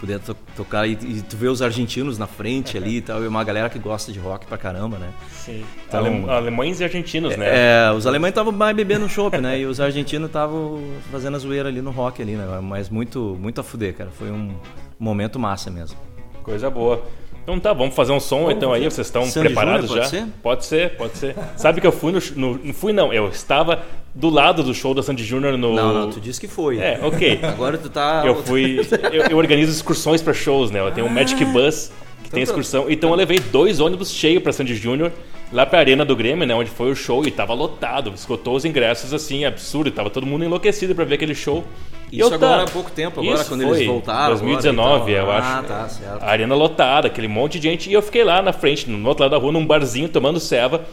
Poder 0.00 0.20
to- 0.20 0.36
tocar 0.56 0.86
e, 0.86 0.92
e 0.92 1.22
tu 1.22 1.36
ver 1.36 1.48
os 1.48 1.60
argentinos 1.60 2.18
na 2.18 2.26
frente 2.28 2.76
ali 2.76 2.98
e 2.98 3.00
tal, 3.00 3.22
e 3.24 3.26
uma 3.26 3.42
galera 3.42 3.68
que 3.68 3.78
gosta 3.80 4.12
de 4.12 4.18
rock 4.20 4.46
pra 4.46 4.56
caramba, 4.56 4.96
né? 4.96 5.10
Sim. 5.32 5.64
Então- 5.88 6.00
Alem- 6.00 6.30
alemães 6.30 6.78
e 6.80 6.84
argentinos, 6.84 7.36
né? 7.36 7.46
É, 7.88 7.92
os 7.92 8.06
alemães 8.06 8.30
estavam 8.30 8.52
mais 8.52 8.76
bebendo 8.76 9.08
chopp, 9.08 9.38
né? 9.38 9.58
E 9.58 9.66
os 9.66 9.80
argentinos 9.80 10.28
estavam 10.28 10.80
fazendo 11.10 11.34
a 11.34 11.38
zoeira 11.38 11.68
ali 11.68 11.82
no 11.82 11.90
rock 11.90 12.22
ali, 12.22 12.36
né? 12.36 12.46
Mas 12.62 12.88
muito, 12.88 13.36
muito 13.40 13.60
a 13.60 13.64
fuder, 13.64 13.92
cara. 13.94 14.10
Foi 14.10 14.30
um 14.30 14.54
momento 15.00 15.36
massa 15.38 15.68
mesmo. 15.70 15.98
Coisa 16.44 16.70
boa. 16.70 17.02
Então 17.48 17.58
tá, 17.58 17.72
vamos 17.72 17.94
fazer 17.94 18.12
um 18.12 18.20
som 18.20 18.50
então 18.50 18.74
aí, 18.74 18.84
vocês 18.84 19.06
estão 19.06 19.24
Sandy 19.24 19.46
preparados 19.46 19.88
Júnior, 19.88 20.04
já? 20.04 20.10
pode 20.10 20.26
ser? 20.26 20.32
Pode 20.42 20.66
ser, 20.66 20.96
pode 20.96 21.16
ser. 21.16 21.34
Sabe 21.56 21.80
que 21.80 21.86
eu 21.86 21.92
fui 21.92 22.12
no, 22.12 22.18
no. 22.36 22.60
Não 22.62 22.74
fui 22.74 22.92
não, 22.92 23.10
eu 23.10 23.26
estava 23.28 23.86
do 24.14 24.28
lado 24.28 24.62
do 24.62 24.74
show 24.74 24.92
da 24.92 25.02
Sandy 25.02 25.24
Júnior 25.24 25.56
no. 25.56 25.74
Não, 25.74 25.94
não, 25.94 26.10
tu 26.10 26.20
disse 26.20 26.38
que 26.38 26.46
foi. 26.46 26.78
É, 26.78 27.00
ok. 27.02 27.40
Agora 27.42 27.78
tu 27.78 27.88
tá. 27.88 28.22
Eu 28.26 28.42
fui. 28.42 28.86
Eu, 29.10 29.22
eu 29.30 29.38
organizo 29.38 29.72
excursões 29.72 30.20
pra 30.20 30.34
shows, 30.34 30.70
né? 30.70 30.78
Eu 30.78 30.90
tenho 30.90 31.06
o 31.06 31.10
Magic 31.10 31.42
Bus, 31.46 31.90
que 32.22 32.30
tem 32.30 32.42
Então 32.42 32.54
tá. 32.54 32.60
excursão. 32.60 32.84
Então 32.90 33.08
eu 33.08 33.16
levei 33.16 33.38
dois 33.38 33.80
ônibus 33.80 34.12
cheios 34.12 34.42
pra 34.42 34.52
Sandy 34.52 34.74
Júnior, 34.74 35.10
lá 35.50 35.64
pra 35.64 35.78
Arena 35.78 36.04
do 36.04 36.14
Grêmio, 36.14 36.46
né? 36.46 36.54
Onde 36.54 36.68
foi 36.68 36.90
o 36.90 36.94
show 36.94 37.26
e 37.26 37.30
tava 37.30 37.54
lotado. 37.54 38.12
Esgotou 38.14 38.56
os 38.56 38.66
ingressos 38.66 39.14
assim, 39.14 39.46
absurdo. 39.46 39.90
Tava 39.90 40.10
todo 40.10 40.26
mundo 40.26 40.44
enlouquecido 40.44 40.94
pra 40.94 41.06
ver 41.06 41.14
aquele 41.14 41.34
show. 41.34 41.64
Isso 42.10 42.22
eu 42.28 42.34
agora 42.34 42.56
tá- 42.58 42.62
há 42.64 42.72
pouco 42.72 42.90
tempo, 42.90 43.20
agora 43.20 43.34
Isso 43.36 43.48
quando 43.48 43.62
foi 43.64 43.76
eles 43.78 43.86
voltaram. 43.88 44.28
2019, 44.36 44.84
agora 44.94 45.10
e 45.10 45.14
eu 45.14 45.30
acho. 45.30 45.48
Ah, 45.58 45.62
tá, 45.62 45.88
certo. 45.88 46.22
A 46.22 46.26
arena 46.30 46.54
lotada, 46.54 47.06
aquele 47.08 47.28
monte 47.28 47.58
de 47.60 47.68
gente. 47.68 47.90
E 47.90 47.92
eu 47.92 48.00
fiquei 48.02 48.24
lá 48.24 48.40
na 48.40 48.52
frente, 48.52 48.88
no 48.88 49.06
outro 49.08 49.22
lado 49.24 49.32
da 49.32 49.38
rua, 49.38 49.52
num 49.52 49.66
barzinho, 49.66 50.08
tomando 50.08 50.40
ceva. 50.40 50.84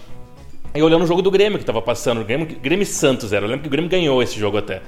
E 0.73 0.81
olhando 0.81 1.03
o 1.03 1.07
jogo 1.07 1.21
do 1.21 1.31
Grêmio 1.31 1.57
que 1.57 1.63
tava 1.63 1.81
passando. 1.81 2.19
O 2.21 2.25
Grêmio, 2.25 2.45
Grêmio 2.61 2.85
Santos 2.85 3.31
era. 3.31 3.45
Eu 3.45 3.49
lembro 3.49 3.61
que 3.61 3.67
o 3.67 3.71
Grêmio 3.71 3.89
ganhou 3.89 4.21
esse 4.21 4.37
jogo 4.37 4.57
até. 4.57 4.81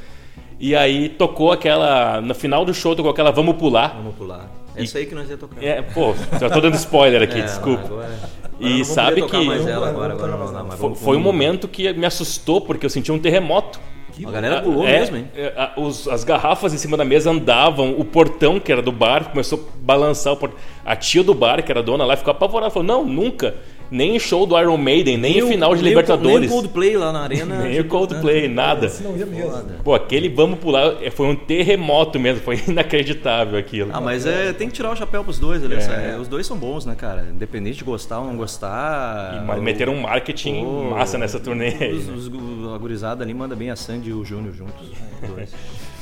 E 0.59 0.75
aí 0.75 1.07
tocou 1.07 1.51
aquela. 1.51 2.19
No 2.19 2.35
final 2.35 2.65
do 2.65 2.73
show 2.73 2.93
tocou 2.95 3.11
aquela 3.11 3.31
Vamos 3.31 3.55
Pular. 3.55 3.93
Vamos 3.95 4.15
pular. 4.15 4.51
É 4.75 4.83
isso 4.83 4.97
aí 4.97 5.05
que 5.05 5.15
nós 5.15 5.29
ia 5.29 5.37
tocar. 5.37 5.63
É, 5.63 5.81
pô, 5.81 6.13
já 6.39 6.49
tô 6.49 6.59
dando 6.61 6.75
spoiler 6.75 7.21
aqui, 7.23 7.39
É, 7.39 7.41
desculpa. 7.43 7.85
Agora, 7.85 8.19
E 8.59 8.77
não 8.79 8.83
sabe 8.85 9.21
que- 9.23 9.45
mais 9.45 9.65
ela 9.65 9.89
agora, 9.89 10.13
agora 10.13 10.31
não 10.35 10.65
mas 10.65 10.99
Foi, 10.99 11.15
um 11.15 11.19
momento 11.19 11.67
que 11.67 11.91
me 11.93 12.05
assustou, 12.05 12.59
porque 12.61 12.85
eu 12.85 12.89
senti 12.89 13.11
um 13.11 13.17
terremoto. 13.17 13.79
A 14.25 14.31
galera 14.31 14.61
pulou 14.61 14.87
É, 14.87 14.99
mesmo, 14.99 15.17
hein? 15.17 15.27
é, 15.35 15.69
os- 15.77 16.07
as 16.07 16.23
garrafas 16.23 16.73
em 16.73 16.77
cima 16.77 16.95
da 16.97 17.05
mesa 17.05 17.29
andavam, 17.29 17.95
o 17.97 18.03
portão 18.05 18.59
que 18.59 18.71
era 18.71 18.81
do 18.81 18.91
bar 18.91 19.29
começou 19.29 19.59
a 19.59 19.77
balançar. 19.85 20.33
O 20.33 20.37
portão. 20.37 20.57
A 20.85 20.95
tia 20.95 21.23
do 21.23 21.33
bar, 21.33 21.61
que 21.63 21.71
era 21.71 21.83
dona 21.83 22.05
lá, 22.05 22.15
ficou 22.17 22.31
apavorada. 22.31 22.71
Falou: 22.71 22.87
Não, 22.87 23.05
nunca. 23.05 23.55
Nem 23.89 24.15
em 24.15 24.19
show 24.19 24.45
do 24.45 24.59
Iron 24.59 24.77
Maiden, 24.77 25.17
nem 25.17 25.37
em 25.37 25.43
o- 25.43 25.47
final 25.47 25.75
de 25.75 25.81
nem 25.81 25.91
o- 25.91 25.95
Libertadores. 25.95 26.39
Nem 26.41 26.49
o 26.49 26.51
Coldplay 26.51 26.97
lá 26.97 27.11
na 27.13 27.21
arena. 27.21 27.59
Nem 27.63 27.79
o 27.79 27.85
Coldplay, 27.87 28.47
nada. 28.47 28.89
Se 28.89 29.03
não 29.03 29.15
ia 29.17 29.25
mesmo. 29.25 29.51
Pô, 29.83 29.93
aquele 29.93 30.27
vamos 30.29 30.59
pular 30.59 31.01
é, 31.01 31.09
foi 31.09 31.27
um 31.27 31.35
terremoto 31.35 32.19
mesmo, 32.19 32.41
foi 32.41 32.59
inacreditável 32.67 33.57
aquilo. 33.57 33.91
Ah, 33.93 34.01
mas 34.01 34.25
é, 34.25 34.51
tem 34.53 34.67
que 34.67 34.73
tirar 34.73 34.91
o 34.91 34.95
chapéu 34.95 35.23
pros 35.23 35.39
dois, 35.39 35.63
ali, 35.63 35.75
É. 35.75 36.13
é, 36.13 36.17
Os 36.19 36.27
dois 36.27 36.45
são 36.45 36.57
bons, 36.57 36.85
né, 36.85 36.95
cara? 36.95 37.27
Independente 37.33 37.77
de 37.77 37.83
gostar 37.83 38.19
ou 38.19 38.25
não 38.27 38.35
gostar. 38.35 39.43
Mas 39.45 39.59
o- 39.59 39.61
meteram 39.61 39.93
um 39.93 40.01
marketing 40.01 40.63
Pô, 40.63 40.83
massa 40.91 41.17
nessa 41.17 41.39
turnê 41.39 41.67
aí. 41.79 41.93
Os, 41.93 42.07
né? 42.07 42.13
os, 42.15 42.73
a 42.73 42.77
gurizada 42.77 43.23
ali 43.23 43.33
manda 43.33 43.55
bem 43.55 43.69
a 43.69 43.75
Sandy 43.75 44.09
e 44.09 44.13
o 44.13 44.25
Júnior 44.25 44.53
juntos. 44.53 44.87
os 45.23 45.29
dois. 45.29 45.49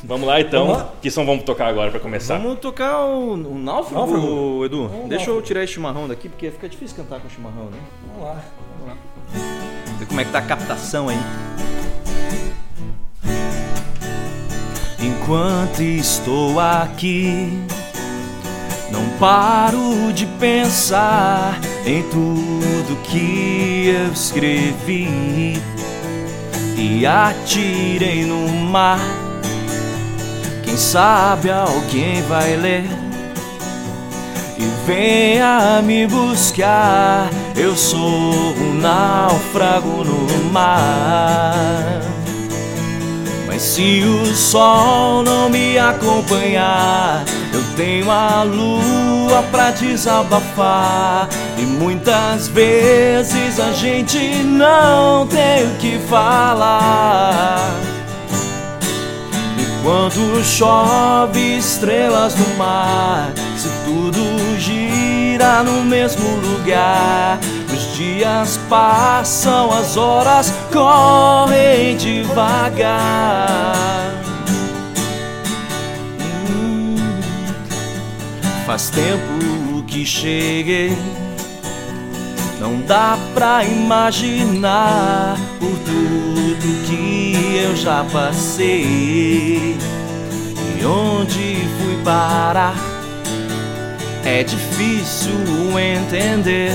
Vamos 0.08 0.28
lá 0.28 0.40
então. 0.40 0.68
Vamos 0.68 0.82
lá. 0.84 0.90
Que 1.02 1.10
som 1.10 1.26
vamos 1.26 1.44
tocar 1.44 1.68
agora 1.68 1.90
pra 1.92 2.00
começar? 2.00 2.38
Vamos 2.38 2.60
tocar 2.60 3.06
o, 3.06 3.34
o 3.34 3.58
náufrago, 3.58 4.12
Náufrago. 4.12 4.66
Edu. 4.66 4.88
Vamos, 4.88 5.10
Deixa 5.10 5.26
eu 5.26 5.34
náufrago. 5.34 5.42
tirar 5.42 5.64
esse 5.64 5.74
chimarrão 5.74 6.08
daqui, 6.08 6.30
porque 6.30 6.52
fica 6.52 6.70
difícil 6.70 6.96
cantar 6.98 7.20
com 7.20 7.30
chimarrão, 7.30 7.66
né? 7.66 7.78
Vamos 8.14 8.28
lá. 8.28 8.42
Ver 9.98 10.06
como 10.06 10.22
é 10.22 10.26
que 10.26 10.32
tá 10.32 10.40
a 10.40 10.42
captação 10.44 11.10
aí. 11.10 11.18
Enquanto 15.00 15.82
estou 15.82 16.60
aqui, 16.60 17.50
não 18.92 19.08
paro 19.20 20.12
de 20.14 20.26
pensar 20.40 21.60
em 21.86 22.02
tudo 22.10 22.96
que 23.04 23.88
eu 23.90 24.12
escrevi 24.12 25.60
e 26.78 27.06
atirei 27.06 28.24
no 28.26 28.48
mar. 28.48 29.00
Quem 30.76 30.82
sabe 30.82 31.50
alguém 31.50 32.22
vai 32.24 32.58
ler 32.58 32.84
e 34.58 34.64
venha 34.86 35.82
me 35.82 36.06
buscar. 36.06 37.30
Eu 37.56 37.78
sou 37.78 37.98
um 38.02 38.74
náufrago 38.82 40.04
no 40.04 40.52
mar. 40.52 42.02
Mas 43.48 43.62
se 43.62 44.04
o 44.04 44.36
sol 44.36 45.24
não 45.24 45.50
me 45.50 45.78
acompanhar, 45.78 47.24
eu 47.54 47.64
tenho 47.78 48.12
a 48.12 48.44
lua 48.44 49.46
pra 49.50 49.72
desabafar. 49.72 51.30
E 51.58 51.62
muitas 51.62 52.50
vezes 52.50 53.62
a 53.62 53.72
gente 53.72 54.20
não 54.44 55.26
tem 55.26 55.68
o 55.68 55.76
que 55.78 55.98
falar. 56.10 57.95
Quando 59.86 60.44
chove 60.44 61.58
estrelas 61.60 62.34
no 62.36 62.58
mar, 62.58 63.32
se 63.56 63.70
tudo 63.86 64.20
gira 64.58 65.62
no 65.62 65.84
mesmo 65.84 66.28
lugar, 66.38 67.38
os 67.72 67.96
dias 67.96 68.60
passam, 68.68 69.72
as 69.72 69.96
horas 69.96 70.52
correm 70.74 71.96
devagar. 71.98 72.96
Hum, 76.50 76.96
Faz 78.66 78.90
tempo 78.90 79.84
que 79.86 80.04
cheguei, 80.04 80.98
não 82.66 82.82
dá 82.82 83.16
pra 83.36 83.64
imaginar 83.64 85.38
por 85.60 85.70
tudo 85.86 86.86
que 86.88 87.60
eu 87.64 87.76
já 87.76 88.04
passei 88.12 89.78
e 90.80 90.84
onde 90.84 91.58
fui 91.78 91.96
parar. 92.04 92.74
É 94.26 94.42
difícil 94.42 95.32
entender, 95.80 96.72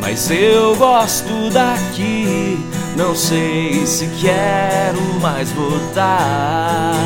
mas 0.00 0.28
eu 0.28 0.74
gosto 0.74 1.48
daqui. 1.52 2.58
Não 2.96 3.14
sei 3.14 3.86
se 3.86 4.08
quero 4.20 5.00
mais 5.20 5.52
voltar. 5.52 6.96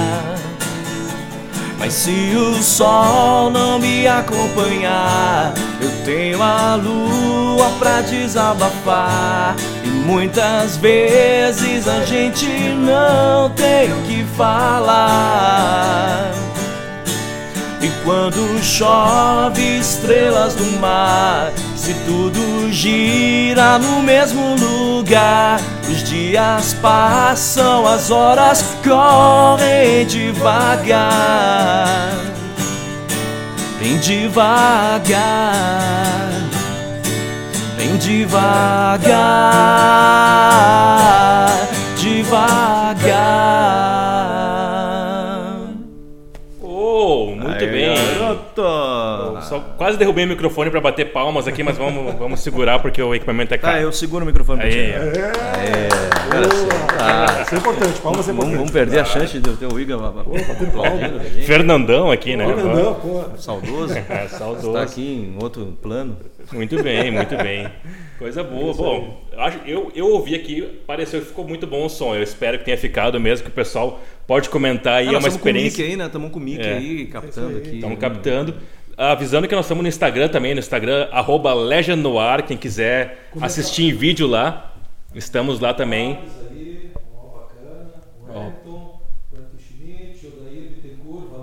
Mas 1.81 1.95
se 1.95 2.37
o 2.37 2.63
sol 2.63 3.51
não 3.51 3.79
me 3.79 4.07
acompanhar, 4.07 5.55
eu 5.81 5.91
tenho 6.05 6.43
a 6.43 6.75
lua 6.75 7.71
pra 7.79 8.03
desabafar. 8.03 9.57
E 9.83 9.89
muitas 9.89 10.77
vezes 10.77 11.89
a 11.89 12.05
gente 12.05 12.47
não 12.47 13.49
tem 13.51 13.91
o 13.95 14.03
que 14.03 14.23
falar. 14.37 16.31
E 17.81 17.89
quando 18.05 18.63
chove 18.63 19.79
estrelas 19.79 20.55
do 20.55 20.79
mar, 20.81 21.51
se 21.81 21.95
tudo 22.05 22.71
gira 22.71 23.79
no 23.79 24.03
mesmo 24.03 24.55
lugar, 24.55 25.59
os 25.89 26.05
dias 26.05 26.75
passam, 26.75 27.87
as 27.87 28.11
horas 28.11 28.63
correm 28.85 30.05
devagar. 30.07 31.89
Bem 33.79 33.97
devagar, 33.99 35.01
bem 37.79 37.97
devagar, 37.97 39.09
devagar. 41.97 42.91
Oh, 46.63 47.35
muito 47.35 47.67
bem. 47.67 47.95
Garoto! 48.19 48.90
Só 49.51 49.61
quase 49.77 49.99
derrubei 49.99 50.25
o 50.25 50.29
microfone 50.29 50.71
pra 50.71 50.81
bater 50.81 51.13
palmas 51.13 51.47
aqui, 51.47 51.63
mas 51.63 51.77
vamos, 51.77 52.15
vamos 52.19 52.41
segurar 52.41 52.79
porque 52.79 53.03
o 53.03 53.15
equipamento 53.15 53.53
é 53.53 53.59
caro. 53.59 53.75
Tá, 53.77 53.83
eu 53.83 53.93
seguro 53.93 54.25
o 54.25 54.27
microfone 54.27 54.61
pra 54.61 54.69
Aí, 54.69 54.73
ti. 54.73 54.93
ó. 54.97 55.59
Aê, 55.59 55.89
agora 56.25 56.55
sim. 56.55 56.69
Ah, 57.03 57.43
Isso 57.43 57.55
é 57.55 57.59
importante, 57.59 58.01
palmas 58.01 58.29
é 58.29 58.33
vamos, 58.33 58.45
importante. 58.47 58.57
vamos 58.57 58.71
perder 58.71 58.99
a 59.01 59.05
chance 59.05 59.39
de 59.41 59.49
eu 59.49 59.57
ter 59.57 59.67
o 59.67 59.81
Igor 59.81 60.03
aplaudindo. 60.05 61.21
Fernandão 61.45 62.11
aqui, 62.11 62.37
né? 62.37 62.47
Não, 62.47 62.95
pô. 62.95 63.25
Saudoso. 63.37 63.95
É, 64.11 64.29
saudoso. 64.29 64.69
Está 64.69 64.83
aqui 64.83 65.03
em 65.37 65.43
outro 65.43 65.77
plano. 65.83 66.17
Muito 66.53 66.83
bem, 66.83 67.11
muito 67.11 67.37
bem. 67.37 67.69
Coisa 68.19 68.43
boa. 68.43 68.75
Bom, 68.75 69.23
eu 69.33 69.41
acho- 69.41 69.59
eu, 69.67 69.93
eu 69.95 70.07
ouvi 70.09 70.35
aqui, 70.35 70.63
pareceu 70.87 71.21
que 71.21 71.27
ficou 71.27 71.47
muito 71.47 71.67
bom 71.67 71.85
o 71.87 71.89
som. 71.89 72.15
Eu 72.15 72.23
espero 72.23 72.59
que 72.59 72.65
tenha 72.65 72.77
ficado 72.79 73.19
mesmo, 73.21 73.45
que 73.45 73.51
o 73.51 73.55
pessoal 73.55 74.01
pode 74.27 74.49
comentar 74.49 74.95
aí. 74.95 75.07
Ah, 75.09 75.13
é 75.13 75.17
uma 75.17 75.19
estamos 75.29 75.37
com 75.41 75.49
o 75.49 75.53
Mickey 75.53 75.67
experiência. 75.67 75.85
aí, 75.93 75.97
né? 75.97 76.07
Estamos 76.07 76.31
com 76.31 76.39
o 76.39 76.43
Mickey 76.43 76.67
É. 76.69 76.73
aí, 76.77 77.07
captando 77.07 77.57
aqui. 77.59 77.75
Estamos 77.77 77.99
captando. 77.99 78.55
Avisando 79.03 79.49
que 79.49 79.55
nós 79.55 79.65
estamos 79.65 79.83
no 79.83 79.89
Instagram 79.89 80.29
também, 80.29 80.53
no 80.53 80.61
Instagram, 80.61 81.09
arroba 81.11 81.55
Legend 81.55 82.03
Noir, 82.03 82.45
quem 82.45 82.55
quiser 82.55 83.31
assistir 83.41 83.85
em 83.85 83.95
vídeo 83.95 84.27
lá. 84.27 84.75
Estamos 85.15 85.59
lá 85.59 85.73
também. 85.73 86.19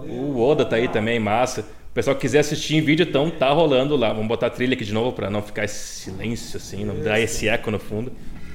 O 0.08 0.40
Oda 0.40 0.66
tá 0.66 0.76
aí 0.76 0.88
também, 0.88 1.20
massa. 1.20 1.62
O 1.62 1.94
pessoal 1.96 2.16
que 2.16 2.22
quiser 2.22 2.40
assistir 2.42 2.76
em 2.76 2.82
vídeo, 2.82 3.08
então 3.10 3.32
tá 3.32 3.50
rolando 3.50 3.96
lá. 3.96 4.14
Vamos 4.14 4.28
botar 4.28 4.46
a 4.46 4.52
trilha 4.52 4.76
aqui 4.76 4.86
de 4.86 4.94
novo 4.94 5.14
para 5.14 5.28
não 5.32 5.42
ficar 5.42 5.64
esse 5.64 6.02
silêncio 6.04 6.58
assim, 6.58 6.86
não 6.86 7.00
dar 7.00 7.20
esse 7.20 7.50
eco 7.50 7.72
no 7.72 7.80
fundo. 7.80 8.12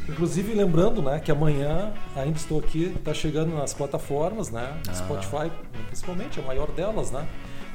Inclusive, 0.08 0.54
lembrando 0.54 1.02
né, 1.02 1.18
que 1.18 1.32
amanhã 1.32 1.92
ainda 2.14 2.36
estou 2.36 2.60
aqui, 2.60 2.92
está 2.96 3.12
chegando 3.12 3.52
nas 3.52 3.74
plataformas, 3.74 4.48
né? 4.52 4.74
Spotify, 4.94 5.50
principalmente, 5.88 6.38
a 6.38 6.42
maior 6.44 6.70
delas, 6.70 7.10
né? 7.10 7.26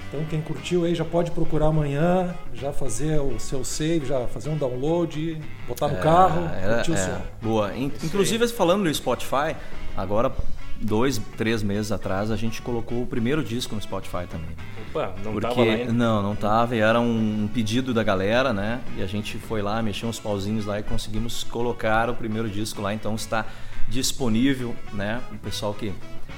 Então, 0.10 0.24
quem 0.30 0.42
curtiu 0.42 0.86
aí 0.86 0.96
já 0.96 1.04
pode 1.04 1.32
procurar 1.32 1.68
amanhã, 1.68 2.34
já 2.54 2.72
fazer 2.72 3.20
o 3.20 3.38
seu 3.40 3.64
save, 3.66 4.06
já 4.06 4.26
fazer 4.28 4.50
um 4.50 4.58
download, 4.58 5.42
botar 5.68 5.90
no 5.90 5.98
carro, 5.98 6.46
É, 6.56 6.76
curtir 6.76 6.92
o 6.92 6.94
é, 6.94 6.98
som. 6.98 7.22
Boa. 7.42 7.76
In- 7.76 7.92
Inclusive, 8.04 8.48
falando 8.48 8.84
no 8.86 8.94
Spotify, 8.94 9.56
agora, 9.98 10.32
dois, 10.80 11.20
três 11.36 11.62
meses 11.62 11.92
atrás, 11.92 12.32
a 12.32 12.38
gente 12.38 12.62
colocou 12.62 13.02
o 13.04 13.06
primeiro 13.06 13.44
disco 13.44 13.76
no 13.76 13.82
Spotify 13.82 14.26
também. 14.30 14.56
Opa, 14.92 15.14
não 15.26 15.34
Porque, 15.34 15.48
tava 15.50 15.64
lá 15.66 15.74
ainda. 15.74 15.92
não, 15.92 16.24
não 16.24 16.36
tava, 16.38 16.74
e 16.76 16.80
era 16.80 17.02
um 17.02 17.50
pedido 17.54 17.94
da 17.94 18.02
galera, 18.04 18.54
né? 18.54 18.80
E 18.98 19.04
a 19.04 19.08
gente 19.08 19.38
foi 19.38 19.62
lá, 19.62 19.82
mexeu 19.82 20.08
uns 20.08 20.20
pauzinhos 20.20 20.66
lá 20.66 20.80
e 20.80 20.84
conseguimos 20.84 21.44
colocar 21.44 22.10
o 22.10 22.16
primeiro 22.16 22.48
disco 22.50 22.82
lá, 22.82 22.94
então 22.94 23.14
está 23.14 23.46
disponível, 23.90 24.74
né? 24.94 25.20
O 25.34 25.38
pessoal 25.38 25.74
que, 25.74 25.92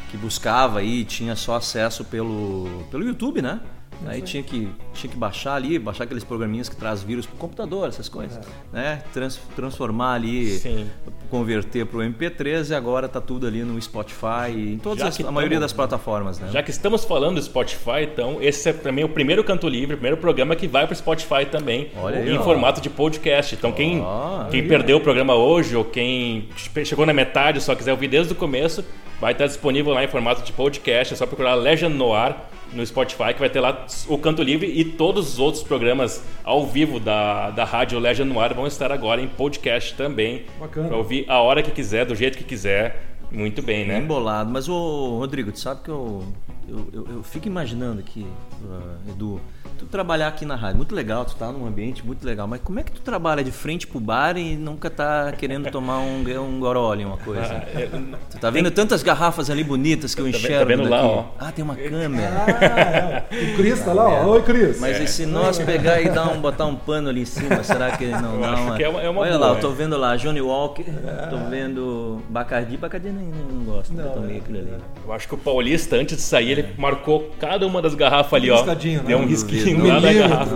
que 0.09 0.17
buscava 0.17 0.79
aí 0.79 1.03
tinha 1.05 1.35
só 1.35 1.55
acesso 1.55 2.03
pelo, 2.03 2.67
pelo 2.91 3.05
YouTube, 3.05 3.41
né? 3.41 3.59
Aí 4.07 4.21
tinha 4.21 4.41
que, 4.41 4.65
tinha 4.93 5.11
que 5.11 5.17
baixar 5.17 5.55
ali, 5.55 5.77
baixar 5.77 6.05
aqueles 6.05 6.23
programinhas 6.23 6.69
que 6.69 6.75
traz 6.77 7.03
vírus 7.03 7.25
pro 7.25 7.35
computador, 7.35 7.85
essas 7.89 8.07
coisas, 8.07 8.39
né? 8.71 9.03
Trans- 9.13 9.37
transformar 9.57 10.13
ali, 10.13 10.57
Sim. 10.57 10.87
converter 11.29 11.85
pro 11.85 11.99
MP3 11.99 12.69
e 12.69 12.73
agora 12.73 13.09
tá 13.09 13.19
tudo 13.19 13.45
ali 13.45 13.61
no 13.61 13.79
Spotify, 13.81 14.51
em 14.55 14.77
todas 14.77 15.03
as, 15.03 15.19
a 15.19 15.31
maioria 15.33 15.59
das 15.59 15.73
plataformas, 15.73 16.39
né? 16.39 16.47
Já 16.49 16.63
que 16.63 16.71
estamos 16.71 17.03
falando 17.03 17.35
do 17.35 17.41
Spotify, 17.43 18.03
então, 18.03 18.37
esse 18.41 18.69
é 18.69 18.73
também 18.73 19.03
o 19.03 19.09
primeiro 19.09 19.43
Canto 19.43 19.67
Livre, 19.67 19.95
o 19.95 19.97
primeiro 19.97 20.15
programa 20.15 20.55
que 20.55 20.65
vai 20.65 20.85
para 20.87 20.93
o 20.93 20.95
Spotify 20.95 21.45
também, 21.51 21.91
Olha 22.01 22.19
aí, 22.19 22.29
em 22.33 22.37
ó. 22.37 22.41
formato 22.41 22.79
de 22.79 22.89
podcast. 22.89 23.53
Então, 23.53 23.73
quem, 23.73 23.99
Ó, 23.99 24.45
quem 24.45 24.65
perdeu 24.65 24.95
o 24.95 25.01
programa 25.01 25.35
hoje 25.35 25.75
ou 25.75 25.83
quem 25.83 26.47
chegou 26.85 27.05
na 27.05 27.11
metade 27.13 27.57
e 27.57 27.61
só 27.61 27.75
quiser 27.75 27.91
ouvir 27.91 28.07
desde 28.07 28.31
o 28.31 28.35
começo, 28.37 28.81
vai 29.19 29.33
estar 29.33 29.47
disponível 29.47 29.93
lá 29.93 30.03
em 30.03 30.07
formato 30.07 30.43
de 30.43 30.51
podcast. 30.51 31.13
É 31.13 31.17
só 31.17 31.25
procurar 31.25 31.55
Legend 31.55 31.95
Noir 31.95 32.35
no 32.73 32.85
Spotify, 32.85 33.33
que 33.33 33.39
vai 33.39 33.49
ter 33.49 33.59
lá 33.59 33.85
o 34.07 34.17
Canto 34.17 34.43
Livre 34.43 34.67
e 34.67 34.85
todos 34.85 35.33
os 35.33 35.39
outros 35.39 35.63
programas 35.63 36.23
ao 36.43 36.65
vivo 36.65 36.99
da, 36.99 37.49
da 37.49 37.65
rádio 37.65 37.99
Legend 37.99 38.31
Noir 38.31 38.53
vão 38.53 38.67
estar 38.67 38.91
agora 38.91 39.21
em 39.21 39.27
podcast 39.27 39.95
também. 39.95 40.45
Bacana. 40.59 40.87
Para 40.87 40.97
ouvir 40.97 41.25
a 41.27 41.39
hora 41.39 41.63
que 41.63 41.71
quiser, 41.71 42.05
do 42.05 42.15
jeito 42.15 42.37
que 42.37 42.43
quiser. 42.43 43.03
Muito 43.31 43.61
bem, 43.61 43.85
né? 43.85 43.99
Bem 43.99 44.07
bolado. 44.07 44.49
Mas, 44.49 44.67
ô, 44.67 45.17
Rodrigo, 45.19 45.51
tu 45.51 45.59
sabe 45.59 45.81
que 45.83 45.89
eu, 45.89 46.23
eu, 46.67 46.87
eu, 46.91 47.07
eu 47.15 47.23
fico 47.23 47.47
imaginando 47.47 47.99
aqui, 47.99 48.25
ah, 48.67 48.97
Edu, 49.07 49.39
tu 49.79 49.85
trabalhar 49.85 50.27
aqui 50.27 50.45
na 50.45 50.55
rádio, 50.55 50.77
muito 50.77 50.93
legal, 50.93 51.25
tu 51.25 51.35
tá 51.35 51.51
num 51.51 51.65
ambiente 51.65 52.05
muito 52.05 52.25
legal, 52.25 52.47
mas 52.47 52.61
como 52.61 52.79
é 52.79 52.83
que 52.83 52.91
tu 52.91 53.01
trabalha 53.01 53.43
de 53.43 53.51
frente 53.51 53.87
pro 53.87 53.99
bar 53.99 54.37
e 54.37 54.55
nunca 54.55 54.89
tá 54.89 55.31
querendo 55.37 55.71
tomar 55.71 55.99
um, 55.99 56.23
um 56.41 56.59
gorole, 56.59 57.05
uma 57.05 57.17
coisa? 57.17 57.41
Ah, 57.53 57.79
é, 57.79 57.89
tu 58.29 58.37
tá 58.39 58.49
vendo 58.49 58.69
tantas 58.71 59.01
garrafas 59.03 59.49
ali 59.49 59.63
bonitas 59.63 60.13
que 60.13 60.21
eu 60.21 60.25
Tá 60.31 60.37
enxergo 60.37 60.59
tá 60.59 60.65
vendo 60.65 60.89
lá, 60.89 61.01
daqui? 61.01 61.13
ó. 61.13 61.23
Ah, 61.39 61.51
tem 61.51 61.63
uma 61.63 61.75
câmera. 61.75 62.29
Ah, 62.47 63.35
é. 63.35 63.43
O 63.53 63.55
Cris 63.55 63.79
tá 63.83 63.93
lá, 63.93 64.07
ó. 64.07 64.27
Oi, 64.31 64.41
Cris. 64.43 64.79
Mas 64.79 64.99
e 64.99 65.07
se 65.07 65.25
nós 65.25 65.57
pegar 65.59 66.01
e 66.01 66.09
dar 66.09 66.31
um, 66.31 66.39
botar 66.41 66.65
um 66.65 66.75
pano 66.75 67.09
ali 67.09 67.21
em 67.21 67.25
cima, 67.25 67.63
será 67.63 67.95
que 67.97 68.05
não 68.07 68.35
Eu 68.35 68.41
dá 68.41 68.51
uma... 68.55 68.81
é 68.81 68.89
uma- 68.89 69.01
é 69.01 69.09
uma 69.09 69.21
Olha 69.21 69.31
boa, 69.37 69.41
lá, 69.47 69.53
eu 69.53 69.57
é. 69.57 69.61
tô 69.61 69.71
vendo 69.71 69.97
lá 69.97 70.15
Johnny 70.15 70.41
Walker, 70.41 70.83
tô 71.29 71.37
vendo 71.49 72.21
Bacardi, 72.29 72.77
Bacardi 72.77 73.09
nem, 73.09 73.25
nem 73.27 73.43
não 73.51 73.63
gosto, 73.63 73.93
nunca 73.93 74.09
tomei 74.09 74.37
aquilo 74.37 74.59
ali. 74.59 74.73
Eu 75.05 75.13
acho 75.13 75.27
que 75.27 75.33
o 75.35 75.37
Paulista, 75.37 75.95
antes 75.95 76.17
de 76.17 76.21
sair, 76.21 76.51
ele 76.51 76.65
marcou 76.77 77.29
cada 77.39 77.65
uma 77.65 77.81
das 77.81 77.95
garrafas 77.95 78.33
ali, 78.33 78.51
ó. 78.51 78.57
riscadinho, 78.57 78.99
né? 79.01 79.07
Deu 79.07 79.17
um 79.17 79.21
Não 79.21 79.27
risquinho. 79.27 79.68
Assim, 79.73 79.87
lá 79.87 79.93
na 79.95 80.07
milímetro, 80.07 80.29
garrafa. 80.29 80.55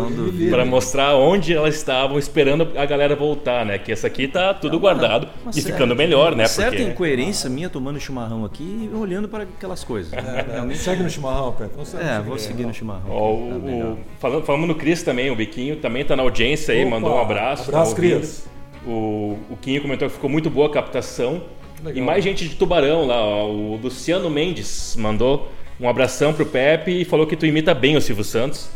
Pra 0.49 0.65
mostrar 0.65 1.15
onde 1.15 1.53
elas 1.53 1.75
estavam 1.75 2.17
esperando 2.19 2.67
a 2.77 2.85
galera 2.85 3.15
voltar, 3.15 3.65
né? 3.65 3.77
Que 3.77 3.91
essa 3.91 4.07
aqui 4.07 4.27
tá 4.27 4.53
tudo 4.53 4.79
guardado 4.79 5.27
uma 5.41 5.51
e 5.51 5.53
certa- 5.55 5.71
ficando 5.71 5.95
melhor, 5.95 6.35
né? 6.35 6.45
Certa 6.45 6.71
Porque 6.71 6.83
incoerência 6.91 7.49
minha 7.49 7.69
tomando 7.69 7.99
chimarrão 7.99 8.45
aqui 8.45 8.89
e 8.91 8.95
olhando 8.95 9.27
para 9.27 9.43
aquelas 9.43 9.83
coisas. 9.83 10.11
Realmente. 10.51 10.79
Segue 10.79 11.03
no 11.03 11.09
chimarrão, 11.09 11.55
segue 11.85 12.03
É, 12.03 12.19
vou 12.19 12.37
seguir 12.37 12.65
no 12.65 12.73
chimarrão. 12.73 13.09
Ó, 13.09 13.33
o, 13.33 13.97
Tá 13.97 14.01
falando, 14.19 14.45
falando 14.45 14.67
no 14.67 14.75
Cris 14.75 15.03
também, 15.03 15.29
o 15.29 15.35
Biquinho 15.35 15.75
também 15.77 16.03
tá 16.05 16.15
na 16.15 16.23
audiência 16.23 16.73
aí, 16.73 16.81
Opa, 16.81 16.89
mandou 16.89 17.15
um 17.15 17.21
abraço. 17.21 17.63
tá 17.71 17.77
abraço, 17.77 17.95
ouvindo. 17.95 18.17
Cris. 18.19 18.47
O, 18.85 19.37
o 19.49 19.57
Quinho 19.61 19.81
comentou 19.81 20.07
que 20.07 20.13
ficou 20.15 20.29
muito 20.29 20.49
boa 20.49 20.67
a 20.67 20.69
captação. 20.71 21.41
Legal. 21.83 21.97
E 21.97 22.01
mais 22.05 22.23
gente 22.23 22.47
de 22.47 22.55
Tubarão 22.55 23.05
lá, 23.05 23.21
ó, 23.21 23.47
o 23.49 23.75
Luciano 23.81 24.29
Mendes 24.29 24.95
mandou 24.97 25.49
um 25.79 25.87
abração 25.89 26.33
pro 26.33 26.45
Pepe 26.45 27.01
e 27.01 27.05
falou 27.05 27.25
que 27.27 27.35
tu 27.35 27.45
imita 27.45 27.73
bem 27.73 27.97
o 27.97 28.01
Silvio 28.01 28.23
Santos. 28.23 28.69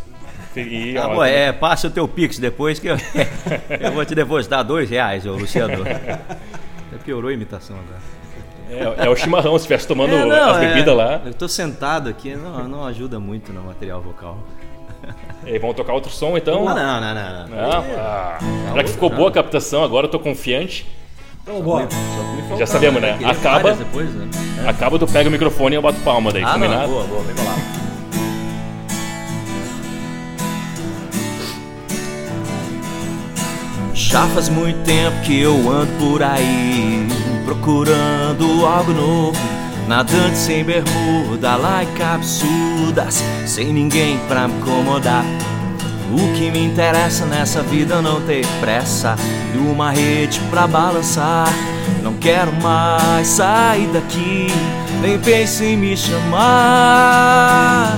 E, 0.62 0.98
Ah, 0.98 1.08
ó, 1.08 1.16
bom, 1.16 1.24
é, 1.24 1.52
passa 1.52 1.88
o 1.88 1.92
teu 1.92 2.08
Pix 2.08 2.40
depois 2.40 2.80
que 2.80 2.88
eu, 2.88 2.98
eu 3.80 3.92
vou 3.92 4.04
te 4.06 4.14
depositar 4.16 4.64
dois 4.64 4.90
reais, 4.90 5.26
ô 5.26 5.34
Luciano. 5.34 5.82
Até 5.84 6.98
piorou 7.06 7.30
a 7.30 7.34
imitação 7.34 7.76
agora. 7.78 8.98
é, 9.00 9.06
é 9.06 9.10
o 9.10 9.16
chimarrão, 9.16 9.52
se 9.54 9.58
estivesse 9.64 9.88
tomando 9.88 10.14
É, 10.16 10.26
não, 10.26 10.50
as 10.52 10.58
é, 10.64 10.68
bebidas 10.68 10.96
lá. 10.96 11.22
Eu 11.26 11.34
tô 11.34 11.48
sentado 11.48 12.10
aqui, 12.10 12.36
não, 12.36 12.68
não 12.68 12.86
ajuda 12.86 13.20
muito 13.20 13.52
no 13.54 13.62
material 13.64 14.02
vocal. 14.02 14.38
E 15.46 15.58
vamos 15.60 15.76
tocar 15.76 15.94
outro 15.94 16.12
som 16.12 16.36
então? 16.38 16.68
Ah, 16.68 16.74
não, 16.74 17.02
não, 17.02 17.14
não. 17.14 17.48
não. 17.48 17.72
Não? 17.72 17.86
Ah, 17.98 18.38
já 18.76 18.84
que 18.84 18.90
ficou 18.90 19.10
boa 19.10 19.30
a 19.30 19.32
captação, 19.32 19.84
agora 19.84 20.08
eu 20.08 20.12
tô 20.12 20.20
confiante. 20.20 20.86
Então, 21.44 21.62
bora. 21.62 21.88
Já 22.58 22.66
sabemos, 22.66 23.02
né? 23.02 23.18
Acaba- 23.24 23.72
Depois, 23.72 24.10
né? 24.14 24.28
Acaba, 24.68 25.00
tu 25.00 25.08
pega 25.08 25.30
o 25.30 25.32
microfone 25.32 25.76
e 25.76 25.78
eu 25.78 25.82
bato 25.82 26.00
palma 26.02 26.30
daí, 26.34 26.44
Ah, 26.44 26.54
combinado? 26.54 26.82
não, 26.82 26.90
boa, 26.90 27.04
boa, 27.06 27.24
vem 27.24 27.36
lá. 27.46 27.56
Já 33.98 34.28
faz 34.28 34.48
muito 34.48 34.78
tempo 34.84 35.20
que 35.22 35.42
eu 35.42 35.72
ando 35.72 35.92
por 35.94 36.22
aí 36.22 37.08
procurando 37.46 38.64
algo 38.64 38.94
novo, 38.94 39.40
nadando 39.88 40.36
sem 40.36 40.64
bermuda, 40.64 41.58
em 41.58 42.04
absurdas, 42.04 43.24
sem 43.48 43.74
ninguém 43.74 44.20
pra 44.28 44.48
me 44.48 44.54
incomodar. 44.60 45.26
O 46.14 46.38
que 46.38 46.52
me 46.52 46.64
interessa 46.64 47.26
nessa 47.26 47.64
vida 47.64 47.96
é 47.96 48.02
não 48.02 48.22
ter 48.22 48.46
pressa 48.62 49.16
e 49.56 49.58
uma 49.58 49.90
rede 49.90 50.40
pra 50.52 50.68
balançar. 50.68 51.52
Não 52.04 52.14
quero 52.14 52.54
mais 52.62 53.28
sair 53.28 53.88
daqui, 53.88 54.46
nem 55.02 55.18
pense 55.18 55.66
em 55.66 55.76
me 55.76 55.98
chamar. 55.98 57.98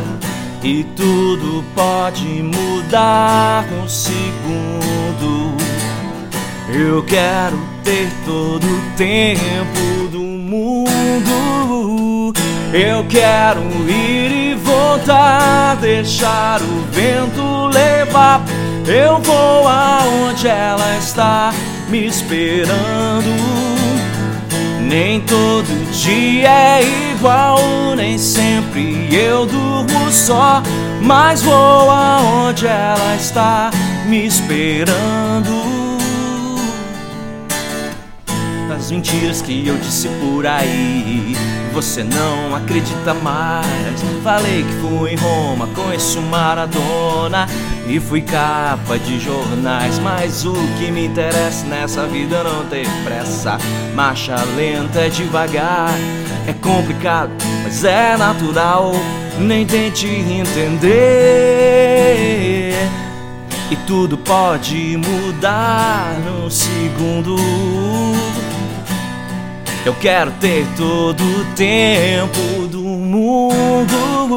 E 0.64 0.86
tudo 0.96 1.62
pode 1.76 2.42
mudar 2.42 3.66
num 3.70 3.90
segundo. 3.90 5.59
Eu 6.74 7.04
quero 7.04 7.60
ter 7.84 8.08
todo 8.26 8.64
o 8.64 8.82
tempo 8.96 10.08
do 10.12 10.20
mundo. 10.20 11.30
Eu 12.72 13.04
quero 13.10 13.62
ir 13.90 14.52
e 14.52 14.56
voltar, 14.56 15.76
deixar 15.78 16.62
o 16.62 16.82
vento 16.92 17.68
levar. 17.74 18.44
Eu 18.86 19.20
vou 19.20 19.68
aonde 19.68 20.48
ela 20.48 20.98
está 20.98 21.52
me 21.90 22.06
esperando. 22.06 23.30
Nem 24.82 25.22
todo 25.22 25.92
dia 25.92 26.50
é 26.50 27.12
igual, 27.14 27.60
nem 27.96 28.18
sempre 28.18 29.08
eu 29.12 29.46
durmo 29.48 30.12
só. 30.12 30.62
Mas 31.02 31.42
vou 31.42 31.90
aonde 31.90 32.68
ela 32.68 33.16
está 33.16 33.72
me 34.06 34.28
esperando. 34.28 35.69
Das 38.70 38.92
mentiras 38.92 39.42
que 39.42 39.68
eu 39.68 39.76
disse 39.80 40.08
por 40.22 40.46
aí, 40.46 41.36
você 41.74 42.04
não 42.04 42.56
acredita 42.56 43.16
mais. 43.16 43.66
Falei 44.24 44.64
que 44.64 44.72
fui 44.74 45.14
em 45.14 45.16
Roma, 45.16 45.68
conheço 45.76 46.22
Maradona 46.22 47.48
e 47.88 48.00
fui 48.00 48.22
capa 48.22 49.00
de 49.00 49.20
jornais. 49.20 49.98
Mas 49.98 50.46
o 50.46 50.54
que 50.78 50.92
me 50.92 51.08
interessa 51.08 51.66
nessa 51.66 52.06
vida 52.06 52.36
é 52.38 52.44
não 52.44 52.64
ter 52.66 52.88
pressa. 53.04 53.58
Marcha 53.96 54.36
lenta 54.56 55.00
é 55.00 55.10
devagar, 55.10 55.90
é 56.48 56.54
complicado, 56.54 57.32
mas 57.64 57.84
é 57.84 58.16
natural. 58.18 58.92
Nem 59.40 59.66
tente 59.66 60.06
entender. 60.06 60.90
E 63.72 63.76
tudo 63.88 64.16
pode 64.16 64.96
mudar 64.96 66.20
num 66.24 66.52
segundo. 66.52 67.36
Eu 69.86 69.96
quero 69.96 70.32
ter 70.32 70.66
todo 70.76 71.24
o 71.24 71.46
tempo 71.56 72.68
do 72.68 72.82
mundo. 72.82 74.30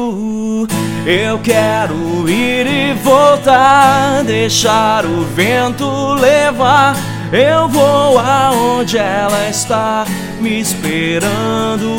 Eu 1.05 1.37
quero 1.39 2.29
ir 2.29 2.65
e 2.65 2.93
voltar, 2.93 4.23
deixar 4.23 5.05
o 5.05 5.23
vento 5.35 6.13
levar. 6.13 6.95
Eu 7.31 7.67
vou 7.67 8.17
aonde 8.17 8.97
ela 8.97 9.49
está 9.49 10.05
me 10.39 10.61
esperando. 10.61 11.97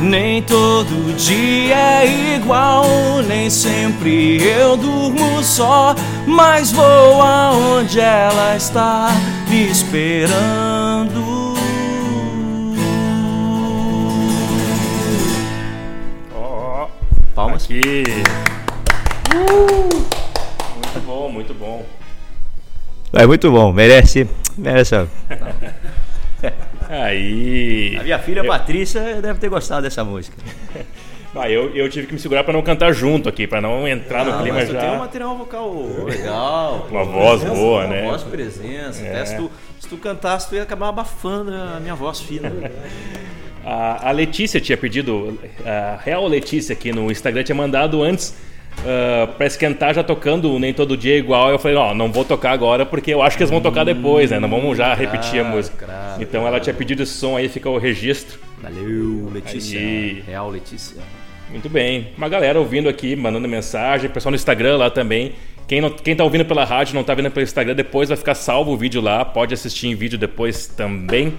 Nem 0.00 0.42
todo 0.42 1.16
dia 1.16 2.02
é 2.02 2.34
igual, 2.34 2.84
nem 3.28 3.48
sempre 3.48 4.42
eu 4.42 4.76
durmo 4.76 5.40
só, 5.44 5.94
mas 6.26 6.72
vou 6.72 7.22
aonde 7.22 8.00
ela 8.00 8.56
está 8.56 9.10
me 9.48 9.68
esperando. 9.70 11.31
Aqui. 17.72 18.02
Uh! 19.34 19.88
Muito 20.76 21.00
bom, 21.06 21.28
muito 21.30 21.54
bom. 21.54 21.86
É 23.12 23.26
muito 23.26 23.50
bom, 23.50 23.72
merece. 23.72 24.28
merece. 24.56 24.94
Aí. 26.88 27.96
A 27.98 28.02
minha 28.02 28.18
filha 28.18 28.44
Patrícia 28.44 29.20
deve 29.22 29.38
ter 29.38 29.48
gostado 29.48 29.82
dessa 29.82 30.04
música. 30.04 30.36
Ah, 31.34 31.48
eu, 31.48 31.74
eu 31.74 31.88
tive 31.88 32.06
que 32.06 32.12
me 32.12 32.18
segurar 32.20 32.44
pra 32.44 32.52
não 32.52 32.60
cantar 32.60 32.92
junto 32.92 33.26
aqui, 33.26 33.46
pra 33.46 33.58
não 33.58 33.88
entrar 33.88 34.22
no 34.22 34.42
clima 34.42 34.58
mas 34.58 34.68
tu 34.68 34.74
já. 34.74 34.80
tem 34.82 34.90
um 34.90 34.98
material 34.98 35.34
vocal 35.38 35.72
legal. 36.04 36.86
Uma 36.92 37.04
voz 37.04 37.42
boa, 37.42 37.86
Uma 37.86 37.94
né? 37.94 38.02
voz 38.02 38.22
presença. 38.22 39.02
É. 39.02 39.24
Se, 39.24 39.36
tu, 39.38 39.50
se 39.80 39.88
tu 39.88 39.96
cantasse, 39.96 40.50
tu 40.50 40.56
ia 40.56 40.62
acabar 40.62 40.88
abafando 40.90 41.50
a 41.50 41.80
minha 41.80 41.94
voz 41.94 42.20
fina. 42.20 42.52
A, 43.64 44.08
a 44.08 44.10
Letícia 44.12 44.60
tinha 44.60 44.76
pedido, 44.76 45.38
a 45.64 45.98
Real 46.02 46.26
Letícia 46.26 46.72
aqui 46.72 46.92
no 46.92 47.10
Instagram 47.10 47.42
tinha 47.42 47.56
mandado 47.56 48.02
antes 48.02 48.34
pra 49.36 49.46
esquentar 49.46 49.94
já 49.94 50.02
tocando 50.02 50.58
Nem 50.58 50.72
Todo 50.72 50.96
Dia 50.96 51.14
é 51.14 51.18
Igual. 51.18 51.50
Eu 51.50 51.58
falei, 51.58 51.76
ó, 51.76 51.94
não 51.94 52.10
vou 52.10 52.24
tocar 52.24 52.52
agora 52.52 52.84
porque 52.84 53.12
eu 53.12 53.22
acho 53.22 53.36
que 53.36 53.42
eles 53.42 53.50
vão 53.50 53.60
tocar 53.60 53.84
depois, 53.84 54.30
né? 54.30 54.40
Não 54.40 54.48
vamos 54.48 54.76
já 54.76 54.94
repetir 54.94 55.40
a 55.40 55.42
claro, 55.42 55.56
música. 55.56 56.16
então 56.20 56.46
ela 56.46 56.58
tinha 56.58 56.74
pedido 56.74 57.02
esse 57.02 57.12
som 57.12 57.36
aí, 57.36 57.48
fica 57.48 57.68
o 57.68 57.78
registro. 57.78 58.38
Valeu, 58.60 59.30
Letícia. 59.32 59.78
Aí. 59.78 60.22
Real 60.26 60.48
Letícia. 60.50 61.00
Muito 61.50 61.68
bem. 61.68 62.08
Uma 62.16 62.28
galera 62.28 62.58
ouvindo 62.58 62.88
aqui, 62.88 63.14
mandando 63.14 63.46
mensagem, 63.46 64.08
pessoal 64.08 64.30
no 64.30 64.36
Instagram 64.36 64.78
lá 64.78 64.90
também. 64.90 65.32
Quem, 65.68 65.80
não, 65.80 65.90
quem 65.90 66.16
tá 66.16 66.24
ouvindo 66.24 66.44
pela 66.44 66.64
rádio, 66.64 66.94
não 66.94 67.04
tá 67.04 67.14
vendo 67.14 67.30
pelo 67.30 67.44
Instagram, 67.44 67.74
depois 67.74 68.08
vai 68.08 68.16
ficar 68.16 68.34
salvo 68.34 68.72
o 68.72 68.76
vídeo 68.76 69.00
lá. 69.00 69.24
Pode 69.24 69.52
assistir 69.54 69.88
em 69.88 69.94
vídeo 69.94 70.18
depois 70.18 70.66
também. 70.66 71.34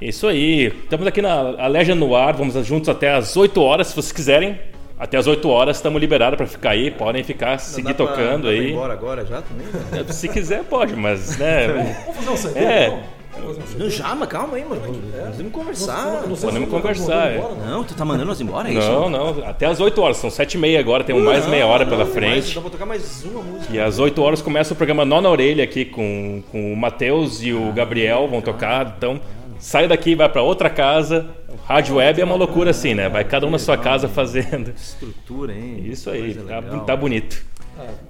Isso 0.00 0.26
aí. 0.28 0.66
Estamos 0.66 1.06
aqui 1.06 1.20
na 1.20 1.54
a 1.58 1.66
Legend 1.66 1.98
no 1.98 2.14
ar. 2.14 2.34
Vamos 2.34 2.54
juntos 2.66 2.88
até 2.88 3.12
as 3.14 3.36
8 3.36 3.60
horas, 3.60 3.88
se 3.88 3.94
vocês 3.94 4.12
quiserem. 4.12 4.58
Até 4.98 5.16
as 5.16 5.26
8 5.28 5.48
horas 5.48 5.76
estamos 5.76 6.00
liberados 6.00 6.36
para 6.36 6.46
ficar 6.46 6.70
aí. 6.70 6.90
Podem 6.90 7.22
ficar, 7.22 7.58
seguir 7.58 7.94
tocando 7.94 8.48
aí. 8.48 8.72
embora 8.72 8.92
agora 8.92 9.24
já 9.24 9.42
também? 9.42 9.66
Se 10.10 10.28
quiser, 10.28 10.64
pode, 10.64 10.94
mas, 10.96 11.38
né? 11.38 11.68
Vamos 12.06 12.16
fazer 12.16 12.30
um 12.30 12.36
saideira, 12.36 12.72
É. 12.72 12.86
então? 12.86 13.02
Fazer 13.54 13.76
um 13.76 13.78
Não, 13.78 13.90
já, 13.90 14.14
mas 14.16 14.28
calma 14.28 14.56
aí, 14.56 14.64
mano. 14.64 14.80
Nós 14.80 15.36
temos 15.36 15.52
que 15.52 15.58
conversar. 15.58 16.04
Não 16.26 16.34
sei 16.34 16.48
Podemos 16.48 16.52
se 16.52 16.58
eu 16.58 16.66
tô 16.66 16.76
conversar, 16.80 17.30
é. 17.30 17.36
embora, 17.36 17.54
não. 17.54 17.66
Não, 17.70 17.84
tu 17.84 17.94
tá 17.94 18.04
mandando 18.04 18.26
nós 18.26 18.40
embora, 18.40 18.68
é 18.68 18.74
isso? 18.74 18.88
Não, 18.90 19.08
não. 19.08 19.28
Até 19.46 19.66
as 19.66 19.78
8 19.78 20.00
horas. 20.02 20.16
São 20.16 20.30
7 20.30 20.54
e 20.54 20.58
meia 20.58 20.80
agora. 20.80 21.04
Temos 21.04 21.22
mais 21.22 21.46
meia 21.46 21.64
hora 21.66 21.86
pela 21.86 22.04
Não, 22.04 22.10
frente. 22.12 22.34
mas 22.46 22.54
Dá 22.54 22.60
pra 22.60 22.70
tocar 22.70 22.86
mais 22.86 23.24
uma 23.24 23.40
música. 23.42 23.72
E 23.72 23.78
às 23.78 24.00
8 24.00 24.20
horas 24.20 24.42
começa 24.42 24.72
o 24.74 24.76
programa 24.76 25.04
Nó 25.04 25.20
na 25.20 25.30
Orelha 25.30 25.62
aqui 25.62 25.84
com, 25.84 26.42
com 26.50 26.72
o 26.72 26.76
Matheus 26.76 27.40
e 27.40 27.52
o 27.52 27.70
Gabriel 27.72 28.26
vão 28.26 28.40
tocar. 28.40 28.94
Então 28.98 29.20
sai 29.58 29.88
daqui, 29.88 30.14
vai 30.14 30.28
para 30.28 30.42
outra 30.42 30.70
casa. 30.70 31.26
Rádio 31.66 31.96
Web 31.96 32.20
é 32.20 32.24
uma 32.24 32.34
loucura 32.34 32.70
assim, 32.70 32.94
né? 32.94 33.08
Vai 33.08 33.24
cada 33.24 33.46
um 33.46 33.50
na 33.50 33.58
sua 33.58 33.76
casa 33.76 34.08
fazendo. 34.08 34.72
Estrutura, 34.76 35.52
hein? 35.52 35.82
Isso 35.84 36.10
aí, 36.10 36.34
tá, 36.34 36.62
tá 36.62 36.96
bonito. 36.96 37.44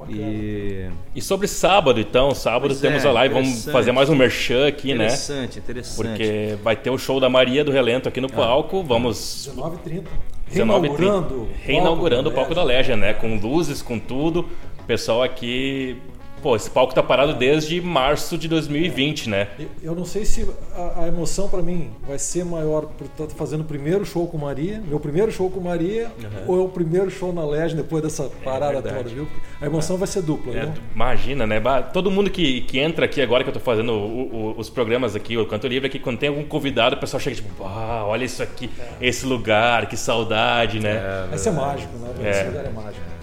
E... 0.08 0.88
E 1.14 1.20
sobre 1.20 1.46
sábado, 1.46 2.00
então, 2.00 2.34
sábado 2.34 2.68
Pois 2.68 2.80
temos 2.80 3.04
é, 3.04 3.08
a 3.08 3.12
live, 3.12 3.34
vamos 3.34 3.48
interessante. 3.48 3.72
fazer 3.72 3.92
mais 3.92 4.08
um 4.08 4.14
merchan 4.14 4.66
aqui, 4.66 4.94
né? 4.94 5.06
Interessante, 5.06 5.58
interessante. 5.58 5.96
Porque 5.96 6.56
vai 6.62 6.76
ter 6.76 6.90
o 6.90 6.98
show 6.98 7.20
da 7.20 7.28
Maria 7.28 7.64
do 7.64 7.70
Relento 7.70 8.08
aqui 8.08 8.20
no 8.20 8.30
palco. 8.30 8.82
Vamos 8.82 9.50
19h30. 9.54 10.04
Reinaugurando. 10.50 11.48
Reinaugurando 11.62 12.30
o 12.30 12.32
palco 12.32 12.54
da 12.54 12.62
Legend, 12.62 13.00
né? 13.00 13.12
Com 13.12 13.36
luzes, 13.36 13.82
com 13.82 13.98
tudo. 13.98 14.48
O 14.80 14.84
pessoal 14.84 15.22
aqui. 15.22 15.98
Pô, 16.42 16.54
esse 16.54 16.70
palco 16.70 16.94
tá 16.94 17.02
parado 17.02 17.34
desde 17.34 17.80
março 17.80 18.38
de 18.38 18.46
2020, 18.48 19.28
né? 19.28 19.48
Eu- 19.82 19.94
não 19.94 20.04
sei 20.04 20.24
se 20.24 20.48
a, 20.74 21.02
a 21.04 21.08
emoção 21.08 21.48
pra 21.48 21.60
mim 21.60 21.90
vai 22.06 22.18
ser 22.18 22.44
maior 22.44 22.82
por 22.86 23.06
estar 23.06 23.26
fazendo 23.36 23.62
o 23.62 23.64
primeiro 23.64 24.04
show 24.04 24.26
com 24.28 24.38
Maria, 24.38 24.80
meu 24.86 25.00
primeiro 25.00 25.32
show 25.32 25.50
com 25.50 25.60
Maria, 25.60 26.10
ou 26.46 26.56
é 26.58 26.60
o 26.64 26.68
primeiro 26.68 27.10
show 27.10 27.32
na 27.32 27.44
Legend 27.44 27.76
depois 27.82 28.02
dessa 28.02 28.30
parada 28.44 28.74
verdade. 28.80 28.96
toda, 28.96 29.08
viu? 29.08 29.28
A 29.60 29.66
emoção 29.66 29.96
vai 29.96 30.06
ser 30.06 30.22
dupla, 30.22 30.54
É, 30.56 30.60
viu? 30.66 30.72
imagina, 30.94 31.46
né? 31.46 31.60
Todo 31.92 32.10
mundo 32.10 32.30
que, 32.30 32.60
que 32.62 32.78
entra 32.78 33.04
aqui 33.06 33.20
agora 33.20 33.42
que 33.42 33.50
eu 33.50 33.54
tô 33.54 33.60
fazendo 33.60 33.92
o- 33.92 34.52
o- 34.54 34.54
os 34.58 34.70
programas 34.70 35.16
aqui, 35.16 35.36
o 35.36 35.44
Canto 35.46 35.66
Livre 35.66 35.88
aqui, 35.88 35.98
quando 35.98 36.18
tem 36.18 36.28
algum 36.28 36.44
convidado, 36.44 36.94
o 36.96 37.00
pessoal 37.00 37.20
chega 37.20 37.36
tipo, 37.36 37.64
ah, 37.64 38.04
olha 38.06 38.24
isso 38.24 38.42
aqui, 38.42 38.70
esse 39.00 39.26
lugar, 39.26 39.86
que 39.86 39.96
saudade, 39.96 40.78
né? 40.78 41.26
Vai 41.28 41.38
ser 41.38 41.50
mágico, 41.50 41.96
né? 41.98 42.10
É. 42.24 42.30
Esse 42.30 42.44
lugar 42.44 42.64
é 42.64 42.70
mágico. 42.70 43.17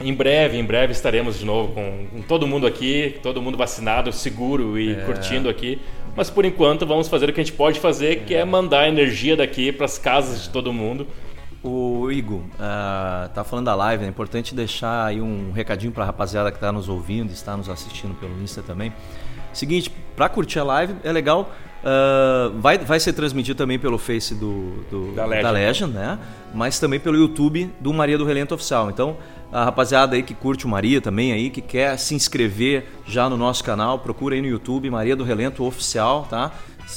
Em 0.00 0.12
breve, 0.12 0.58
em 0.58 0.64
breve 0.64 0.92
estaremos 0.92 1.38
de 1.38 1.44
novo 1.44 1.72
com, 1.72 2.06
com 2.10 2.22
todo 2.22 2.46
mundo 2.46 2.66
aqui, 2.66 3.18
todo 3.22 3.40
mundo 3.40 3.56
vacinado, 3.56 4.12
seguro 4.12 4.78
e 4.78 4.96
curtindo 5.06 5.48
aqui. 5.48 5.80
Mas 6.16 6.30
por 6.30 6.44
enquanto 6.44 6.86
vamos 6.86 7.08
fazer 7.08 7.28
o 7.28 7.32
que 7.32 7.40
a 7.40 7.44
gente 7.44 7.56
pode 7.56 7.80
fazer, 7.80 8.24
que 8.24 8.34
é 8.34 8.44
mandar 8.44 8.80
a 8.80 8.88
energia 8.88 9.36
daqui 9.36 9.72
para 9.72 9.84
as 9.84 9.98
casas 9.98 10.44
de 10.44 10.50
todo 10.50 10.72
mundo. 10.72 11.06
O 11.62 12.10
Igor, 12.12 12.42
ah, 12.60 13.30
tá 13.34 13.42
falando 13.42 13.66
da 13.66 13.74
live, 13.74 14.04
é 14.04 14.08
importante 14.08 14.54
deixar 14.54 15.06
aí 15.06 15.20
um 15.20 15.50
recadinho 15.50 15.90
pra 15.90 16.04
rapaziada 16.04 16.52
que 16.52 16.58
tá 16.58 16.70
nos 16.70 16.90
ouvindo, 16.90 17.32
está 17.32 17.56
nos 17.56 17.70
assistindo 17.70 18.14
pelo 18.14 18.38
Insta 18.42 18.62
também. 18.62 18.92
Seguinte, 19.52 19.90
pra 20.14 20.28
curtir 20.28 20.58
a 20.58 20.64
live 20.64 20.96
é 21.02 21.10
legal, 21.10 21.50
ah, 21.84 22.50
vai, 22.58 22.78
vai 22.78 22.98
ser 22.98 23.12
transmitido 23.12 23.56
também 23.58 23.78
pelo 23.78 23.98
Face 23.98 24.34
do, 24.34 24.84
do- 24.90 25.12
Da 25.14 25.22
da, 25.22 25.28
Legend. 25.28 25.52
Legend. 25.52 25.92
né? 25.92 26.18
Mas 26.54 26.78
também 26.78 26.98
pelo 26.98 27.16
YouTube 27.16 27.70
do 27.80 27.92
Maria 27.92 28.16
do 28.16 28.24
Relento 28.24 28.54
Oficial. 28.54 28.88
Então, 28.90 29.16
a 29.52 29.64
rapaziada 29.64 30.16
aí 30.16 30.22
que 30.22 30.34
curte 30.34 30.66
o 30.66 30.68
Maria 30.68 31.00
também 31.00 31.32
aí, 31.32 31.50
que 31.50 31.60
quer 31.60 31.96
se 31.98 32.14
inscrever 32.14 32.86
já 33.06 33.28
no 33.28 33.36
nosso 33.36 33.62
canal, 33.62 33.98
procura 33.98 34.34
aí 34.34 34.40
no 34.40 34.48
YouTube 34.48 34.88
Maria 34.90 35.14
do 35.14 35.24
Relento 35.24 35.62
Oficial, 35.64 36.26
tá? 36.30 36.50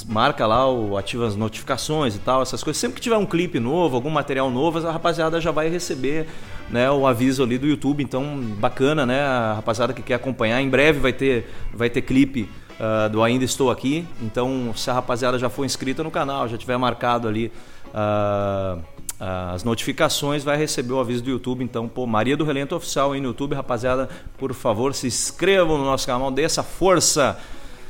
Marca 0.08 0.46
lá, 0.46 0.70
o, 0.70 0.98
ativa 0.98 1.26
as 1.26 1.36
notificações 1.36 2.16
e 2.16 2.20
tal, 2.20 2.42
essas 2.42 2.62
coisas. 2.64 2.80
Sempre 2.80 2.96
que 2.96 3.02
tiver 3.02 3.16
um 3.18 3.26
clipe 3.26 3.60
novo, 3.60 3.96
algum 3.96 4.10
material 4.10 4.50
novo, 4.52 4.86
a 4.86 4.92
rapaziada 4.92 5.40
já 5.40 5.50
vai 5.50 5.70
receber 5.70 6.28
né, 6.70 6.92
o 6.92 7.08
aviso 7.08 7.42
ali 7.42 7.58
do 7.58 7.66
YouTube. 7.66 8.04
Então, 8.04 8.38
bacana, 8.60 9.06
né? 9.06 9.22
A 9.22 9.54
rapaziada 9.56 9.94
que 9.94 10.02
quer 10.02 10.16
acompanhar. 10.16 10.62
Em 10.62 10.70
breve 10.70 11.00
vai 11.00 11.14
ter, 11.14 11.50
vai 11.74 11.90
ter 11.90 12.02
clipe 12.02 12.50
ah, 12.80 13.08
do 13.08 13.24
Ainda 13.24 13.46
Estou 13.46 13.72
Aqui. 13.72 14.06
Então, 14.22 14.74
se 14.76 14.90
a 14.90 14.94
rapaziada 14.94 15.38
já 15.40 15.50
for 15.50 15.66
inscrita 15.66 16.04
no 16.04 16.12
canal, 16.12 16.48
já 16.48 16.58
tiver 16.58 16.78
marcado 16.78 17.28
ali 17.28 17.52
ah, 17.94 18.78
as 19.20 19.64
notificações, 19.64 20.44
vai 20.44 20.58
receber 20.58 20.94
o 20.94 21.00
aviso 21.00 21.24
do 21.24 21.30
YouTube. 21.30 21.64
Então, 21.64 21.88
pô, 21.88 22.06
Maria 22.06 22.38
do 22.38 22.44
Relento 22.44 22.76
Oficial 22.76 23.14
aí 23.14 23.20
no 23.20 23.28
YouTube, 23.28 23.56
rapaziada, 23.56 24.08
por 24.38 24.54
favor, 24.54 24.94
se 24.94 25.08
inscrevam 25.08 25.78
no 25.78 25.86
nosso 25.86 26.06
canal, 26.06 26.30
dê 26.30 26.44
essa 26.44 26.62
força. 26.62 27.38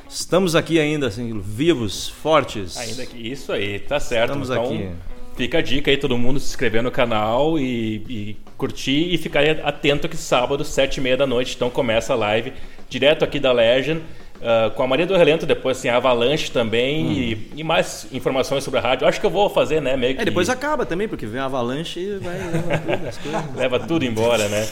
Estamos 0.10 0.56
aqui 0.56 0.80
ainda, 0.80 1.08
assim, 1.08 1.38
vivos, 1.38 2.08
fortes. 2.08 2.78
Ainda 2.78 3.04
isso 3.14 3.52
aí, 3.52 3.78
tá 3.80 4.00
certo. 4.00 4.30
Estamos 4.30 4.50
então, 4.50 4.64
aqui. 4.64 4.90
fica 5.36 5.58
a 5.58 5.62
dica 5.62 5.92
aí, 5.92 5.98
todo 5.98 6.18
mundo 6.18 6.40
se 6.40 6.48
inscrever 6.48 6.82
no 6.82 6.90
canal 6.90 7.60
e, 7.60 7.96
e 8.08 8.38
curtir 8.58 9.14
e 9.14 9.18
ficar 9.18 9.44
atento 9.66 10.08
que 10.08 10.16
sábado, 10.16 10.64
sete 10.64 10.98
e 10.98 11.02
meia 11.02 11.18
da 11.18 11.28
noite, 11.28 11.56
então 11.56 11.70
começa 11.70 12.14
a 12.14 12.16
live 12.16 12.54
direto 12.90 13.26
aqui 13.26 13.38
da 13.38 13.52
Legend. 13.52 14.02
Ah, 14.42 14.72
com 14.76 14.84
a 14.84 14.88
Maria 14.88 15.06
do 15.06 15.16
Relento, 15.16 15.46
depois 15.46 15.78
assim, 15.78 15.90
a 15.90 15.98
Avalanche 15.98 16.52
também 16.52 17.12
e, 17.12 17.52
e 17.58 17.64
mais 17.64 18.08
informações 18.12 18.64
sobre 18.64 18.80
a 18.80 18.84
rádio. 18.84 19.08
Acho 19.08 19.20
que 19.20 19.26
eu 19.26 19.30
vou 19.30 19.50
fazer, 19.50 19.82
né? 19.82 19.96
Meio 19.98 20.16
que 20.16 20.22
É, 20.22 20.26
depois 20.26 20.50
acaba 20.50 20.86
também, 20.86 21.08
porque 21.08 21.26
vem 21.26 21.40
a 21.40 21.46
avalanche 21.46 22.00
e 22.00 22.18
vai 22.18 22.38
leva 22.38 22.78
tudo, 22.80 23.08
as 23.08 23.18
coisas. 23.18 23.56
leva 23.56 23.80
tudo 23.80 24.06
embora, 24.06 24.48
né? 24.48 24.68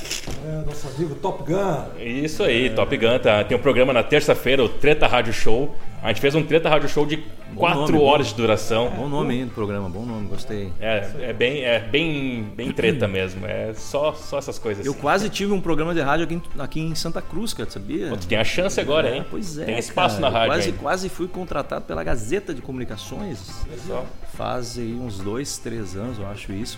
É, 0.47 0.65
nosso 0.65 0.87
amigo 0.95 1.15
Top 1.15 1.43
Gun. 1.43 1.83
Isso 1.99 2.43
aí, 2.43 2.69
Top 2.69 2.95
Gun 2.95 3.19
tá, 3.19 3.43
tem 3.43 3.57
um 3.57 3.61
programa 3.61 3.91
na 3.93 4.03
terça-feira, 4.03 4.63
o 4.63 4.69
Treta 4.69 5.07
Rádio 5.07 5.33
Show. 5.33 5.75
A 6.05 6.09
gente 6.09 6.21
fez 6.21 6.35
um 6.35 6.43
Treta 6.43 6.69
Rádio 6.69 6.87
Show 6.87 7.03
de 7.03 7.17
quatro 7.55 7.79
nome, 7.81 7.93
bom. 7.93 8.03
horas 8.05 8.27
de 8.27 8.35
duração. 8.35 8.91
Bom 8.91 9.09
nome 9.09 9.33
aí 9.33 9.43
do 9.45 9.49
programa, 9.49 9.89
bom 9.89 10.05
nome, 10.05 10.27
gostei. 10.27 10.71
É, 10.79 11.09
é 11.19 11.33
bem, 11.33 11.63
é 11.63 11.79
bem, 11.79 12.43
bem 12.55 12.71
treta 12.71 13.07
mesmo. 13.07 13.43
É 13.47 13.73
só, 13.73 14.13
só 14.13 14.37
essas 14.37 14.59
coisas. 14.59 14.85
Eu 14.85 14.91
assim. 14.91 15.01
quase 15.01 15.29
tive 15.31 15.51
um 15.51 15.59
programa 15.59 15.95
de 15.95 16.01
rádio 16.01 16.25
aqui, 16.25 16.35
em- 16.35 16.61
aqui 16.61 16.79
em 16.79 16.93
Santa 16.93 17.23
Cruz, 17.23 17.55
cara, 17.55 17.67
sabia? 17.71 18.09
Pô, 18.09 18.17
tu 18.17 18.27
tem 18.27 18.37
a 18.37 18.43
chance 18.43 18.79
agora, 18.79 19.15
hein? 19.15 19.25
Pois 19.31 19.57
é. 19.57 19.65
Tem 19.65 19.79
espaço 19.79 20.19
cara, 20.19 20.29
na 20.31 20.37
rádio. 20.37 20.53
Quase, 20.53 20.65
ainda. 20.69 20.77
quase 20.77 21.09
fui 21.09 21.27
contratado 21.27 21.85
pela 21.85 22.03
Gazeta 22.03 22.53
de 22.53 22.61
Comunicações. 22.61 23.39
Só. 23.87 24.05
Faz 24.35 24.77
aí 24.77 24.93
uns 24.93 25.17
dois, 25.17 25.57
três 25.57 25.95
anos, 25.95 26.19
eu 26.19 26.27
acho 26.27 26.53
isso. 26.53 26.77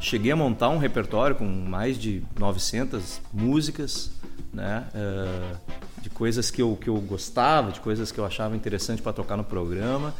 Cheguei 0.00 0.32
a 0.32 0.36
montar 0.36 0.70
um 0.70 0.78
repertório 0.78 1.36
com 1.36 1.44
mais 1.44 1.96
de 1.96 2.20
900 2.36 3.20
músicas, 3.32 4.10
né? 4.52 4.86
eh, 4.92 5.56
de 6.06 6.10
coisas 6.10 6.52
que 6.52 6.62
eu, 6.62 6.78
que 6.80 6.88
eu 6.88 6.94
gostava, 7.00 7.72
de 7.72 7.80
coisas 7.80 8.12
que 8.12 8.18
eu 8.18 8.24
achava 8.24 8.54
interessante 8.54 9.02
para 9.02 9.12
tocar 9.12 9.36
no 9.36 9.42
programa. 9.42 10.14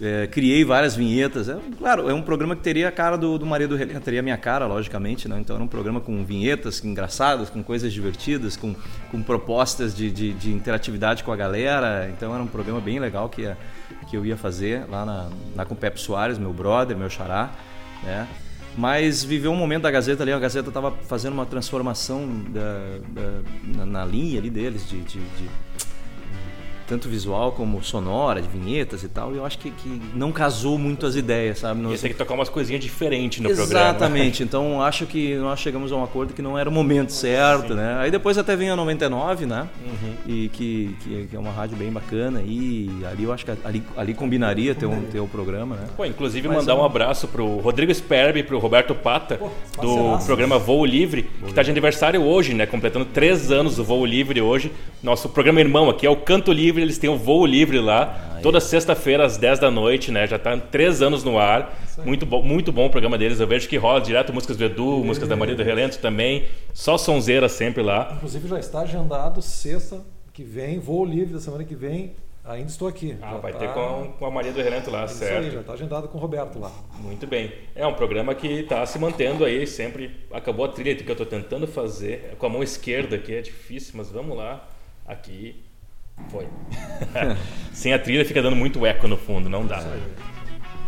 Eh, 0.00 0.26
criei 0.28 0.64
várias 0.64 0.96
vinhetas. 0.96 1.50
É, 1.50 1.58
claro, 1.76 2.08
é 2.08 2.14
um 2.14 2.22
programa 2.22 2.56
que 2.56 2.62
teria 2.62 2.88
a 2.88 2.90
cara 2.90 3.18
do, 3.18 3.36
do 3.36 3.44
Maria 3.44 3.68
do 3.68 3.76
teria 4.00 4.20
a 4.20 4.22
minha 4.22 4.38
cara, 4.38 4.66
logicamente. 4.66 5.28
Né? 5.28 5.38
Então 5.38 5.54
era 5.54 5.62
um 5.62 5.68
programa 5.68 6.00
com 6.00 6.24
vinhetas 6.24 6.82
engraçadas, 6.82 7.50
com 7.50 7.62
coisas 7.62 7.92
divertidas, 7.92 8.56
com, 8.56 8.74
com 9.10 9.22
propostas 9.22 9.94
de, 9.94 10.10
de, 10.10 10.32
de 10.32 10.50
interatividade 10.50 11.22
com 11.22 11.30
a 11.30 11.36
galera. 11.36 12.08
Então 12.08 12.32
era 12.34 12.42
um 12.42 12.46
programa 12.48 12.80
bem 12.80 12.98
legal 12.98 13.28
que, 13.28 13.42
que 14.08 14.16
eu 14.16 14.24
ia 14.24 14.36
fazer 14.36 14.88
lá 14.88 15.04
na, 15.04 15.28
lá 15.54 15.66
com 15.66 15.74
o 15.74 15.76
Pepe 15.76 16.00
Soares, 16.00 16.38
meu 16.38 16.54
brother, 16.54 16.96
meu 16.96 17.10
xará. 17.10 17.50
Né? 18.02 18.26
Mas 18.76 19.22
viveu 19.22 19.52
um 19.52 19.56
momento 19.56 19.82
da 19.82 19.90
Gazeta 19.90 20.22
ali, 20.22 20.32
a 20.32 20.38
Gazeta 20.38 20.68
estava 20.68 20.90
fazendo 20.90 21.34
uma 21.34 21.44
transformação 21.44 22.26
da- 22.48 22.98
da- 23.08 23.84
na, 23.84 23.84
linha 24.06 24.38
ali 24.38 24.48
deles, 24.48 24.88
de, 24.88 24.98
de- 25.02 25.18
de- 25.18 25.50
tanto 26.92 27.08
visual 27.08 27.52
como 27.52 27.82
sonora, 27.82 28.42
de 28.42 28.48
vinhetas 28.48 29.02
e 29.02 29.08
tal, 29.08 29.32
e 29.32 29.38
eu 29.38 29.46
acho 29.46 29.56
que, 29.58 29.70
que 29.70 30.02
não 30.14 30.30
casou 30.30 30.76
muito 30.76 31.06
as 31.06 31.14
ideias, 31.16 31.60
sabe? 31.60 31.80
Não- 31.80 31.90
Ia 31.90 31.96
ter 31.96 32.10
que 32.10 32.14
tocar 32.14 32.34
umas 32.34 32.50
coisinhas 32.50 32.82
diferentes 32.82 33.40
no 33.40 33.48
programa. 33.48 33.88
Exatamente, 33.88 34.42
então 34.42 34.82
acho 34.82 35.06
que 35.06 35.34
nós 35.36 35.58
chegamos 35.58 35.90
a 35.90 35.96
um 35.96 36.04
acordo 36.04 36.34
que 36.34 36.42
não 36.42 36.58
era 36.58 36.68
o 36.68 36.72
momento 36.72 37.10
certo, 37.10 37.74
né? 37.74 37.96
Aí 37.98 38.10
depois 38.10 38.36
até 38.36 38.54
vem 38.54 38.68
a 38.68 38.76
99, 38.76 39.46
né? 39.46 39.66
Uhum. 39.86 40.12
E 40.26 40.48
que, 40.50 40.94
que, 41.02 41.26
que 41.30 41.36
é 41.36 41.38
uma 41.38 41.50
rádio 41.50 41.78
bem 41.78 41.90
bacana 41.90 42.42
e 42.46 42.90
ali 43.10 43.24
eu 43.24 43.32
acho 43.32 43.44
que 43.46 43.50
ali, 43.64 43.82
ali 43.96 44.12
combinaria 44.12 44.74
ter, 44.74 44.84
um, 44.84 45.00
ter 45.02 45.20
o 45.20 45.26
programa, 45.26 45.76
né? 45.76 45.86
Pô, 45.96 46.04
inclusive 46.04 46.46
Mas 46.46 46.58
mandar 46.58 46.72
é 46.72 46.76
um- 46.76 46.80
um 46.80 46.84
abraço 46.84 47.26
pro 47.26 47.56
Rodrigo 47.58 47.92
Sperbi 47.94 48.40
e 48.40 48.42
pro 48.42 48.58
Roberto 48.58 48.94
Pata, 48.94 49.36
do 49.36 49.50
parceiraço. 49.76 50.26
programa 50.26 50.58
Voo 50.58 50.84
Livre, 50.84 51.22
que 51.46 51.54
tá 51.54 51.62
de 51.62 51.70
aniversário 51.70 52.20
hoje, 52.22 52.52
né? 52.52 52.66
Completando 52.66 53.06
três 53.06 53.50
anos 53.50 53.76
do 53.76 53.84
Voo 53.84 54.04
Livre 54.04 54.40
hoje. 54.42 54.70
Nosso 55.02 55.28
programa 55.30 55.60
irmão 55.60 55.88
aqui 55.88 56.06
é 56.06 56.10
o 56.10 56.16
Canto 56.16 56.52
Livre, 56.52 56.81
eles 56.82 56.98
têm 56.98 57.08
o 57.10 57.16
Voo 57.16 57.44
Livre 57.46 57.78
lá, 57.78 58.38
toda 58.42 58.60
sexta-feira 58.60 59.24
às 59.24 59.36
10 59.36 59.58
da 59.58 59.70
noite, 59.70 60.10
né? 60.10 60.26
Já 60.26 60.38
tá 60.38 60.56
três 60.56 61.00
anos 61.02 61.22
no 61.24 61.38
ar. 61.38 61.78
Muito 62.04 62.24
bom, 62.26 62.42
muito 62.42 62.72
bom 62.72 62.86
o 62.86 62.90
programa 62.90 63.16
deles. 63.18 63.38
Eu 63.40 63.46
vejo 63.46 63.68
que 63.68 63.76
rola 63.76 64.00
direto 64.00 64.32
músicas 64.32 64.56
do 64.56 64.64
Edu, 64.64 65.04
músicas 65.04 65.28
da 65.28 65.36
Maria 65.36 65.54
do 65.54 65.62
Relento 65.62 65.98
também. 65.98 66.44
Só 66.72 66.96
sonzeira 66.98 67.48
sempre 67.48 67.82
lá. 67.82 68.12
Inclusive 68.16 68.48
já 68.48 68.58
está 68.58 68.80
agendado 68.80 69.40
sexta 69.42 70.00
que 70.32 70.42
vem, 70.42 70.78
voo 70.78 71.04
livre 71.04 71.34
da 71.34 71.40
semana 71.40 71.64
que 71.64 71.74
vem. 71.74 72.12
Ainda 72.44 72.68
estou 72.70 72.88
aqui. 72.88 73.16
Ah, 73.22 73.34
Já 73.34 73.36
vai 73.36 73.52
tá- 73.52 73.58
ter 73.60 73.68
com, 73.68 74.14
com 74.18 74.26
a 74.26 74.30
Maria 74.30 74.50
do 74.50 74.60
Relento 74.60 74.90
lá, 74.90 75.04
Isso 75.04 75.14
certo? 75.14 75.44
aí, 75.44 75.50
já 75.52 75.60
está 75.60 75.74
agendado 75.74 76.08
com 76.08 76.18
o 76.18 76.20
Roberto 76.20 76.58
lá. 76.58 76.72
Muito 76.98 77.24
bem. 77.24 77.52
É 77.72 77.86
um 77.86 77.94
programa 77.94 78.34
que 78.34 78.48
está 78.48 78.84
se 78.84 78.98
mantendo 78.98 79.44
aí 79.44 79.64
sempre. 79.64 80.10
Acabou 80.32 80.64
a 80.64 80.68
trilha 80.68 80.96
que 80.96 81.08
eu 81.08 81.12
estou 81.12 81.24
tentando 81.26 81.68
fazer 81.68 82.34
com 82.38 82.46
a 82.46 82.48
mão 82.48 82.60
esquerda, 82.60 83.16
que 83.16 83.32
é 83.32 83.40
difícil, 83.42 83.92
mas 83.96 84.10
vamos 84.10 84.36
lá. 84.36 84.66
Aqui. 85.06 85.62
Foi. 86.30 86.46
Sem 87.72 87.92
a 87.92 87.98
trilha 87.98 88.24
fica 88.24 88.42
dando 88.42 88.56
muito 88.56 88.84
eco 88.86 89.08
no 89.08 89.16
fundo, 89.16 89.48
não 89.48 89.66
dá. 89.66 89.82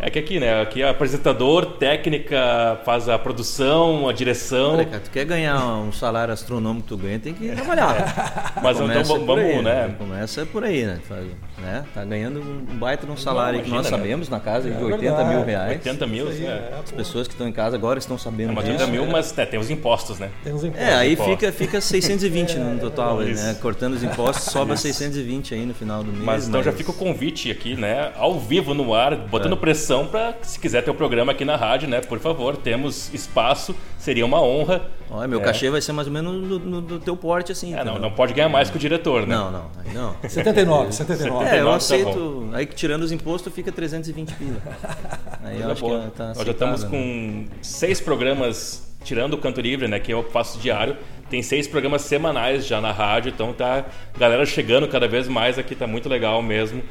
É 0.06 0.10
que 0.10 0.18
aqui, 0.18 0.38
né? 0.38 0.60
Aqui 0.60 0.82
é 0.82 0.88
apresentador, 0.88 1.64
técnica, 1.78 2.78
faz 2.84 3.08
a 3.08 3.18
produção, 3.18 4.06
a 4.06 4.12
direção. 4.12 4.74
Olha, 4.74 4.84
cara, 4.84 5.00
tu 5.00 5.10
quer 5.10 5.24
ganhar 5.24 5.58
um 5.78 5.90
salário 5.92 6.32
astronômico 6.34 6.82
que 6.82 6.88
tu 6.88 6.96
ganha, 6.98 7.18
tem 7.18 7.32
que 7.32 7.48
trabalhar. 7.52 8.52
Mas 8.62 8.76
então 8.76 8.88
Começa 8.88 9.12
vamos, 9.12 9.24
por 9.26 9.38
aí, 9.38 9.48
vamos, 9.52 9.64
né? 9.64 9.94
Começa 9.98 10.46
por 10.46 10.62
aí, 10.64 10.84
né? 10.84 10.98
Faz- 11.08 11.24
né? 11.56 11.84
Tá 11.94 12.04
ganhando 12.04 12.40
um 12.40 12.76
baita 12.76 13.06
de 13.06 13.12
um 13.12 13.16
salário 13.16 13.60
que 13.62 13.70
nós 13.70 13.86
imagina, 13.86 13.96
né? 13.96 14.02
sabemos 14.02 14.28
na 14.28 14.40
casa 14.40 14.68
de 14.68 14.74
É 14.76 14.78
80 14.84 14.98
verdade. 14.98 15.28
mil 15.30 15.44
reais. 15.44 15.70
80 15.72 16.06
mil, 16.06 16.28
Isso 16.30 16.42
aí, 16.42 16.46
é. 16.46 16.50
é, 16.50 16.74
As 16.84 16.90
pessoas 16.92 17.26
que 17.26 17.32
estão 17.32 17.48
em 17.48 17.52
casa 17.52 17.74
agora 17.76 17.98
estão 17.98 18.18
sabendo 18.18 18.50
É 18.50 18.52
uma 18.52 18.62
disso. 18.62 18.72
80 18.74 18.90
mil, 18.92 19.06
mas 19.06 19.32
né, 19.34 19.46
tem 19.46 19.58
os 19.58 19.70
impostos, 19.70 20.18
né? 20.18 20.28
Tem 20.42 20.52
uns 20.52 20.64
impostos. 20.64 20.86
É, 20.86 20.94
aí 20.96 21.12
impostos. 21.14 21.34
fica, 21.34 21.52
fica 21.52 21.80
620 21.80 22.58
no 22.58 22.78
total, 22.78 23.20
aí, 23.20 23.32
né? 23.32 23.52
Isso. 23.52 23.60
Cortando 23.60 23.94
os 23.94 24.02
impostos, 24.02 24.44
sobra 24.52 24.76
620 24.76 25.54
aí 25.54 25.64
no 25.64 25.72
final 25.72 26.02
do 26.04 26.12
mês. 26.12 26.24
Mas 26.24 26.48
então 26.48 26.62
já 26.62 26.72
fica 26.72 26.90
o 26.90 26.94
convite 26.94 27.50
aqui, 27.50 27.74
né? 27.74 28.10
Ao 28.16 28.38
vivo 28.38 28.74
no 28.74 28.92
ar, 28.92 29.16
botando 29.16 29.54
É. 29.54 29.56
pressão 29.56 29.93
para 30.06 30.34
se 30.42 30.58
quiser 30.58 30.82
ter 30.82 30.90
o 30.90 30.94
programa 30.94 31.32
aqui 31.32 31.44
na 31.44 31.56
rádio, 31.56 31.88
né? 31.88 32.00
Por 32.00 32.18
favor, 32.18 32.56
temos 32.56 33.12
espaço, 33.12 33.74
seria 33.98 34.24
uma 34.24 34.40
honra. 34.42 34.90
Olha, 35.10 35.28
meu 35.28 35.40
É. 35.40 35.44
cachê 35.44 35.68
vai 35.70 35.80
ser 35.80 35.92
mais 35.92 36.08
ou 36.08 36.12
menos 36.14 36.32
no, 36.48 36.58
no- 36.58 36.80
do 36.80 36.98
teu 36.98 37.16
porte, 37.16 37.52
assim. 37.52 37.74
É, 37.74 37.84
não, 37.84 37.98
não 37.98 38.10
pode 38.10 38.32
ganhar 38.32 38.48
mais 38.48 38.70
que 38.70 38.76
o 38.76 38.80
diretor, 38.80 39.26
né? 39.26 39.34
Não, 39.36 39.50
não, 39.50 39.70
aí 39.84 39.92
não. 39.94 40.16
79, 40.26 40.92
79. 40.92 41.44
É, 41.44 41.60
eu 41.60 41.68
79 41.68 41.70
tá 41.70 41.76
aceito. 41.76 42.50
Aí 42.54 42.66
que 42.66 42.74
tirando 42.74 43.02
os 43.02 43.12
impostos 43.12 43.52
fica 43.52 43.70
320 43.70 44.32
pila. 44.34 44.56
Aí 45.44 45.60
eu 45.60 45.70
acho 45.70 45.82
boa. 45.82 46.04
que 46.04 46.10
tá 46.16 46.28
Nós 46.28 46.38
já 46.44 46.52
estamos 46.52 46.84
né? 46.84 46.90
com 46.90 47.44
seis 47.60 48.00
programas, 48.00 48.90
tirando 49.04 49.34
o 49.34 49.38
Canto 49.38 49.60
Livre, 49.60 49.86
né? 49.86 50.00
Que 50.00 50.12
eu 50.12 50.22
faço 50.30 50.58
diário. 50.58 50.96
Tem 51.28 51.42
seis 51.42 51.66
programas 51.66 52.02
semanais 52.02 52.66
já 52.66 52.80
na 52.80 52.92
rádio, 52.92 53.30
então 53.34 53.52
tá 53.52 53.84
galera 54.18 54.44
chegando 54.46 54.86
cada 54.88 55.06
vez 55.08 55.26
mais 55.28 55.58
aqui, 55.58 55.74
tá 55.74 55.86
muito 55.86 56.08
legal 56.08 56.40
mesmo. 56.42 56.82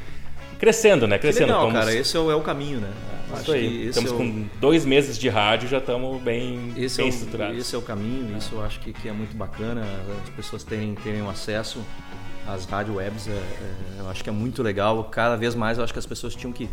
Crescendo, 0.64 1.08
né? 1.08 1.18
Que 1.18 1.24
Crescendo. 1.24 1.48
legal, 1.48 1.68
Estamos- 1.68 1.86
cara. 1.86 1.96
Esse 2.00 2.16
é 2.16 2.20
o, 2.20 2.32
é 2.32 2.36
o 2.36 2.42
caminho, 2.42 2.80
né? 2.80 2.90
Isso 3.26 3.42
Acho 3.42 3.52
aí. 3.54 3.60
que 3.68 3.76
esse 3.82 3.90
Estamos 4.00 4.12
é 4.12 4.14
o- 4.14 4.18
com 4.18 4.46
dois 4.62 4.86
meses 4.86 5.18
de 5.18 5.28
rádio, 5.28 5.68
já 5.68 5.80
estamos 5.80 6.22
bem, 6.22 6.72
Esse 6.78 6.98
bem 6.98 7.08
é, 7.08 7.10
estruturados. 7.10 7.56
o, 7.58 7.60
esse 7.60 7.76
é 7.76 7.78
o 7.78 7.82
caminho, 7.82 8.38
isso 8.38 8.56
eu 8.56 8.64
acho 8.64 8.80
que, 8.80 8.94
que 8.94 9.10
é 9.10 9.12
muito 9.12 9.36
bacana, 9.36 9.84
as 10.24 10.30
pessoas 10.30 10.64
terem, 10.64 10.94
terem 10.96 11.22
um 11.22 11.30
acesso 11.30 11.80
às 12.48 12.66
rádio 12.66 12.96
webs, 12.96 13.28
é, 13.28 13.32
é, 13.32 14.00
eu 14.02 14.10
acho 14.10 14.24
que 14.24 14.30
é 14.30 14.34
muito 14.34 14.62
legal. 14.64 15.04
Cada 15.06 15.36
vez 15.36 15.56
mais 15.56 15.78
eu 15.78 15.84
acho 15.84 15.92
que 15.92 16.00
as 16.00 16.06
pessoas 16.06 16.36
tinham 16.36 16.54
que, 16.54 16.70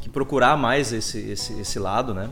que 0.00 0.08
procurar 0.08 0.56
mais 0.56 0.92
esse, 0.92 1.18
esse, 1.30 1.60
esse 1.60 1.78
lado, 1.78 2.14
né? 2.14 2.30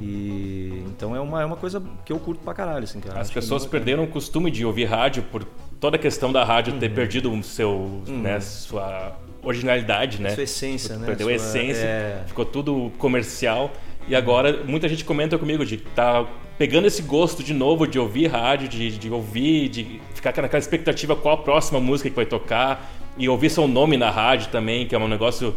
E 0.00 0.84
então 0.86 1.16
é 1.16 1.20
uma, 1.20 1.42
é 1.42 1.44
uma 1.44 1.56
coisa 1.56 1.82
que 2.04 2.12
eu 2.12 2.18
curto 2.18 2.42
pra 2.44 2.54
caralho, 2.54 2.84
assim, 2.84 3.00
cara. 3.00 3.14
As 3.16 3.22
Acho 3.22 3.32
que 3.32 3.38
é 3.38 3.42
pessoas 3.42 3.66
perderam 3.66 4.04
o 4.04 4.06
costume 4.08 4.50
de 4.50 4.64
ouvir 4.64 4.84
rádio 4.84 5.22
por 5.24 5.42
toda 5.80 5.96
a 5.96 5.98
questão 5.98 6.30
da 6.32 6.44
rádio 6.44 6.74
Uhum. 6.74 6.78
ter 6.78 6.90
perdido 6.94 7.32
o 7.32 7.42
seu, 7.42 8.02
né, 8.06 8.38
sua 8.40 9.16
originalidade, 9.42 10.20
né? 10.20 10.30
Sua 10.30 10.42
essência, 10.44 10.96
né? 10.96 11.06
Perdeu 11.06 11.28
a 11.28 11.38
Sua- 11.38 11.46
essência, 11.48 11.84
é. 11.84 12.22
ficou 12.26 12.44
tudo 12.44 12.90
comercial. 12.98 13.70
E 14.08 14.14
agora 14.16 14.62
muita 14.66 14.88
gente 14.88 15.04
comenta 15.04 15.38
comigo 15.38 15.64
de 15.64 15.76
tá 15.76 16.26
pegando 16.58 16.86
esse 16.86 17.02
gosto 17.02 17.42
de 17.42 17.54
novo 17.54 17.86
de 17.86 17.98
ouvir 17.98 18.26
rádio, 18.26 18.68
de, 18.68 18.98
de 18.98 19.10
ouvir, 19.10 19.68
de 19.68 20.00
ficar 20.14 20.30
naquela 20.42 20.58
expectativa 20.58 21.14
qual 21.16 21.34
a 21.34 21.38
próxima 21.38 21.80
música 21.80 22.10
que 22.10 22.16
vai 22.16 22.26
tocar 22.26 22.90
e 23.16 23.28
ouvir 23.28 23.50
seu 23.50 23.66
nome 23.68 23.96
na 23.96 24.10
rádio 24.10 24.48
também, 24.48 24.86
que 24.86 24.94
é 24.94 24.98
um 24.98 25.08
negócio 25.08 25.54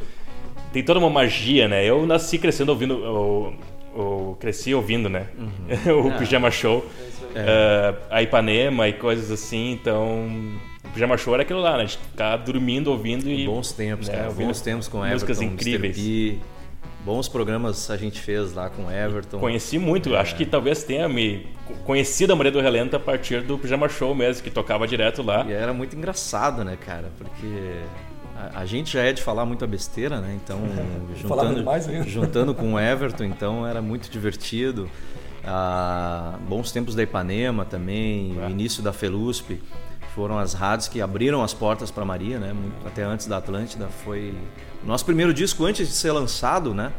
tem 0.72 0.81
toda 0.84 0.99
uma 0.99 1.10
magia, 1.10 1.68
né? 1.68 1.85
Eu 1.85 2.05
nasci 2.05 2.38
crescendo 2.39 2.69
ouvindo, 2.69 3.53
cresci 4.39 4.73
ouvindo, 4.73 5.07
né? 5.10 5.27
Uhum. 5.38 6.07
o 6.07 6.11
Ah. 6.11 6.18
Pijama 6.18 6.49
Show, 6.49 6.85
eh, 7.35 7.93
a 8.10 8.22
Ipanema 8.23 8.88
e 8.88 8.93
coisas 8.93 9.30
assim. 9.31 9.72
Então, 9.73 10.27
Pijama 10.94 11.18
Show 11.18 11.34
era 11.34 11.44
aquilo 11.44 11.60
lá, 11.60 11.78
né? 11.78 11.86
De 11.86 11.98
ficar 11.98 12.38
dormindo, 12.38 12.91
ouvindo 12.91 13.30
e 13.30 13.45
Bons 13.45 13.72
tempos, 13.72 14.07
né, 14.07 14.15
cara. 14.15 14.32
Bons 14.32 14.61
tempos 14.61 14.88
com 14.88 14.99
músicas 14.99 15.38
Everton, 15.38 15.53
incríveis. 15.56 15.98
Mr. 15.98 16.32
P. 16.38 16.53
Bons 17.06 17.28
programas 17.28 17.90
a 17.91 17.98
gente 17.98 18.22
fez 18.22 18.53
lá 18.53 18.70
com 18.70 18.90
Everton. 18.90 19.38
Conheci 19.38 19.78
muito, 19.78 20.15
É. 20.15 20.20
acho 20.20 20.36
que 20.36 20.45
talvez 20.45 20.84
tenha 20.84 21.10
me 21.10 21.45
conhecido 21.86 22.32
a 22.32 22.36
Maria 22.36 22.52
do 22.52 22.61
Relento 22.61 22.95
a 22.95 22.99
partir 22.99 23.41
do 23.41 23.57
Pijama 23.57 23.90
Show 23.90 24.15
mesmo, 24.15 24.41
que 24.41 24.49
tocava 24.49 24.88
direto 24.88 25.22
lá. 25.22 25.45
E 25.45 25.52
era 25.52 25.74
muito 25.74 25.95
engraçado, 25.98 26.64
né, 26.64 26.78
cara? 26.78 27.11
Porque 27.18 27.82
a, 28.38 28.61
a 28.61 28.65
gente 28.65 28.94
já 28.94 29.02
é 29.03 29.11
de 29.11 29.22
falar 29.22 29.45
muita 29.45 29.68
besteira, 29.68 30.22
né? 30.22 30.40
Então, 30.41 30.60
juntando, 31.20 32.07
juntando 32.07 32.56
com 32.56 32.74
o 32.76 32.80
Everton, 32.80 33.26
então 33.26 33.68
era 33.68 33.82
muito 33.82 34.10
divertido. 34.10 34.90
Ah, 35.45 36.36
bons 36.48 36.72
tempos 36.72 36.95
da 36.95 37.03
Ipanema 37.03 37.65
também, 37.65 38.38
o 38.40 38.49
início 38.49 38.82
da 38.82 38.94
Felusp. 38.94 39.60
Foram 40.15 40.38
as 40.38 40.53
rádios 40.53 40.88
que 40.88 41.02
abriram 41.02 41.41
as 41.44 41.53
portas 41.53 41.90
para 41.90 42.06
Maria, 42.06 42.38
né? 42.40 42.53
Muito- 42.53 42.88
Até 42.88 43.03
antes 43.03 43.26
da 43.26 43.38
Atlântida 43.38 43.88
foi 44.03 44.34
o 44.84 44.88
nosso 44.88 45.03
primeiro 45.06 45.34
disco 45.34 45.65
antes 45.65 45.88
de 45.88 45.94
ser 45.94 46.11
lançado, 46.11 46.73
né? 46.73 46.91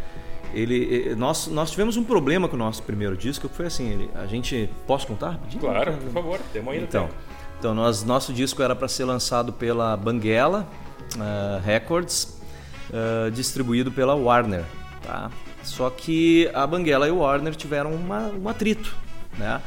Ele, 0.53 1.15
nós, 1.17 1.47
nós 1.49 1.71
tivemos 1.71 1.97
um 1.97 2.05
problema 2.05 2.49
com 2.49 2.55
o 2.55 2.59
nosso 2.59 2.83
primeiro 2.83 3.17
disco, 3.17 3.49
que 3.49 3.55
foi 3.57 3.67
assim, 3.67 3.89
ele- 3.91 4.11
a 4.15 4.27
gente 4.27 4.69
posso 4.87 5.07
contar? 5.07 5.39
Claro, 5.61 5.93
por 5.95 6.13
favor, 6.13 6.41
temos 6.53 6.73
ainda 6.73 6.85
Então, 6.87 7.03
tempo. 7.07 7.15
então 7.59 7.75
nós, 7.75 8.03
nosso 8.05 8.33
disco 8.33 8.63
era 8.63 8.75
para 8.75 8.87
ser 8.89 9.05
lançado 9.05 9.53
pela 9.53 9.97
Banguela 9.97 10.67
ah, 11.19 11.61
Records, 11.65 12.41
ah, 12.93 13.31
distribuído 13.31 13.91
pela 13.93 14.15
Warner. 14.15 14.65
Tá? 15.03 15.31
Só 15.63 15.89
que 15.91 16.49
a 16.55 16.67
Banguela 16.67 17.07
e 17.09 17.11
o 17.11 17.19
Warner 17.19 17.55
tiveram 17.55 17.93
uma, 17.93 18.29
um 18.29 18.49
atrito. 18.49 18.95
Né? 19.39 19.61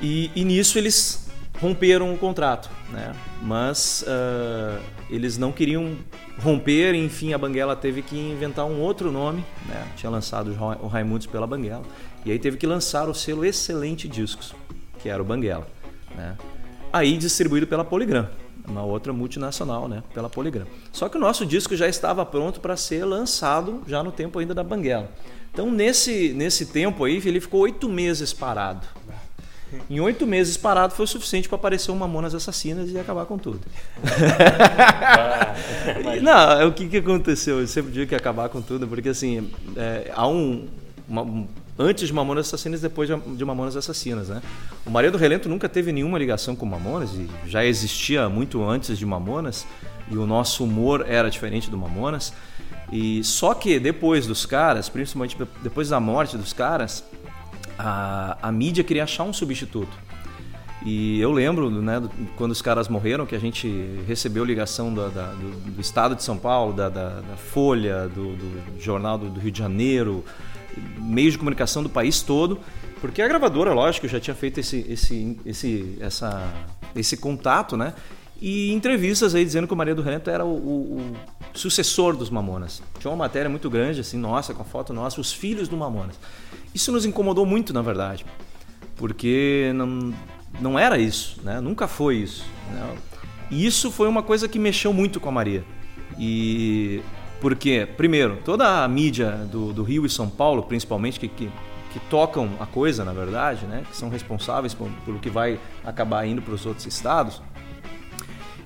E, 0.00 0.30
e 0.34 0.44
nisso 0.44 0.78
eles 0.78 1.21
romperam 1.62 2.12
o 2.12 2.18
contrato. 2.18 2.68
Né? 2.90 3.14
Mas 3.40 4.04
ah, 4.06 4.78
eles 5.08 5.38
não 5.38 5.52
queriam 5.52 5.96
romper, 6.40 6.94
enfim, 6.94 7.32
a 7.32 7.38
Banguela 7.38 7.76
teve 7.76 8.02
que 8.02 8.18
inventar 8.18 8.66
um 8.66 8.80
outro 8.80 9.12
nome. 9.12 9.44
Né? 9.66 9.86
Tinha 9.96 10.10
lançado 10.10 10.50
o 10.50 10.54
Ra- 10.54 10.78
o 10.82 10.88
Raimundos 10.88 11.26
pela 11.26 11.46
Banguela. 11.46 11.84
E 12.24 12.30
aí 12.32 12.38
teve 12.38 12.56
que 12.56 12.66
lançar 12.66 13.08
o 13.08 13.14
selo 13.14 13.44
Excelente 13.44 14.08
Discos, 14.08 14.54
que 15.00 15.08
era 15.08 15.22
o 15.22 15.24
Banguela. 15.24 15.66
Né? 16.16 16.36
Aí 16.92 17.16
distribuído 17.16 17.66
pela 17.66 17.84
Polygram, 17.84 18.28
uma 18.68 18.82
outra 18.82 19.12
multinacional, 19.12 19.88
né? 19.88 20.02
Pela 20.12 20.28
Polygram. 20.28 20.66
Só 20.92 21.08
que 21.08 21.16
o 21.16 21.20
nosso 21.20 21.46
disco 21.46 21.74
já 21.74 21.88
estava 21.88 22.24
pronto 22.24 22.60
para 22.60 22.76
ser 22.76 23.04
lançado 23.04 23.82
já 23.86 24.02
no 24.02 24.12
tempo 24.12 24.38
ainda 24.38 24.54
da 24.54 24.62
Banguela. 24.62 25.10
Então 25.52 25.70
nesse, 25.70 26.32
nesse 26.32 26.66
tempo 26.66 27.04
aí 27.04 27.20
ele 27.24 27.40
ficou 27.40 27.60
oito 27.62 27.88
meses 27.88 28.32
parado. 28.32 28.86
Em 29.88 30.00
oito 30.00 30.26
meses 30.26 30.56
parado 30.56 30.94
foi 30.94 31.04
o 31.04 31.08
suficiente 31.08 31.48
para 31.48 31.56
aparecer 31.56 31.90
o 31.90 31.96
Mamonas 31.96 32.34
Assassinas 32.34 32.90
e 32.90 32.98
acabar 32.98 33.24
com 33.26 33.38
tudo. 33.38 33.60
Não, 36.22 36.68
o 36.68 36.72
que, 36.72 36.88
que 36.88 36.96
aconteceu? 36.98 37.60
Eu 37.60 37.66
sempre 37.66 37.92
digo 37.92 38.06
que 38.06 38.14
ia 38.14 38.18
acabar 38.18 38.48
com 38.48 38.60
tudo, 38.62 38.86
porque 38.86 39.08
assim, 39.08 39.50
é, 39.76 40.10
há 40.14 40.26
um, 40.26 40.66
uma- 41.08 41.22
um- 41.22 41.46
Antes 41.78 42.06
de 42.06 42.12
Mamonas 42.12 42.48
Assassinas 42.48 42.80
e 42.80 42.82
depois 42.82 43.08
de- 43.08 43.36
de 43.36 43.44
Mamonas 43.46 43.74
Assassinas, 43.76 44.28
né? 44.28 44.42
O 44.84 44.90
Maria 44.90 45.10
do 45.10 45.16
Relento 45.16 45.48
nunca 45.48 45.70
teve 45.70 45.90
nenhuma 45.90 46.18
ligação 46.18 46.54
com 46.54 46.66
Mamonas 46.66 47.10
e 47.14 47.26
já 47.46 47.64
existia 47.64 48.28
muito 48.28 48.62
antes 48.62 48.98
de 48.98 49.06
Mamonas 49.06 49.66
e 50.10 50.16
o 50.18 50.26
nosso 50.26 50.64
humor 50.64 51.06
era 51.08 51.30
diferente 51.30 51.70
do 51.70 51.78
Mamonas. 51.78 52.32
E 52.92 53.24
só 53.24 53.54
que 53.54 53.80
depois 53.80 54.26
dos 54.26 54.44
caras, 54.44 54.90
principalmente 54.90 55.34
depois 55.62 55.88
da 55.88 55.98
morte 55.98 56.36
dos 56.36 56.52
caras, 56.52 57.02
a, 57.82 58.38
a 58.40 58.52
mídia 58.52 58.84
queria 58.84 59.04
achar 59.04 59.24
um 59.24 59.32
substituto. 59.32 59.96
E 60.84 61.20
eu 61.20 61.30
lembro, 61.30 61.70
né, 61.70 62.00
do- 62.00 62.10
quando 62.36 62.50
os 62.50 62.60
caras 62.60 62.88
morreram, 62.88 63.24
que 63.24 63.34
a 63.36 63.38
gente 63.38 63.68
recebeu 64.06 64.44
ligação 64.44 64.92
da- 64.92 65.08
da- 65.08 65.32
do, 65.32 65.70
do 65.72 65.80
Estado 65.80 66.14
de 66.16 66.22
São 66.22 66.36
Paulo, 66.36 66.72
da, 66.72 66.88
da- 66.88 67.22
Folha, 67.36 68.08
do, 68.08 68.34
do 68.36 68.80
Jornal 68.80 69.16
do, 69.18 69.30
do 69.30 69.38
Rio 69.40 69.50
de 69.52 69.58
Janeiro, 69.58 70.24
meios 70.98 71.32
de 71.32 71.38
comunicação 71.38 71.82
do 71.82 71.88
país 71.88 72.20
todo, 72.22 72.58
porque 73.00 73.20
a 73.22 73.28
gravadora, 73.28 73.72
lógico, 73.72 74.08
já 74.08 74.18
tinha 74.18 74.34
feito 74.34 74.58
esse, 74.60 74.84
esse, 74.88 75.38
esse, 75.46 75.98
essa, 76.00 76.52
esse 76.96 77.16
contato, 77.16 77.76
né? 77.76 77.94
E 78.40 78.72
entrevistas 78.72 79.36
aí 79.36 79.44
dizendo 79.44 79.68
que 79.68 79.72
o 79.74 79.76
Maria 79.76 79.94
do 79.94 80.02
Relento 80.02 80.28
era 80.30 80.44
o, 80.44 80.48
o- 80.52 80.98
o 81.54 81.58
sucessor 81.58 82.16
dos 82.16 82.28
Mamonas. 82.28 82.82
Tinha 83.02 83.10
uma 83.10 83.18
matéria 83.18 83.50
muito 83.50 83.68
grande, 83.68 84.00
assim, 84.00 84.16
nossa, 84.16 84.54
com 84.54 84.62
a 84.62 84.64
foto 84.64 84.94
nossa, 84.94 85.20
os 85.20 85.30
filhos 85.30 85.68
do 85.68 85.76
Mamonas. 85.76 86.18
Isso 86.74 86.90
nos 86.90 87.04
incomodou 87.04 87.44
muito, 87.44 87.74
na 87.74 87.82
verdade 87.82 88.24
porque 89.02 89.72
não, 89.74 90.14
não 90.60 90.78
era 90.78 90.96
isso, 90.96 91.40
né? 91.42 91.60
nunca 91.60 91.88
foi 91.88 92.18
isso. 92.18 92.44
né? 92.70 92.96
E 93.50 93.66
isso 93.66 93.90
foi 93.90 94.06
uma 94.06 94.22
coisa 94.22 94.46
que 94.46 94.60
mexeu 94.60 94.92
muito 94.92 95.18
com 95.18 95.28
a 95.28 95.32
Maria. 95.32 95.64
E 96.16 97.02
porque, 97.40 97.88
primeiro, 97.96 98.38
toda 98.44 98.84
a 98.84 98.86
mídia 98.86 99.32
do, 99.50 99.72
do 99.72 99.82
Rio 99.82 100.06
e 100.06 100.08
São 100.08 100.30
Paulo, 100.30 100.62
principalmente, 100.62 101.18
que, 101.18 101.26
que, 101.26 101.50
que 101.92 101.98
tocam 102.08 102.48
a 102.60 102.66
coisa, 102.66 103.04
na 103.04 103.12
verdade, 103.12 103.66
né? 103.66 103.82
que 103.90 103.96
são 103.96 104.08
responsáveis 104.08 104.72
pelo 105.04 105.18
que 105.18 105.28
vai 105.28 105.58
acabar 105.84 106.24
indo 106.24 106.40
para 106.40 106.54
os 106.54 106.64
outros 106.64 106.86
estados, 106.86 107.42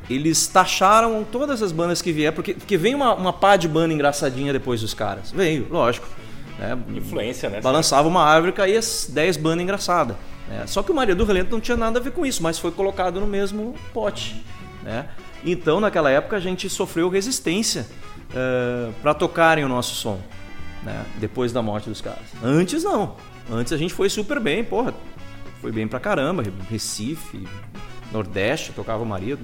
eles 0.09 0.47
taxaram 0.47 1.25
todas 1.31 1.63
as 1.63 1.73
bandas 1.73 2.01
que 2.01 2.13
vier, 2.13 2.33
porque, 2.33 2.55
porque 2.55 2.77
vem 2.77 2.95
uma, 2.95 3.15
uma 3.15 3.33
pá 3.33 3.57
de 3.57 3.67
banda 3.69 3.93
engraçadinha 3.93 4.53
depois 4.53 4.81
dos 4.81 4.95
caras. 4.95 5.33
Veio, 5.33 5.67
lógico. 5.71 6.07
Né? 6.59 6.79
Influência, 6.95 7.51
né? 7.51 7.61
Balançava 7.61 8.09
uma 8.09 8.23
árvore 8.23 8.53
e 8.53 8.55
caía 8.55 8.81
10 9.09 9.37
bandas 9.37 9.63
engraçadas. 9.63 10.17
né? 10.49 10.65
Só 10.67 10.83
que 10.83 10.91
o 10.91 10.95
Maria 10.95 11.15
do 11.15 11.25
Relento 11.25 11.51
não 11.51 11.61
tinha 11.61 11.77
nada 11.77 11.99
a 11.99 12.03
ver 12.03 12.13
com 12.13 12.25
isso, 12.25 12.43
mas 12.43 12.59
foi 12.59 12.71
colocado 12.71 13.21
no 13.21 13.27
mesmo 13.27 13.75
pote. 13.93 14.43
Né? 14.83 15.09
Então, 15.45 15.81
naquela 15.81 16.11
época, 16.11 16.37
a 16.37 16.41
gente 16.41 16.69
sofreu 16.71 17.09
resistência 17.09 17.87
para 19.03 19.15
tocarem 19.15 19.65
o 19.65 19.69
nosso 19.69 19.95
som, 19.95 20.21
né? 20.83 21.05
depois 21.19 21.53
da 21.53 21.63
morte 21.63 21.89
dos 21.89 22.01
caras. 22.01 22.25
Antes, 22.43 22.83
não. 22.85 23.17
Antes 23.51 23.73
a 23.73 23.77
gente 23.77 23.93
foi 23.95 24.09
super 24.09 24.41
bem, 24.41 24.65
porra. 24.65 24.95
Foi 25.61 25.73
bem 25.73 25.87
pra 25.87 26.01
caramba. 26.01 26.43
Recife, 26.71 27.47
Nordeste, 28.13 28.73
tocava 28.73 29.03
o 29.03 29.07
Maria. 29.07 29.39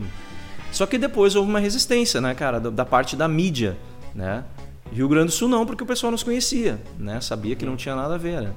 Só 0.72 0.86
que 0.86 0.98
depois 0.98 1.36
houve 1.36 1.48
uma 1.48 1.60
resistência, 1.60 2.20
né, 2.20 2.34
cara, 2.34 2.58
da, 2.58 2.84
parte 2.84 3.14
da 3.14 3.28
mídia, 3.28 3.76
né? 4.14 4.42
Rio 4.90 5.08
Grande 5.08 5.26
do 5.26 5.32
Sul 5.32 5.48
não, 5.48 5.64
porque 5.64 5.82
o 5.82 5.86
pessoal 5.86 6.10
nos 6.10 6.22
conhecia, 6.22 6.80
né? 6.98 7.20
Sabia 7.20 7.54
que 7.54 7.64
não 7.64 7.76
tinha 7.76 7.94
nada 7.94 8.14
a 8.14 8.18
ver, 8.18 8.40
né? 8.40 8.52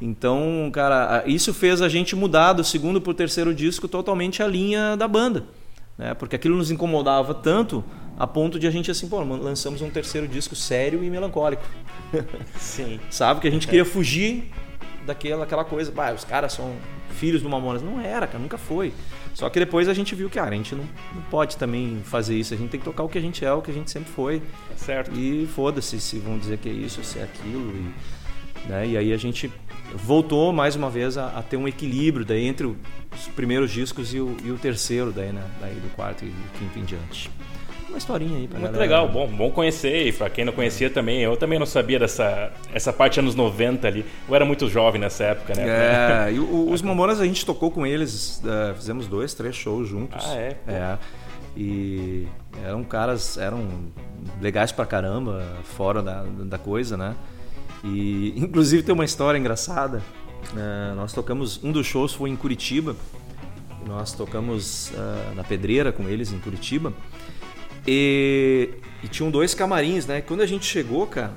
Então, 0.00 0.70
cara, 0.72 1.22
isso 1.26 1.52
fez 1.52 1.82
a 1.82 1.88
gente 1.88 2.14
mudar 2.14 2.52
do 2.52 2.62
segundo 2.62 3.00
pro 3.00 3.12
terceiro 3.12 3.54
disco 3.54 3.88
totalmente 3.88 4.42
a 4.42 4.46
linha 4.46 4.96
da 4.96 5.08
banda, 5.08 5.44
né? 5.98 6.14
Porque 6.14 6.36
aquilo 6.36 6.56
nos 6.56 6.70
incomodava 6.70 7.34
tanto, 7.34 7.82
a 8.18 8.26
ponto 8.26 8.58
de 8.58 8.66
a 8.66 8.70
gente 8.70 8.90
assim, 8.90 9.08
pô, 9.08 9.22
lançamos 9.22 9.80
um 9.80 9.88
terceiro 9.88 10.28
disco 10.28 10.54
sério 10.54 11.02
e 11.02 11.08
melancólico. 11.08 11.62
Sim. 12.58 13.00
Sabe? 13.10 13.40
Que 13.40 13.48
a 13.48 13.50
gente 13.50 13.66
queria 13.66 13.84
fugir 13.84 14.50
daquela 15.06 15.44
aquela 15.44 15.64
coisa, 15.64 15.90
bah, 15.90 16.12
os 16.12 16.24
caras 16.24 16.52
são 16.52 16.74
filhos 17.10 17.42
do 17.42 17.48
Mamonas. 17.48 17.82
Não 17.82 18.00
era, 18.00 18.26
cara, 18.26 18.38
nunca 18.38 18.58
foi. 18.58 18.92
Só 19.34 19.48
que 19.48 19.58
depois 19.58 19.88
a 19.88 19.94
gente 19.94 20.14
viu 20.14 20.28
que, 20.28 20.36
cara, 20.36 20.50
a 20.50 20.56
gente 20.56 20.74
não, 20.74 20.84
não 21.14 21.22
pode 21.30 21.56
também 21.56 22.00
fazer 22.04 22.36
isso. 22.36 22.52
A 22.52 22.56
gente 22.56 22.70
tem 22.70 22.80
que 22.80 22.84
tocar 22.84 23.02
o 23.02 23.08
que 23.08 23.18
a 23.18 23.20
gente 23.20 23.44
é, 23.44 23.52
o 23.52 23.62
que 23.62 23.70
a 23.70 23.74
gente 23.74 23.90
sempre 23.90 24.10
foi. 24.10 24.40
Tá 24.40 24.76
certo. 24.76 25.18
E 25.18 25.46
foda-se 25.54 26.00
se 26.00 26.18
vão 26.18 26.38
dizer 26.38 26.58
que 26.58 26.68
é 26.68 26.72
isso, 26.72 27.02
se 27.04 27.18
é 27.18 27.22
aquilo. 27.22 27.72
E, 27.74 28.68
né? 28.68 28.86
e 28.86 28.96
aí 28.96 29.12
a 29.12 29.16
gente 29.16 29.50
voltou 29.94 30.52
mais 30.52 30.76
uma 30.76 30.90
vez 30.90 31.16
a, 31.16 31.38
a 31.38 31.42
ter 31.42 31.56
um 31.56 31.66
equilíbrio 31.66 32.24
daí 32.24 32.46
entre 32.46 32.66
os 32.66 33.28
primeiros 33.34 33.70
discos 33.70 34.14
e 34.14 34.20
o, 34.20 34.36
e 34.44 34.50
o 34.50 34.58
terceiro, 34.58 35.12
daí, 35.12 35.32
né? 35.32 35.44
Daí 35.60 35.74
do 35.74 35.94
quarto 35.94 36.24
e 36.24 36.28
do 36.28 36.58
quinto 36.58 36.78
em 36.78 36.84
diante. 36.84 37.30
Uma 37.90 37.98
historinha 37.98 38.38
aí 38.38 38.48
pra 38.48 38.58
Muito 38.58 38.72
galera. 38.72 38.80
legal, 39.02 39.08
bom, 39.08 39.26
bom 39.26 39.50
conhecer. 39.50 40.06
E 40.06 40.12
pra 40.12 40.30
quem 40.30 40.44
não 40.44 40.52
conhecia 40.52 40.88
também, 40.88 41.20
eu 41.20 41.36
também 41.36 41.58
não 41.58 41.66
sabia 41.66 41.98
dessa 41.98 42.50
essa 42.72 42.92
parte 42.92 43.18
anos 43.20 43.34
90 43.34 43.86
ali. 43.86 44.04
Eu 44.28 44.34
era 44.34 44.44
muito 44.44 44.68
jovem 44.70 45.00
nessa 45.00 45.24
época, 45.24 45.54
né? 45.54 45.64
É, 46.28 46.32
e 46.34 46.38
o- 46.38 46.70
os 46.70 46.80
Mamonas 46.82 47.20
a 47.20 47.26
gente 47.26 47.44
tocou 47.44 47.70
com 47.70 47.84
eles, 47.86 48.42
eh, 48.46 48.74
fizemos 48.74 49.06
dois, 49.06 49.34
três 49.34 49.54
shows 49.56 49.88
juntos. 49.88 50.24
Ah, 50.26 50.34
é? 50.34 50.50
Pô. 50.54 50.70
É. 50.70 50.98
E 51.56 52.26
eram 52.64 52.84
caras, 52.84 53.36
eram 53.36 53.66
legais 54.40 54.70
pra 54.72 54.86
caramba, 54.86 55.42
fora 55.64 56.00
da, 56.00 56.22
da 56.22 56.58
coisa, 56.58 56.96
né? 56.96 57.16
E 57.82 58.32
inclusive 58.36 58.82
tem 58.82 58.94
uma 58.94 59.04
história 59.04 59.36
engraçada. 59.38 60.00
né? 60.54 60.92
nós 60.94 61.12
tocamos, 61.12 61.62
um 61.64 61.72
dos 61.72 61.86
shows 61.86 62.12
foi 62.14 62.30
em 62.30 62.36
Curitiba. 62.36 62.94
Nós 63.86 64.12
tocamos 64.12 64.92
ah, 64.96 65.32
na 65.34 65.42
Pedreira 65.42 65.90
com 65.90 66.08
eles 66.08 66.32
em 66.32 66.38
Curitiba. 66.38 66.92
E, 67.86 68.70
e 69.02 69.08
tinham 69.08 69.30
dois 69.30 69.54
camarins, 69.54 70.06
né? 70.06 70.20
Quando 70.20 70.42
a 70.42 70.46
gente 70.46 70.64
chegou, 70.64 71.06
cara, 71.06 71.32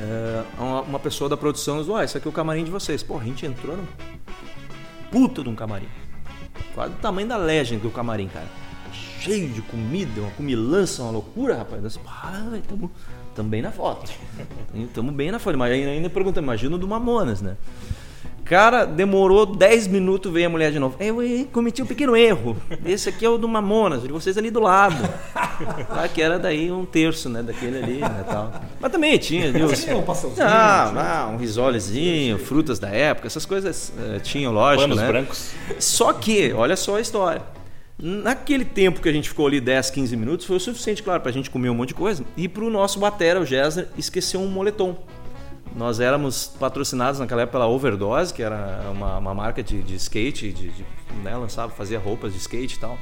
é, 0.00 0.44
uma, 0.58 0.98
pessoa 0.98 1.28
da 1.28 1.36
produção 1.36 1.78
falou, 1.84 1.96
ah, 1.96 2.04
esse 2.04 2.16
aqui 2.16 2.26
é 2.26 2.30
o 2.30 2.32
camarim 2.32 2.64
de 2.64 2.70
vocês. 2.70 3.02
Pô, 3.02 3.18
a 3.18 3.24
gente 3.24 3.44
entrou 3.44 3.76
num 3.76 3.86
puta 5.10 5.42
de 5.42 5.48
um 5.48 5.54
camarim. 5.54 5.88
Quase 6.74 6.94
do 6.94 7.00
tamanho 7.00 7.28
da 7.28 7.36
Legend 7.36 7.82
do 7.82 7.90
camarim, 7.90 8.28
cara. 8.28 8.46
Cheio 8.92 9.50
de 9.50 9.60
comida, 9.60 10.20
uma 10.20 10.30
comilança, 10.30 11.02
uma 11.02 11.12
loucura, 11.12 11.58
rapaz. 11.58 11.82
Nós, 11.82 11.96
pá, 11.98 12.32
tamo, 12.66 12.90
tamo 13.34 13.48
bem 13.48 13.60
na 13.60 13.70
foto. 13.70 14.10
Tamo 14.94 15.12
bem 15.12 15.30
na 15.30 15.38
foto. 15.38 15.58
Mas 15.58 15.72
ainda, 15.72 16.08
pergunta, 16.08 16.40
imagina 16.40 16.78
do 16.78 16.88
Mamonas, 16.88 17.42
né? 17.42 17.56
Cara, 18.50 18.84
demorou 18.84 19.46
10 19.46 19.86
minutos, 19.86 20.32
veio 20.32 20.48
a 20.48 20.50
mulher 20.50 20.72
de 20.72 20.80
novo. 20.80 20.96
Eu, 20.98 21.22
eh, 21.22 21.46
cometi 21.52 21.80
um 21.82 21.86
pequeno 21.86 22.16
erro. 22.16 22.56
Esse 22.84 23.08
aqui 23.08 23.24
é 23.24 23.28
o 23.28 23.38
do 23.38 23.46
Mamonas, 23.46 24.02
de 24.02 24.08
vocês 24.08 24.36
ali 24.36 24.50
do 24.50 24.58
lado. 24.58 25.08
Ah, 25.32 26.08
que 26.12 26.20
era 26.20 26.36
daí 26.36 26.68
um 26.68 26.84
terço, 26.84 27.28
né? 27.28 27.44
Daquele 27.44 27.78
ali, 27.78 27.98
né? 28.00 28.24
Tal. 28.28 28.52
Mas 28.80 28.90
também 28.90 29.16
tinha, 29.18 29.52
viu? 29.52 29.72
Tinha 29.72 29.96
um 29.96 30.02
pastelzinho, 30.02 30.44
Ah, 30.44 30.88
tinha- 30.90 31.00
ah, 31.00 31.28
um 31.32 31.36
risolezinho, 31.36 32.38
frutas 32.40 32.80
da 32.80 32.88
época, 32.88 33.28
essas 33.28 33.46
coisas 33.46 33.92
eh, 33.96 34.18
tinham, 34.18 34.52
lógico, 34.52 34.82
Panos 34.82 34.96
né? 34.96 35.06
brancos. 35.06 35.52
Só 35.78 36.12
que, 36.12 36.52
olha 36.52 36.74
só 36.74 36.96
a 36.96 37.00
história. 37.00 37.42
Naquele 38.02 38.64
tempo 38.64 39.00
que 39.00 39.08
a 39.08 39.12
gente 39.12 39.28
ficou 39.28 39.46
ali 39.46 39.60
10, 39.60 39.90
15 39.92 40.16
minutos, 40.16 40.44
foi 40.44 40.56
o 40.56 40.60
suficiente, 40.60 41.04
claro, 41.04 41.20
pra 41.20 41.30
gente 41.30 41.48
comer 41.50 41.70
um 41.70 41.74
monte 41.74 41.90
de 41.90 41.94
coisa. 41.94 42.24
E 42.36 42.48
pro 42.48 42.68
nosso 42.68 42.98
batera, 42.98 43.40
o 43.40 43.46
Gessner, 43.46 43.86
esqueceu 43.96 44.40
um 44.40 44.48
moletom. 44.48 44.98
Nós 45.74 46.00
éramos 46.00 46.48
patrocinados 46.58 47.20
naquela 47.20 47.42
época 47.42 47.58
pela 47.58 47.68
Overdose, 47.68 48.34
que 48.34 48.42
era 48.42 48.90
uma, 48.90 49.18
uma 49.18 49.34
marca 49.34 49.62
de, 49.62 49.82
de 49.82 49.94
skate, 49.94 50.52
de, 50.52 50.70
de, 50.70 50.84
né, 51.22 51.36
lançava, 51.36 51.72
fazia 51.72 51.98
roupas 51.98 52.32
de 52.32 52.38
skate 52.38 52.76
e 52.76 52.80
tal. 52.80 52.98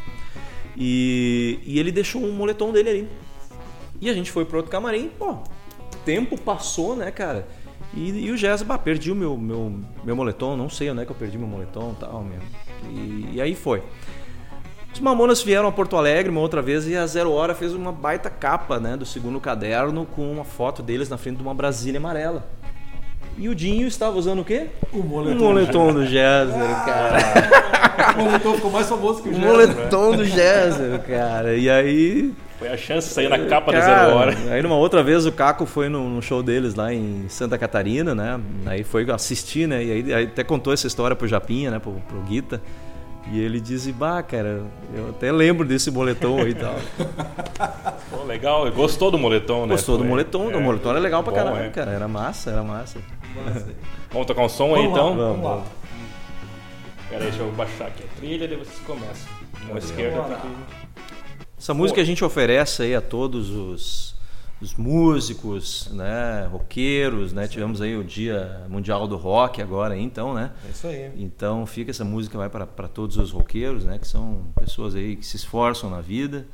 E, 0.76 1.58
e 1.64 1.78
ele 1.78 1.90
deixou 1.90 2.22
um 2.22 2.32
moletom 2.32 2.70
dele 2.70 2.90
ali. 2.90 3.08
E 4.00 4.08
a 4.08 4.14
gente 4.14 4.30
foi 4.30 4.44
pro 4.44 4.58
outro 4.58 4.70
camarim, 4.70 5.10
pô, 5.18 5.38
tempo 6.04 6.38
passou, 6.38 6.94
né, 6.94 7.10
cara? 7.10 7.48
E, 7.94 8.26
e 8.26 8.30
o 8.30 8.36
Jazz, 8.36 8.62
bah, 8.62 8.78
perdi 8.78 9.10
o 9.10 9.14
meu, 9.14 9.36
meu, 9.36 9.80
meu 10.04 10.14
moletom, 10.14 10.56
não 10.56 10.68
sei 10.68 10.90
onde 10.90 11.02
é 11.02 11.04
que 11.04 11.10
eu 11.10 11.16
perdi 11.16 11.38
meu 11.38 11.48
moletom 11.48 11.94
tal, 11.94 12.22
meu. 12.22 12.40
E, 12.90 13.30
e 13.34 13.40
aí 13.40 13.54
foi. 13.54 13.82
Os 14.92 15.00
Mamonas 15.00 15.42
vieram 15.42 15.68
a 15.68 15.72
Porto 15.72 15.96
Alegre 15.96 16.30
uma 16.30 16.40
outra 16.40 16.60
vez 16.62 16.88
e 16.88 16.96
a 16.96 17.06
Zero 17.06 17.30
Hora 17.30 17.54
fez 17.54 17.72
uma 17.72 17.92
baita 17.92 18.28
capa, 18.30 18.80
né, 18.80 18.96
do 18.96 19.04
segundo 19.06 19.38
caderno 19.38 20.06
com 20.06 20.30
uma 20.32 20.44
foto 20.44 20.82
deles 20.82 21.08
na 21.08 21.16
frente 21.16 21.36
de 21.36 21.42
uma 21.42 21.54
Brasília 21.54 21.98
amarela. 22.00 22.44
E 23.36 23.48
o 23.48 23.54
Dinho 23.54 23.86
estava 23.86 24.16
usando 24.18 24.40
o 24.40 24.44
quê? 24.44 24.66
O 24.92 24.98
moletom. 24.98 25.38
moletom 25.44 25.92
do 25.92 26.04
Jazzer, 26.04 26.84
cara. 26.84 27.18
O 28.18 28.22
moletom 28.24 28.54
ficou 28.54 28.70
mais 28.72 28.88
famoso 28.88 29.22
que 29.22 29.28
o 29.28 29.32
Um 29.32 29.34
Jazz. 29.34 29.44
moletom 29.46 30.16
do 30.16 30.24
Jazzer, 30.24 31.00
cara. 31.06 31.54
E 31.56 31.70
aí 31.70 32.34
Foi 32.58 32.66
a 32.68 32.76
chance 32.76 33.06
de 33.06 33.14
sair 33.14 33.28
na 33.28 33.38
capa 33.46 33.70
da 33.70 33.78
Cara, 33.80 34.06
Zero 34.06 34.16
Hora. 34.16 34.36
Aí 34.50 34.60
numa 34.60 34.74
outra 34.74 35.04
vez 35.04 35.24
o 35.24 35.30
Caco 35.30 35.64
foi 35.66 35.88
no, 35.88 36.08
no 36.08 36.20
show 36.20 36.42
deles 36.42 36.74
lá 36.74 36.92
em 36.92 37.26
Santa 37.28 37.56
Catarina, 37.56 38.12
né? 38.12 38.40
Aí 38.66 38.82
foi 38.82 39.08
assistir, 39.12 39.68
né? 39.68 39.84
E 39.84 39.92
aí, 39.92 40.14
aí 40.14 40.24
até 40.24 40.42
contou 40.42 40.72
essa 40.72 40.88
história 40.88 41.14
pro 41.14 41.28
Japinha, 41.28 41.70
né? 41.70 41.78
Pro, 41.78 41.92
pro 42.08 42.18
Guita. 42.22 42.60
E 43.30 43.40
ele 43.40 43.60
disse, 43.60 43.92
bah, 43.92 44.22
cara, 44.22 44.62
eu 44.94 45.10
até 45.10 45.30
lembro 45.30 45.66
desse 45.66 45.90
moletom 45.90 46.38
aí 46.40 46.50
e 46.50 46.54
tal. 46.54 46.74
Pô, 48.10 48.24
legal, 48.24 48.70
gostou 48.72 49.10
do 49.10 49.18
moletom, 49.18 49.66
né? 49.66 49.74
Gostou 49.74 49.98
do 49.98 50.04
moletom, 50.04 50.48
o 50.48 50.60
moletom 50.60 50.90
era 50.90 50.98
legal 50.98 51.22
pra 51.22 51.32
Bom, 51.32 51.38
caramba, 51.38 51.64
é. 51.64 51.68
cara. 51.68 51.90
Era 51.90 52.08
massa, 52.08 52.50
era 52.50 52.62
massa. 52.62 52.98
Vamos 54.10 54.26
tocar 54.26 54.42
um 54.42 54.48
som 54.48 54.74
aí 54.74 54.86
Vamos 54.86 54.98
lá, 54.98 55.04
então? 55.04 55.16
vamos 55.16 55.44
lá. 55.44 55.64
Pera 57.10 57.24
aí, 57.24 57.30
deixa 57.30 57.42
eu 57.42 57.52
baixar 57.52 57.88
aqui 57.88 58.02
a 58.04 58.18
trilha 58.18 58.44
e 58.44 58.56
vocês 58.56 58.78
começam. 58.86 59.28
Mão 59.66 59.76
esquerda 59.76 60.22
tá 60.22 60.34
aqui. 60.34 60.48
Essa 61.58 61.74
música 61.74 62.00
a 62.00 62.04
gente 62.04 62.24
oferece 62.24 62.82
aí 62.82 62.94
a 62.94 63.00
todos 63.00 63.50
os, 63.50 64.14
os 64.60 64.74
músicos, 64.74 65.88
né, 65.92 66.48
roqueiros, 66.50 67.32
né? 67.32 67.46
Tivemos 67.46 67.80
aí 67.80 67.96
o 67.96 68.02
Dia 68.02 68.62
Mundial 68.68 69.06
do 69.06 69.16
Rock 69.16 69.62
agora, 69.62 69.96
então, 69.96 70.34
né? 70.34 70.50
É 70.66 70.70
isso 70.70 70.86
aí. 70.86 71.12
Então 71.16 71.64
fica 71.64 71.90
essa 71.90 72.04
música 72.04 72.36
vai 72.36 72.48
para 72.48 72.66
para 72.66 72.88
todos 72.88 73.16
os 73.16 73.30
roqueiros, 73.30 73.84
né? 73.84 73.98
Que 73.98 74.06
são 74.08 74.46
pessoas 74.58 74.94
aí 74.94 75.14
que 75.16 75.24
se 75.24 75.36
esforçam 75.36 75.88
na 75.88 76.00
vida, 76.00 76.44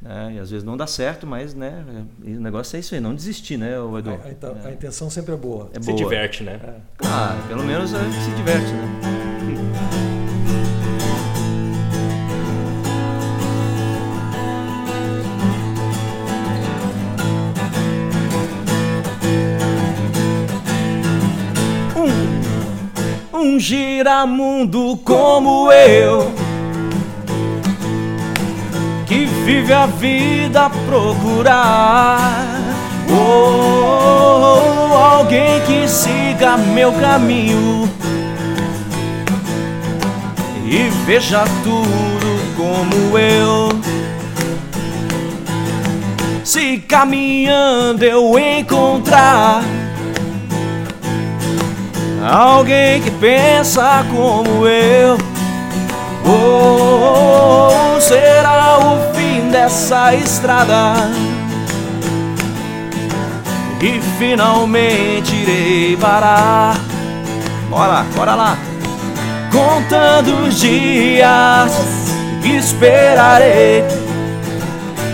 né? 0.00 0.32
E 0.36 0.38
às 0.38 0.50
vezes 0.50 0.64
não 0.64 0.78
dá 0.78 0.86
certo, 0.86 1.26
mas 1.26 1.54
né? 1.54 1.84
O 2.24 2.30
negócio 2.40 2.74
é 2.76 2.80
isso 2.80 2.94
aí, 2.94 3.00
não 3.00 3.14
desistir, 3.14 3.58
né, 3.58 3.78
o 3.78 3.98
Edu? 3.98 4.18
A, 4.24 4.30
então, 4.30 4.56
a 4.64 4.70
intenção 4.70 5.10
sempre 5.10 5.34
é 5.34 5.36
boa. 5.36 5.70
É 5.74 5.80
Se 5.80 5.86
boa. 5.86 5.96
diverte, 5.98 6.42
né? 6.42 6.58
Claro, 6.96 7.42
pelo 7.48 7.64
menos 7.64 7.92
a 7.94 8.02
gente 8.02 8.16
se 8.16 8.30
diverte, 8.30 8.72
né? 8.72 10.22
Um, 23.42 23.58
giramundo 23.58 24.96
como 24.98 25.72
eu 25.72 26.32
que 29.04 29.26
vive 29.44 29.72
a 29.72 29.84
vida 29.86 30.66
a 30.66 30.70
procurar. 30.70 32.56
Oh, 33.10 34.94
alguém 34.94 35.60
que 35.62 35.88
siga 35.88 36.56
meu 36.56 36.92
caminho 36.92 37.90
e 40.64 40.88
veja 41.04 41.42
tudo 41.64 42.56
como 42.56 43.18
eu. 43.18 43.70
Se 46.44 46.78
caminhando 46.78 48.04
eu 48.04 48.38
encontrar 48.38 49.64
alguém 52.22 53.02
que 53.02 53.10
pensa 53.10 54.04
como 54.10 54.66
eu. 54.66 55.18
Oh, 56.24 58.00
será 58.00 58.78
o 58.78 59.14
fim 59.14 59.50
dessa 59.50 60.14
estrada 60.14 61.10
e 63.80 64.00
finalmente 64.18 65.34
irei 65.34 65.96
parar. 65.96 66.76
Bora, 67.68 68.06
bora 68.14 68.34
lá. 68.34 68.58
Contando 69.50 70.46
os 70.46 70.60
dias, 70.60 71.72
esperarei 72.44 73.84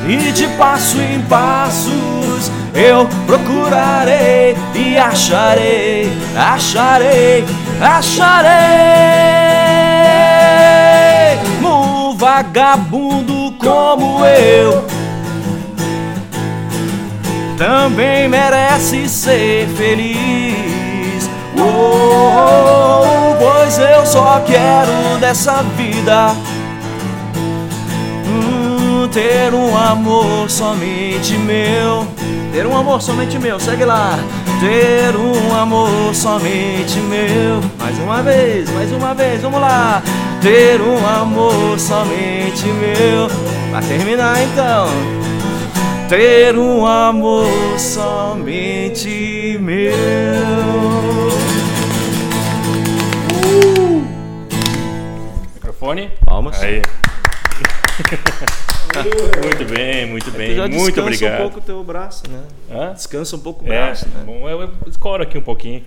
e 0.07 0.33
de 0.33 0.47
passo 0.57 1.01
em 1.01 1.21
passos 1.23 2.28
eu 2.75 3.09
procurarei 3.27 4.57
e 4.75 4.97
acharei, 4.97 6.13
acharei, 6.37 7.45
acharei 7.81 8.49
um 11.63 12.17
vagabundo 12.17 13.53
como 13.59 14.25
eu 14.25 14.99
também 17.59 18.29
merece 18.29 19.09
ser 19.09 19.67
feliz. 19.77 21.29
Oh, 21.59 23.35
pois 23.37 23.79
eu 23.79 24.07
só 24.07 24.41
quero 24.47 25.19
dessa 25.19 25.65
vida 25.77 26.37
hum, 28.25 29.09
ter 29.13 29.53
um 29.53 29.77
amor 29.77 30.49
somente 30.49 31.37
meu. 31.37 32.07
Ter 32.53 32.67
um 32.67 32.77
amor 32.77 33.01
somente 33.03 33.39
meu, 33.39 33.61
segue 33.61 33.85
lá. 33.85 34.19
Ter 34.61 35.15
um 35.17 35.55
amor 35.55 36.15
somente 36.15 36.99
meu. 37.01 37.61
Mais 37.79 37.99
uma 37.99 38.23
vez, 38.23 38.71
mais 38.71 38.91
uma 38.91 39.15
vez, 39.15 39.43
vamos 39.43 39.61
lá. 39.61 40.03
Ter 40.41 40.81
um 40.81 41.07
amor 41.07 41.79
somente 41.79 42.67
meu. 42.67 43.29
Pra 43.71 43.81
terminar 43.83 44.43
então. 44.43 44.89
Ter 46.09 46.57
um 46.57 46.87
amor 46.87 47.47
somente 47.79 49.59
meu. 49.61 51.29
Microfone. 55.55 56.11
Palmas. 56.25 56.63
Aí. 56.63 56.83
muito 59.45 59.65
bem, 59.73 60.07
muito 60.07 60.31
bem. 60.31 60.57
Muito 60.57 60.71
descansa 60.77 61.03
obrigado. 61.03 61.35
um 61.35 61.43
pouco 61.43 61.59
o 61.59 61.63
teu 61.63 61.85
braço, 61.85 62.23
né? 62.31 62.43
Hã? 62.71 62.93
Descansa 62.95 63.37
um 63.37 63.41
pouco 63.41 63.65
o 63.65 63.73
É, 63.73 63.87
braço, 63.87 64.09
né? 64.09 64.23
bom, 64.25 64.49
eu, 64.49 64.63
eu 64.63 64.71
escoro 64.87 65.23
aqui 65.23 65.37
um 65.39 65.43
pouquinho. 65.43 65.83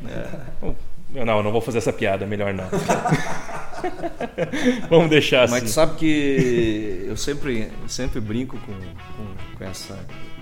Bom, 0.61 0.76
eu 1.14 1.26
não, 1.26 1.38
eu 1.38 1.44
não 1.44 1.52
vou 1.52 1.61
fazer 1.61 1.80
essa 1.80 1.91
piada, 1.91 2.26
melhor 2.26 2.53
não. 2.53 2.65
Vamos 4.90 5.10
deixar 5.10 5.44
assim. 5.44 5.53
Mas 5.53 5.64
tu 5.64 5.69
sabe 5.69 5.95
que 5.98 7.06
eu 7.07 7.18
sempre, 7.18 7.72
sempre 7.88 8.19
brinco 8.19 8.57
com, 8.60 8.73
com, 8.73 9.57
com 9.57 9.64
essa. 9.64 9.94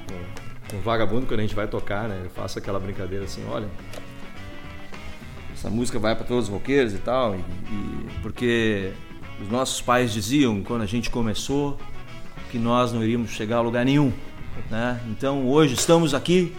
Com, 0.07 0.69
com 0.71 0.77
o 0.77 0.81
vagabundo 0.81 1.25
quando 1.25 1.39
a 1.39 1.43
gente 1.43 1.55
vai 1.55 1.67
tocar, 1.67 2.07
né? 2.07 2.21
Eu 2.23 2.29
faço 2.29 2.59
aquela 2.59 2.79
brincadeira 2.79 3.25
assim, 3.25 3.43
olha. 3.49 3.67
Essa 5.53 5.69
música 5.69 5.99
vai 5.99 6.15
para 6.15 6.25
todos 6.25 6.45
os 6.45 6.49
roqueiros 6.49 6.93
e 6.93 6.99
tal, 6.99 7.35
e, 7.35 7.39
e- 7.39 8.09
porque 8.21 8.91
os 9.41 9.49
nossos 9.49 9.81
pais 9.81 10.13
diziam 10.13 10.61
quando 10.63 10.83
a 10.83 10.85
gente 10.85 11.09
começou 11.09 11.77
que 12.49 12.57
nós 12.57 12.91
não 12.91 13.03
iríamos 13.03 13.31
chegar 13.31 13.57
a 13.57 13.61
lugar 13.61 13.85
nenhum, 13.85 14.11
né? 14.69 14.99
Então 15.09 15.47
hoje 15.47 15.73
estamos 15.75 16.13
aqui 16.13 16.53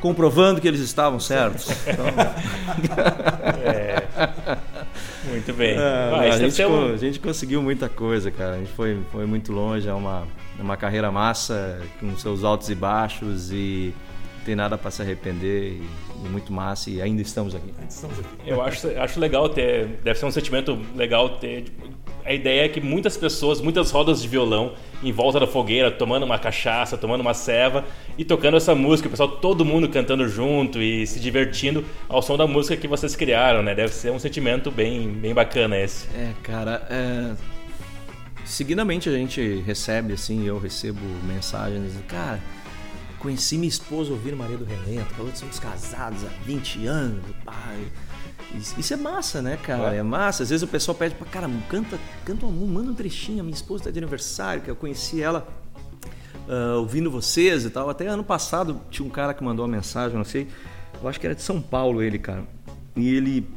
comprovando 0.00 0.60
que 0.60 0.68
eles 0.68 0.80
estavam 0.80 1.18
certos. 1.18 1.68
Então, 1.86 2.04
Muito 5.28 5.52
bem. 5.54 5.74
É, 5.76 5.78
Ah, 5.78 6.20
a, 6.20 6.28
isso 6.28 6.38
deve 6.38 6.50
gente, 6.50 6.66
um- 6.66 6.92
a 6.92 6.96
gente 6.96 7.20
conseguiu 7.20 7.62
muita 7.62 7.88
coisa, 7.88 8.30
cara. 8.30 8.54
A 8.54 8.58
gente 8.58 8.72
foi, 8.72 8.98
foi 9.10 9.26
muito 9.26 9.52
longe. 9.52 9.88
É 9.88 9.92
uma, 9.94 10.26
é 10.58 10.62
uma 10.62 10.76
carreira 10.76 11.10
massa, 11.10 11.80
com 11.98 12.16
seus 12.16 12.44
altos 12.44 12.68
e 12.70 12.74
baixos 12.74 13.50
e 13.50 13.94
não 14.38 14.44
tem 14.44 14.54
nada 14.54 14.76
para 14.76 14.90
se 14.90 15.02
arrepender. 15.02 15.80
E 15.80 15.82
muito 16.28 16.52
massa. 16.52 16.90
E 16.90 17.00
ainda 17.00 17.22
estamos 17.22 17.54
aqui. 17.54 17.72
Eu 18.46 18.62
acho, 18.62 18.88
acho 18.98 19.20
legal 19.20 19.48
ter. 19.48 19.86
Deve 20.02 20.18
ser 20.18 20.26
um 20.26 20.30
sentimento 20.30 20.78
legal 20.94 21.38
ter. 21.38 21.62
tipo, 21.62 21.94
a 22.24 22.32
ideia 22.32 22.64
é 22.64 22.68
que 22.68 22.80
muitas 22.80 23.16
pessoas, 23.16 23.60
muitas 23.60 23.90
rodas 23.90 24.22
de 24.22 24.28
violão 24.28 24.72
em 25.02 25.12
volta 25.12 25.38
da 25.38 25.46
fogueira, 25.46 25.90
tomando 25.90 26.22
uma 26.22 26.38
cachaça, 26.38 26.96
tomando 26.96 27.20
uma 27.20 27.34
ceva 27.34 27.84
e 28.16 28.24
tocando 28.24 28.56
essa 28.56 28.74
música. 28.74 29.08
O 29.08 29.10
pessoal, 29.10 29.28
todo 29.28 29.64
mundo 29.64 29.88
cantando 29.90 30.26
junto 30.26 30.80
e 30.80 31.06
se 31.06 31.20
divertindo 31.20 31.84
ao 32.08 32.22
som 32.22 32.36
da 32.36 32.46
música 32.46 32.76
que 32.76 32.88
vocês 32.88 33.14
criaram, 33.14 33.62
né? 33.62 33.74
Deve 33.74 33.92
ser 33.92 34.10
um 34.10 34.18
sentimento 34.18 34.70
bem, 34.70 35.08
bem 35.08 35.34
bacana 35.34 35.78
esse. 35.78 36.06
É, 36.16 36.32
cara, 36.42 36.86
é... 36.88 37.34
seguidamente 38.46 39.10
a 39.10 39.12
gente 39.12 39.62
recebe, 39.66 40.14
assim, 40.14 40.46
eu 40.46 40.58
recebo 40.58 41.00
mensagens, 41.24 41.92
cara, 42.08 42.40
conheci 43.24 43.56
minha 43.56 43.70
esposa 43.70 44.12
ouvindo 44.12 44.36
Maria 44.36 44.58
do 44.58 44.66
Relento, 44.66 45.14
falou 45.14 45.32
que 45.32 45.38
somos 45.38 45.58
casados 45.58 46.22
há 46.26 46.28
20 46.44 46.86
anos, 46.86 47.24
pai. 47.42 47.90
Isso 48.76 48.92
é 48.92 48.96
massa, 48.98 49.40
né, 49.40 49.56
cara? 49.56 49.94
É 49.94 50.02
massa. 50.02 50.42
Às 50.42 50.50
vezes 50.50 50.62
o 50.62 50.68
pessoal 50.68 50.94
pede 50.94 51.14
pra, 51.14 51.26
cara, 51.26 51.50
canta, 51.66 51.98
canta 52.22 52.44
uma, 52.44 52.66
manda 52.66 52.90
um 52.90 52.94
trechinho, 52.94 53.40
a 53.40 53.42
minha 53.42 53.54
esposa 53.54 53.84
tá 53.84 53.90
de 53.90 53.98
aniversário, 53.98 54.62
que 54.62 54.70
eu 54.70 54.76
conheci 54.76 55.22
ela 55.22 55.48
ah, 56.46 56.76
ouvindo 56.76 57.10
vocês 57.10 57.64
e 57.64 57.70
tal. 57.70 57.88
Até 57.88 58.06
ano 58.06 58.22
passado 58.22 58.78
tinha 58.90 59.06
um 59.06 59.10
cara 59.10 59.32
que 59.32 59.42
mandou 59.42 59.64
uma 59.64 59.74
mensagem, 59.74 60.18
não 60.18 60.24
sei, 60.24 60.46
eu 61.02 61.08
acho 61.08 61.18
que 61.18 61.26
era 61.26 61.34
de 61.34 61.40
São 61.40 61.62
Paulo 61.62 62.02
ele, 62.02 62.18
cara. 62.18 62.44
E 62.94 63.08
ele, 63.08 63.48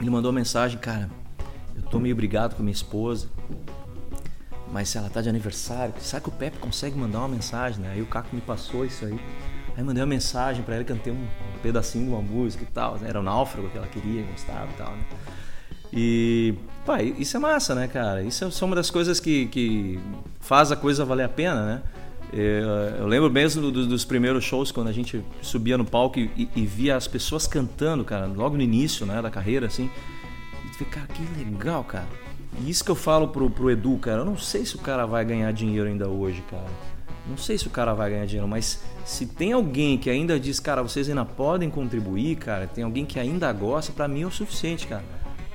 ele 0.00 0.08
mandou 0.08 0.30
uma 0.30 0.38
mensagem, 0.38 0.78
cara, 0.78 1.10
eu 1.76 1.82
tô 1.82 2.00
meio 2.00 2.16
brigado 2.16 2.56
com 2.56 2.62
minha 2.62 2.72
esposa, 2.72 3.28
mas 4.72 4.88
se 4.88 4.96
ela 4.98 5.08
tá 5.10 5.20
de 5.20 5.28
aniversário, 5.28 5.94
será 6.00 6.20
que 6.20 6.28
o 6.28 6.32
Pepe 6.32 6.58
consegue 6.58 6.98
mandar 6.98 7.18
uma 7.20 7.28
mensagem, 7.28 7.80
né? 7.80 7.90
Aí 7.92 8.02
o 8.02 8.06
Caco 8.06 8.34
me 8.34 8.40
passou 8.40 8.84
isso 8.84 9.04
aí. 9.04 9.20
Aí 9.76 9.84
mandei 9.84 10.02
uma 10.02 10.08
mensagem 10.08 10.62
pra 10.64 10.74
ela, 10.74 10.84
cantei 10.84 11.12
um 11.12 11.26
pedacinho 11.62 12.04
de 12.06 12.10
uma 12.10 12.20
música 12.22 12.64
e 12.64 12.66
tal. 12.66 12.96
né? 12.98 13.08
Era 13.08 13.20
o 13.20 13.22
náufrago 13.22 13.68
que 13.68 13.76
ela 13.78 13.86
queria, 13.86 14.22
gostava 14.24 14.66
e 14.70 14.74
tal, 14.76 14.90
né? 14.92 15.04
E, 15.92 16.54
pá, 16.86 17.02
isso 17.02 17.36
é 17.36 17.40
massa, 17.40 17.74
né, 17.74 17.86
cara? 17.86 18.22
Isso 18.22 18.44
é 18.44 18.64
uma 18.64 18.74
das 18.74 18.90
coisas 18.90 19.20
que, 19.20 19.46
que 19.46 20.00
faz 20.40 20.72
a 20.72 20.76
coisa 20.76 21.04
valer 21.04 21.24
a 21.24 21.28
pena, 21.28 21.64
né? 21.66 21.82
Eu, 22.32 22.68
eu 23.00 23.06
lembro 23.06 23.30
mesmo 23.30 23.70
do- 23.70 23.86
dos 23.86 24.04
primeiros 24.06 24.42
shows, 24.42 24.72
quando 24.72 24.88
a 24.88 24.92
gente 24.92 25.22
subia 25.42 25.76
no 25.76 25.84
palco 25.84 26.18
e, 26.18 26.48
e- 26.56 26.64
via 26.64 26.96
as 26.96 27.06
pessoas 27.06 27.46
cantando, 27.46 28.04
cara, 28.04 28.24
logo 28.26 28.56
no 28.56 28.62
início, 28.62 29.04
né, 29.04 29.20
da 29.20 29.30
carreira, 29.30 29.66
assim. 29.66 29.90
E 30.64 30.78
tu 30.78 30.84
cara, 30.86 31.06
que 31.08 31.22
legal, 31.44 31.84
cara. 31.84 32.06
E 32.60 32.70
isso 32.70 32.84
que 32.84 32.90
eu 32.90 32.94
falo 32.94 33.28
pro, 33.28 33.48
pro 33.48 33.70
Edu, 33.70 33.96
cara, 33.98 34.20
eu 34.20 34.24
não 34.24 34.36
sei 34.36 34.64
se 34.64 34.76
o 34.76 34.78
cara 34.78 35.06
vai 35.06 35.24
ganhar 35.24 35.52
dinheiro 35.52 35.88
ainda 35.88 36.08
hoje, 36.08 36.42
cara. 36.50 36.66
Não 37.26 37.36
sei 37.36 37.56
se 37.56 37.66
o 37.66 37.70
cara 37.70 37.94
vai 37.94 38.10
ganhar 38.10 38.26
dinheiro, 38.26 38.48
mas 38.48 38.82
se 39.04 39.26
tem 39.26 39.52
alguém 39.52 39.96
que 39.96 40.10
ainda 40.10 40.38
diz, 40.38 40.58
cara, 40.58 40.82
vocês 40.82 41.08
ainda 41.08 41.24
podem 41.24 41.70
contribuir, 41.70 42.36
cara, 42.36 42.66
tem 42.66 42.84
alguém 42.84 43.06
que 43.06 43.18
ainda 43.18 43.52
gosta, 43.52 43.92
pra 43.92 44.08
mim 44.08 44.22
é 44.22 44.26
o 44.26 44.30
suficiente, 44.30 44.86
cara. 44.86 45.04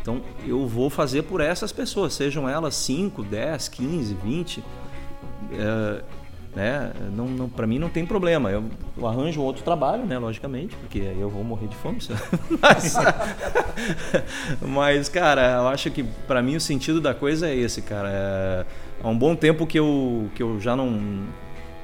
Então 0.02 0.22
eu 0.46 0.66
vou 0.66 0.90
fazer 0.90 1.24
por 1.24 1.42
essas 1.42 1.72
pessoas, 1.72 2.14
sejam 2.14 2.48
elas 2.48 2.76
5, 2.76 3.24
10, 3.24 3.68
15, 3.68 4.14
20. 4.14 4.64
É, 5.52 6.04
né? 6.58 6.92
Não, 7.16 7.28
não, 7.28 7.48
para 7.48 7.68
mim 7.68 7.78
não 7.78 7.88
tem 7.88 8.04
problema. 8.04 8.50
Eu, 8.50 8.64
eu 8.98 9.08
arranjo 9.08 9.42
outro 9.44 9.64
trabalho, 9.64 10.08
né? 10.08 10.18
Logicamente, 10.18 10.76
porque 10.76 10.98
eu 10.98 11.30
vou 11.30 11.44
morrer 11.44 11.68
de 11.68 11.76
fome. 11.76 12.00
Mas, 12.60 12.96
mas, 14.62 15.10
cara, 15.10 15.58
eu 15.58 15.68
acho 15.68 15.92
que 15.92 16.04
para 16.04 16.42
mim 16.42 16.56
o 16.56 16.62
sentido 16.62 17.00
da 17.00 17.14
coisa 17.14 17.48
é 17.48 17.56
esse, 17.56 17.82
cara. 17.84 18.10
É, 18.10 18.66
há 19.04 19.08
um 19.08 19.18
bom 19.18 19.36
tempo 19.36 19.68
que 19.68 19.78
eu, 19.78 20.30
que 20.34 20.42
eu 20.42 20.60
já 20.60 20.76
não. 20.76 21.26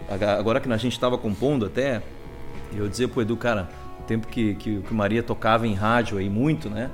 Agora 0.09 0.59
que 0.59 0.71
a 0.71 0.77
gente 0.77 0.93
estava 0.93 1.17
compondo 1.17 1.65
até, 1.65 2.01
eu 2.75 2.89
dizia 2.89 3.07
pro 3.07 3.21
Edu, 3.21 3.37
cara, 3.37 3.69
o 3.99 4.03
tempo 4.03 4.27
que, 4.27 4.55
que, 4.55 4.81
que 4.81 4.93
Maria 4.93 5.21
tocava 5.21 5.67
em 5.67 5.73
rádio 5.73 6.17
aí 6.17 6.29
muito, 6.29 6.69
né? 6.69 6.89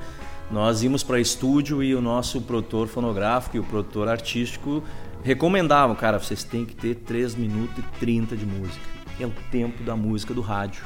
Nós 0.51 0.83
íamos 0.83 1.03
para 1.03 1.19
estúdio 1.19 1.81
e 1.81 1.95
o 1.95 2.01
nosso 2.01 2.41
produtor 2.41 2.87
fonográfico 2.87 3.55
e 3.55 3.59
o 3.59 3.63
produtor 3.63 4.09
artístico 4.09 4.83
recomendavam, 5.23 5.95
cara, 5.95 6.17
vocês 6.19 6.43
têm 6.43 6.65
que 6.65 6.75
ter 6.75 6.95
3 6.95 7.35
minutos 7.35 7.77
e 7.77 7.99
30 7.99 8.35
de 8.35 8.45
música. 8.45 8.85
É 9.19 9.25
o 9.25 9.33
tempo 9.51 9.83
da 9.83 9.95
música 9.95 10.33
do 10.33 10.41
rádio. 10.41 10.83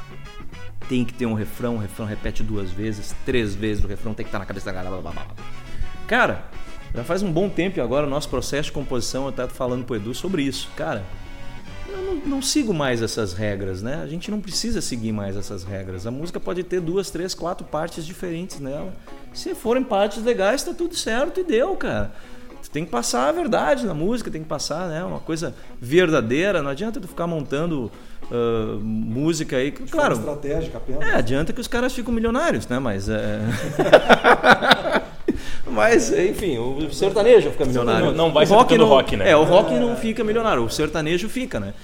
Tem 0.88 1.04
que 1.04 1.14
ter 1.14 1.26
um 1.26 1.34
refrão, 1.34 1.76
o 1.76 1.78
refrão 1.78 2.04
repete 2.04 2.42
duas 2.42 2.70
vezes, 2.70 3.14
três 3.24 3.54
vezes, 3.54 3.84
o 3.84 3.86
refrão 3.86 4.12
tem 4.12 4.24
que 4.24 4.28
estar 4.28 4.38
na 4.38 4.46
cabeça 4.46 4.66
da 4.66 4.72
galera. 4.72 5.00
blá, 5.00 5.12
blá, 5.12 5.24
blá. 5.24 5.34
Cara, 6.06 6.44
já 6.94 7.02
faz 7.02 7.22
um 7.22 7.32
bom 7.32 7.48
tempo 7.48 7.80
agora 7.80 8.06
o 8.06 8.10
nosso 8.10 8.28
processo 8.28 8.66
de 8.66 8.72
composição, 8.72 9.26
eu 9.26 9.32
tava 9.32 9.50
falando 9.50 9.84
pro 9.84 9.96
Edu 9.96 10.14
sobre 10.14 10.42
isso. 10.42 10.70
Cara, 10.76 11.04
eu 11.88 11.96
não, 11.96 12.14
não 12.26 12.42
sigo 12.42 12.74
mais 12.74 13.02
essas 13.02 13.32
regras, 13.32 13.82
né? 13.82 14.00
A 14.02 14.06
gente 14.06 14.30
não 14.30 14.40
precisa 14.40 14.80
seguir 14.80 15.12
mais 15.12 15.36
essas 15.36 15.64
regras. 15.64 16.06
A 16.06 16.10
música 16.10 16.38
pode 16.38 16.62
ter 16.62 16.80
duas, 16.80 17.10
três, 17.10 17.34
quatro 17.34 17.66
partes 17.66 18.04
diferentes 18.04 18.60
nela. 18.60 18.92
Se 19.32 19.54
forem 19.54 19.82
partes 19.82 20.22
legais, 20.22 20.62
tá 20.62 20.72
tudo 20.72 20.94
certo 20.94 21.40
e 21.40 21.44
deu, 21.44 21.74
cara. 21.76 22.12
Tem 22.74 22.84
que 22.84 22.90
passar 22.90 23.28
a 23.28 23.32
verdade 23.32 23.86
na 23.86 23.94
música, 23.94 24.32
tem 24.32 24.42
que 24.42 24.48
passar, 24.48 24.88
né? 24.88 25.04
Uma 25.04 25.20
coisa 25.20 25.54
verdadeira. 25.80 26.60
Não 26.60 26.70
adianta 26.70 27.00
tu 27.00 27.06
ficar 27.06 27.24
montando 27.24 27.88
ah, 28.32 28.76
música 28.82 29.56
aí. 29.56 29.70
Claro, 29.70 30.14
estratégica 30.14 30.78
apenas. 30.78 31.08
é, 31.08 31.14
adianta 31.14 31.52
que 31.52 31.60
os 31.60 31.68
caras 31.68 31.92
ficam 31.92 32.12
milionários, 32.12 32.66
né? 32.66 32.80
Mas 32.80 33.08
é. 33.08 33.38
Mas, 35.70 36.12
enfim, 36.12 36.58
o 36.58 36.92
sertanejo 36.92 37.50
fica 37.50 37.64
milionário. 37.64 38.06
Não- 38.06 38.12
não 38.12 38.32
vai 38.32 38.44
o 38.44 38.48
ser 38.48 38.54
rock 38.54 38.78
não, 38.78 38.86
rock, 38.86 39.16
né? 39.16 39.30
É, 39.30 39.36
o 39.36 39.44
rock 39.44 39.72
não 39.74 39.96
fica 39.96 40.24
milionário, 40.24 40.64
o 40.64 40.70
sertanejo 40.70 41.28
fica, 41.28 41.58
né? 41.58 41.74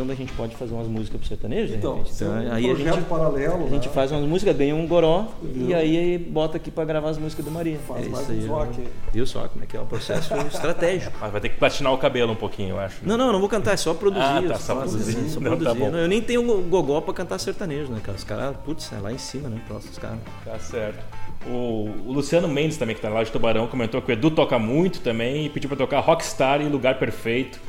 Então 0.00 0.12
a 0.12 0.16
gente 0.16 0.32
pode 0.32 0.56
fazer 0.56 0.72
umas 0.72 0.86
músicas 0.86 1.20
pro 1.20 1.28
sertanejo, 1.28 1.68
de 1.72 1.78
Então, 1.78 1.96
repente. 1.96 2.12
isso 2.12 2.24
é 2.24 2.26
um 2.28 2.40
Então, 2.42 2.52
aí 2.54 2.64
a 2.64 2.74
projeto 2.74 2.94
gente, 2.94 3.04
paralelo. 3.04 3.66
a 3.66 3.68
gente 3.68 3.88
né? 3.88 3.94
faz 3.94 4.10
umas 4.12 4.24
músicas, 4.24 4.56
ganha 4.56 4.74
um 4.74 4.86
goró 4.86 5.26
e 5.42 5.74
aí 5.74 6.16
bota 6.18 6.56
aqui 6.56 6.70
pra 6.70 6.84
gravar 6.86 7.10
as 7.10 7.18
músicas 7.18 7.44
do 7.44 7.50
Maria. 7.50 7.78
Faz 7.86 8.06
é 8.06 8.08
mais 8.08 8.28
isso 8.30 8.32
um 8.32 8.40
aí. 8.42 8.46
rock 8.66 8.80
aí. 8.80 8.88
Viu 9.12 9.26
só 9.26 9.46
como 9.48 9.62
é 9.62 9.66
que 9.66 9.76
é 9.76 9.80
o 9.80 9.84
processo 9.84 10.32
estratégico. 10.48 11.16
Mas 11.20 11.30
vai 11.32 11.40
ter 11.40 11.50
que 11.50 11.56
platinar 11.58 11.92
o 11.92 11.98
cabelo 11.98 12.32
um 12.32 12.36
pouquinho, 12.36 12.70
eu 12.70 12.80
acho. 12.80 12.98
Não, 13.06 13.18
não, 13.18 13.30
não 13.30 13.40
vou 13.40 13.48
cantar, 13.48 13.72
é 13.72 13.76
só 13.76 13.92
produzir. 13.92 14.24
Ah, 14.24 14.42
tá, 14.48 14.54
só 14.58 14.74
coisas, 14.76 14.90
produzir. 14.92 15.18
assim, 15.18 15.28
Só 15.28 15.40
Não, 15.40 15.50
tá 15.50 15.56
produzir. 15.56 15.78
bom. 15.90 15.96
eu 15.96 16.08
nem 16.08 16.22
tenho 16.22 16.42
go- 16.44 16.62
gogó 16.62 17.00
pra 17.02 17.12
cantar 17.12 17.38
sertanejo, 17.38 17.92
né, 17.92 18.00
cara? 18.02 18.16
Os 18.16 18.24
caras, 18.24 18.56
putz, 18.64 18.90
é 18.92 18.98
lá 19.00 19.12
em 19.12 19.18
cima, 19.18 19.48
né? 19.50 19.60
Próximos 19.68 19.98
caras. 19.98 20.18
Tá 20.44 20.58
certo. 20.58 20.98
O, 21.46 21.90
o 22.06 22.12
Luciano 22.12 22.48
Mendes 22.48 22.76
também, 22.76 22.94
que 22.94 23.02
tá 23.02 23.08
lá 23.08 23.22
de 23.22 23.30
Tubarão, 23.30 23.66
comentou 23.66 24.00
que 24.02 24.10
o 24.10 24.12
Edu 24.12 24.30
toca 24.30 24.58
muito 24.58 25.00
também 25.00 25.46
e 25.46 25.48
pediu 25.50 25.68
pra 25.68 25.76
tocar 25.76 26.00
Rockstar 26.00 26.60
e 26.62 26.68
Lugar 26.68 26.98
Perfeito. 26.98 27.60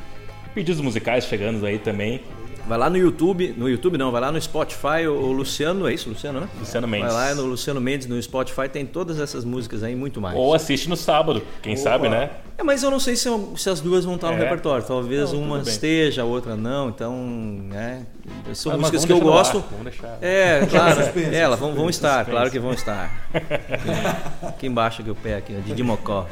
Pedidos 0.54 0.82
musicais 0.82 1.24
chegando 1.24 1.64
aí 1.64 1.78
também. 1.78 2.20
Vai 2.66 2.78
lá 2.78 2.88
no 2.88 2.96
YouTube, 2.96 3.54
no 3.58 3.68
YouTube 3.68 3.98
não, 3.98 4.12
vai 4.12 4.20
lá 4.20 4.30
no 4.30 4.40
Spotify, 4.40 5.06
o, 5.08 5.12
o 5.14 5.32
Luciano, 5.32 5.88
é 5.88 5.94
isso, 5.94 6.08
Luciano, 6.08 6.40
né? 6.40 6.48
Luciano 6.60 6.86
Mendes. 6.86 7.12
Vai 7.12 7.28
lá 7.30 7.34
no 7.34 7.46
Luciano 7.46 7.80
Mendes, 7.80 8.06
no 8.06 8.22
Spotify, 8.22 8.68
tem 8.68 8.86
todas 8.86 9.18
essas 9.18 9.44
músicas 9.44 9.82
aí 9.82 9.92
e 9.94 9.96
muito 9.96 10.20
mais. 10.20 10.36
Ou 10.38 10.54
assiste 10.54 10.88
no 10.88 10.96
sábado, 10.96 11.42
quem 11.60 11.76
sabe, 11.76 12.08
né? 12.08 12.30
É, 12.56 12.62
mas 12.62 12.82
eu 12.82 12.90
não 12.90 13.00
sei 13.00 13.16
se, 13.16 13.28
se 13.56 13.68
as 13.68 13.80
duas 13.80 14.04
vão 14.04 14.14
estar 14.14 14.28
no 14.30 14.34
É. 14.36 14.40
repertório. 14.44 14.84
Talvez 14.86 15.32
Não, 15.32 15.40
uma 15.42 15.60
esteja, 15.62 16.22
a 16.22 16.24
outra 16.24 16.54
não. 16.54 16.88
Então, 16.90 17.16
né? 17.16 18.06
São 18.54 18.72
Mas- 18.72 18.82
mas 18.82 18.90
músicas 18.92 19.04
que 19.06 19.12
eu 19.12 19.16
no 19.18 19.28
ar, 19.32 19.36
gosto. 19.38 19.64
vamos 19.70 19.84
deixar. 19.84 20.18
É, 20.22 20.64
claro. 20.70 21.02
Suspense, 21.02 21.34
é, 21.34 21.38
elas 21.38 21.58
vão, 21.58 21.74
vão 21.74 21.88
estar, 21.90 22.10
suspense. 22.18 22.30
claro 22.30 22.50
que 22.50 22.58
vão 22.60 22.72
estar. 22.72 23.10
Aqui 24.46 24.66
embaixo 24.66 25.00
aqui 25.02 25.10
o 25.10 25.14
pé 25.14 25.36
aqui, 25.36 25.52
de 25.54 25.62
Didi 25.62 25.82
Mocó. 25.82 26.26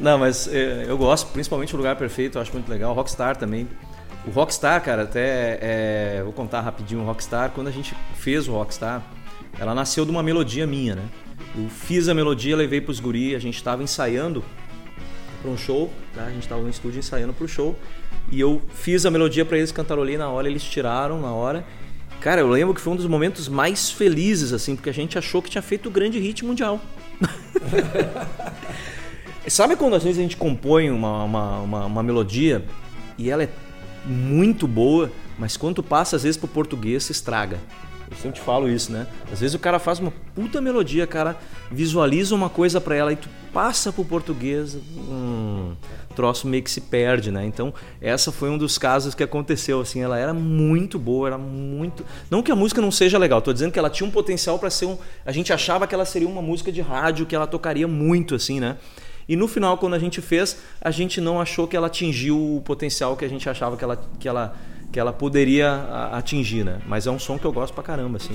Não, 0.00 0.16
mas 0.18 0.48
é, 0.48 0.84
eu 0.88 0.96
gosto, 0.96 1.30
principalmente 1.32 1.74
o 1.74 1.76
Lugar 1.76 1.96
Perfeito, 1.96 2.38
eu 2.38 2.42
acho 2.42 2.52
muito 2.52 2.68
legal. 2.70 2.94
Rockstar 2.94 3.36
também. 3.36 3.68
O 4.26 4.30
Rockstar, 4.30 4.82
cara, 4.82 5.02
até 5.02 5.58
é, 5.60 6.20
vou 6.22 6.32
contar 6.32 6.60
rapidinho 6.60 7.00
o 7.00 7.04
Rockstar. 7.04 7.50
Quando 7.50 7.68
a 7.68 7.70
gente 7.70 7.94
fez 8.14 8.48
o 8.48 8.52
Rockstar, 8.52 9.02
ela 9.58 9.74
nasceu 9.74 10.04
de 10.04 10.10
uma 10.10 10.22
melodia 10.22 10.66
minha, 10.66 10.94
né? 10.94 11.04
Eu 11.56 11.68
fiz 11.68 12.08
a 12.08 12.14
melodia, 12.14 12.56
levei 12.56 12.80
pros 12.80 13.00
guri, 13.00 13.34
a 13.34 13.38
gente 13.38 13.62
tava 13.62 13.82
ensaiando 13.82 14.44
para 15.40 15.50
um 15.50 15.56
show, 15.56 15.90
tá? 16.14 16.24
A 16.24 16.30
gente 16.30 16.46
tava 16.46 16.62
no 16.62 16.68
estúdio 16.68 16.98
ensaiando 16.98 17.32
pro 17.32 17.48
show 17.48 17.76
e 18.30 18.38
eu 18.38 18.60
fiz 18.74 19.06
a 19.06 19.10
melodia 19.10 19.44
para 19.44 19.56
eles 19.56 19.72
cantarolei 19.72 20.18
na 20.18 20.28
hora, 20.28 20.48
eles 20.48 20.62
tiraram 20.62 21.20
na 21.20 21.32
hora. 21.32 21.64
Cara, 22.20 22.40
eu 22.40 22.48
lembro 22.48 22.74
que 22.74 22.80
foi 22.80 22.92
um 22.92 22.96
dos 22.96 23.06
momentos 23.06 23.48
mais 23.48 23.90
felizes 23.90 24.52
assim, 24.52 24.74
porque 24.74 24.90
a 24.90 24.94
gente 24.94 25.16
achou 25.16 25.40
que 25.40 25.48
tinha 25.48 25.62
feito 25.62 25.88
o 25.88 25.90
grande 25.90 26.18
hit 26.18 26.44
mundial. 26.44 26.80
Sabe 29.46 29.76
quando 29.76 29.94
às 29.94 30.02
vezes 30.02 30.18
a 30.18 30.22
gente 30.22 30.36
compõe 30.36 30.90
uma, 30.90 31.24
uma, 31.24 31.58
uma, 31.60 31.86
uma 31.86 32.02
melodia 32.02 32.64
e 33.16 33.30
ela 33.30 33.44
é 33.44 33.48
muito 34.04 34.66
boa, 34.66 35.10
mas 35.38 35.56
quando 35.56 35.82
passa 35.82 36.16
às 36.16 36.22
vezes 36.22 36.36
pro 36.36 36.48
português 36.48 37.04
se 37.04 37.12
estraga. 37.12 37.58
Eu 38.10 38.16
sempre 38.16 38.40
falo 38.40 38.68
isso, 38.68 38.90
né? 38.90 39.06
Às 39.30 39.40
vezes 39.40 39.54
o 39.54 39.58
cara 39.58 39.78
faz 39.78 39.98
uma 39.98 40.12
puta 40.34 40.60
melodia, 40.60 41.06
cara, 41.06 41.36
visualiza 41.70 42.34
uma 42.34 42.48
coisa 42.48 42.80
pra 42.80 42.96
ela 42.96 43.12
e 43.12 43.16
tu 43.16 43.28
passa 43.52 43.92
pro 43.92 44.04
português, 44.04 44.76
hum, 44.96 45.74
troço 46.16 46.46
meio 46.46 46.62
que 46.62 46.70
se 46.70 46.80
perde, 46.80 47.30
né? 47.30 47.44
Então, 47.44 47.72
essa 48.00 48.32
foi 48.32 48.48
um 48.48 48.56
dos 48.56 48.78
casos 48.78 49.14
que 49.14 49.22
aconteceu, 49.22 49.80
assim, 49.80 50.00
ela 50.00 50.18
era 50.18 50.32
muito 50.32 50.98
boa, 50.98 51.28
era 51.28 51.38
muito... 51.38 52.04
Não 52.30 52.42
que 52.42 52.50
a 52.50 52.56
música 52.56 52.80
não 52.80 52.90
seja 52.90 53.18
legal, 53.18 53.42
tô 53.42 53.52
dizendo 53.52 53.72
que 53.72 53.78
ela 53.78 53.90
tinha 53.90 54.08
um 54.08 54.10
potencial 54.10 54.58
pra 54.58 54.70
ser 54.70 54.86
um... 54.86 54.96
A 55.26 55.32
gente 55.32 55.52
achava 55.52 55.86
que 55.86 55.94
ela 55.94 56.06
seria 56.06 56.28
uma 56.28 56.42
música 56.42 56.72
de 56.72 56.80
rádio, 56.80 57.26
que 57.26 57.36
ela 57.36 57.46
tocaria 57.46 57.86
muito, 57.86 58.34
assim, 58.34 58.58
né? 58.58 58.78
E 59.28 59.36
no 59.36 59.46
final, 59.46 59.76
quando 59.76 59.94
a 59.94 59.98
gente 59.98 60.22
fez, 60.22 60.56
a 60.80 60.90
gente 60.90 61.20
não 61.20 61.40
achou 61.40 61.68
que 61.68 61.76
ela 61.76 61.88
atingiu 61.88 62.56
o 62.56 62.62
potencial 62.62 63.14
que 63.14 63.24
a 63.24 63.28
gente 63.28 63.48
achava 63.48 63.76
que 63.76 63.84
ela, 63.84 64.00
que 64.18 64.26
ela, 64.26 64.56
que 64.90 64.98
ela 64.98 65.12
poderia 65.12 65.84
atingir, 66.12 66.64
né? 66.64 66.78
Mas 66.86 67.06
é 67.06 67.10
um 67.10 67.18
som 67.18 67.38
que 67.38 67.44
eu 67.44 67.52
gosto 67.52 67.74
pra 67.74 67.82
caramba, 67.82 68.16
assim. 68.16 68.32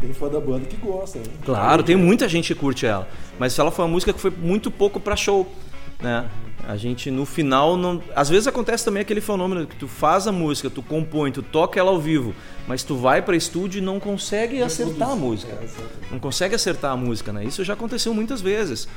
Tem 0.00 0.14
fã 0.14 0.28
da 0.28 0.40
banda 0.40 0.64
que 0.64 0.76
gosta. 0.76 1.18
Né? 1.18 1.26
Claro, 1.44 1.82
tem 1.82 1.94
muita 1.94 2.26
gente 2.26 2.54
que 2.54 2.58
curte 2.58 2.86
ela. 2.86 3.06
Mas 3.38 3.58
ela 3.58 3.70
foi 3.70 3.84
uma 3.84 3.90
música 3.90 4.14
que 4.14 4.20
foi 4.20 4.30
muito 4.30 4.70
pouco 4.70 4.98
pra 4.98 5.14
show, 5.14 5.46
né? 6.00 6.26
A 6.66 6.78
gente 6.78 7.10
no 7.10 7.26
final 7.26 7.76
não, 7.76 8.02
às 8.16 8.30
vezes 8.30 8.46
acontece 8.46 8.82
também 8.86 9.02
aquele 9.02 9.20
fenômeno 9.20 9.66
que 9.66 9.76
tu 9.76 9.86
faz 9.86 10.26
a 10.26 10.32
música, 10.32 10.70
tu 10.70 10.82
compõe, 10.82 11.30
tu 11.30 11.42
toca 11.42 11.78
ela 11.78 11.90
ao 11.90 12.00
vivo, 12.00 12.34
mas 12.66 12.82
tu 12.82 12.96
vai 12.96 13.20
pra 13.20 13.36
estúdio 13.36 13.80
e 13.80 13.82
não 13.82 14.00
consegue 14.00 14.62
acertar 14.62 15.10
a 15.10 15.14
música. 15.16 15.52
Não 16.10 16.18
consegue 16.18 16.54
acertar 16.54 16.92
a 16.92 16.96
música, 16.96 17.34
né? 17.34 17.44
Isso 17.44 17.62
já 17.62 17.74
aconteceu 17.74 18.14
muitas 18.14 18.40
vezes. 18.40 18.88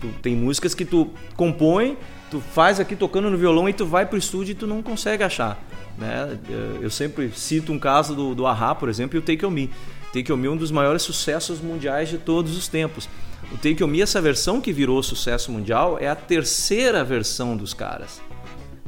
Tu, 0.00 0.08
tem 0.22 0.34
músicas 0.34 0.74
que 0.74 0.84
tu 0.84 1.08
compõe, 1.36 1.96
tu 2.30 2.40
faz 2.40 2.80
aqui 2.80 2.96
tocando 2.96 3.28
no 3.30 3.36
violão 3.36 3.68
e 3.68 3.72
tu 3.72 3.84
vai 3.84 4.06
pro 4.06 4.16
estúdio 4.18 4.52
e 4.52 4.54
tu 4.54 4.66
não 4.66 4.82
consegue 4.82 5.22
achar. 5.22 5.58
Né? 5.98 6.38
Eu- 6.80 6.88
sempre 6.90 7.30
cito 7.34 7.72
um 7.72 7.78
caso 7.78 8.14
do, 8.14 8.34
do 8.34 8.46
Ahá, 8.46 8.74
por 8.74 8.88
exemplo, 8.88 9.16
e 9.16 9.18
o 9.18 9.22
Take 9.22 9.44
On 9.44 9.50
Me. 9.50 9.70
Take 10.12 10.32
On 10.32 10.36
Me 10.36 10.46
é 10.46 10.50
um 10.50 10.56
dos 10.56 10.70
maiores 10.70 11.02
sucessos 11.02 11.60
mundiais 11.60 12.08
de 12.08 12.18
todos 12.18 12.56
os 12.56 12.66
tempos. 12.66 13.08
O 13.52 13.56
Take 13.58 13.82
On 13.84 13.86
Me, 13.86 14.00
essa 14.00 14.20
versão 14.20 14.60
que 14.60 14.72
virou 14.72 15.02
sucesso 15.02 15.52
mundial, 15.52 15.98
é 16.00 16.08
a 16.08 16.14
terceira 16.16 17.04
versão 17.04 17.56
dos 17.56 17.74
caras. 17.74 18.20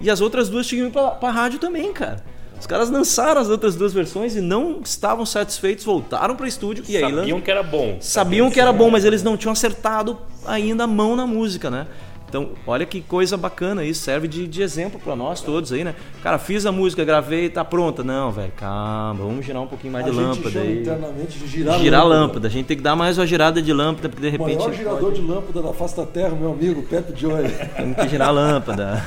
E 0.00 0.10
as 0.10 0.20
outras 0.20 0.48
duas 0.48 0.66
tinham 0.66 0.86
ido 0.86 0.92
pra, 0.92 1.10
pra 1.10 1.30
rádio 1.30 1.58
também, 1.58 1.92
cara. 1.92 2.24
Os 2.58 2.66
caras 2.66 2.90
lançaram 2.90 3.40
as 3.40 3.48
outras 3.48 3.74
duas 3.74 3.92
versões 3.92 4.34
e 4.36 4.40
não 4.40 4.80
estavam 4.84 5.26
satisfeitos, 5.26 5.84
voltaram 5.84 6.34
para 6.36 6.46
estúdio 6.48 6.84
e 6.88 6.96
aí 6.96 7.02
lan- 7.02 7.20
Sabiam 7.22 7.40
que 7.40 7.50
era 7.50 7.62
bom. 7.62 7.98
sabiam 8.00 8.50
que 8.50 8.60
era 8.60 8.72
bom, 8.72 8.88
mas 8.88 9.04
eles 9.04 9.22
não 9.22 9.36
tinham 9.36 9.52
acertado 9.52 10.16
ainda 10.46 10.84
a 10.84 10.86
mão 10.86 11.16
na 11.16 11.26
música, 11.26 11.70
né? 11.70 11.86
Então, 12.28 12.52
olha 12.66 12.86
que 12.86 13.02
coisa 13.02 13.36
bacana 13.36 13.84
isso, 13.84 14.00
serve 14.04 14.26
de, 14.26 14.48
de 14.48 14.62
exemplo 14.62 14.98
pra 14.98 15.14
nós 15.14 15.42
todos 15.42 15.70
aí, 15.70 15.84
né? 15.84 15.94
Cara, 16.22 16.38
fiz 16.38 16.64
a 16.64 16.72
música, 16.72 17.04
gravei, 17.04 17.50
tá 17.50 17.62
pronta. 17.62 18.02
Não, 18.02 18.32
velho, 18.32 18.50
calma, 18.56 19.22
vamos 19.22 19.44
girar 19.44 19.60
um 19.60 19.66
pouquinho 19.66 19.92
mais 19.92 20.06
a 20.06 20.08
de 20.08 20.16
gente 20.16 20.24
lâmpada 20.24 20.50
chama 20.50 20.64
aí. 20.64 20.80
internamente 20.80 21.38
de 21.38 21.46
girar, 21.46 21.78
Girar 21.78 22.00
a 22.00 22.04
lâmpada, 22.04 22.48
a 22.48 22.50
gente 22.50 22.64
tem 22.64 22.76
que 22.78 22.82
dar 22.82 22.96
mais 22.96 23.18
uma 23.18 23.26
girada 23.26 23.60
de 23.60 23.70
lâmpada, 23.70 24.08
porque 24.08 24.30
de 24.30 24.36
O 24.36 24.40
maior 24.40 24.60
repente 24.60 24.76
girador 24.78 25.12
de 25.12 25.20
lâmpada 25.20 25.60
da 25.60 25.74
face 25.74 25.94
da 25.94 26.06
terra, 26.06 26.30
meu 26.34 26.52
amigo 26.52 26.82
Pepe 26.84 27.12
Joy. 27.20 27.50
temos 27.76 27.96
que 27.98 28.08
girar 28.08 28.28
a 28.28 28.30
lâmpada. 28.30 29.04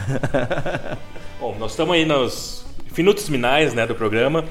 Bom, 1.41 1.55
nós 1.59 1.71
estamos 1.71 1.95
aí 1.95 2.05
nos 2.05 2.64
minutos 2.97 3.27
finais 3.27 3.73
né, 3.73 3.85
do 3.85 3.93
programa. 3.93 4.45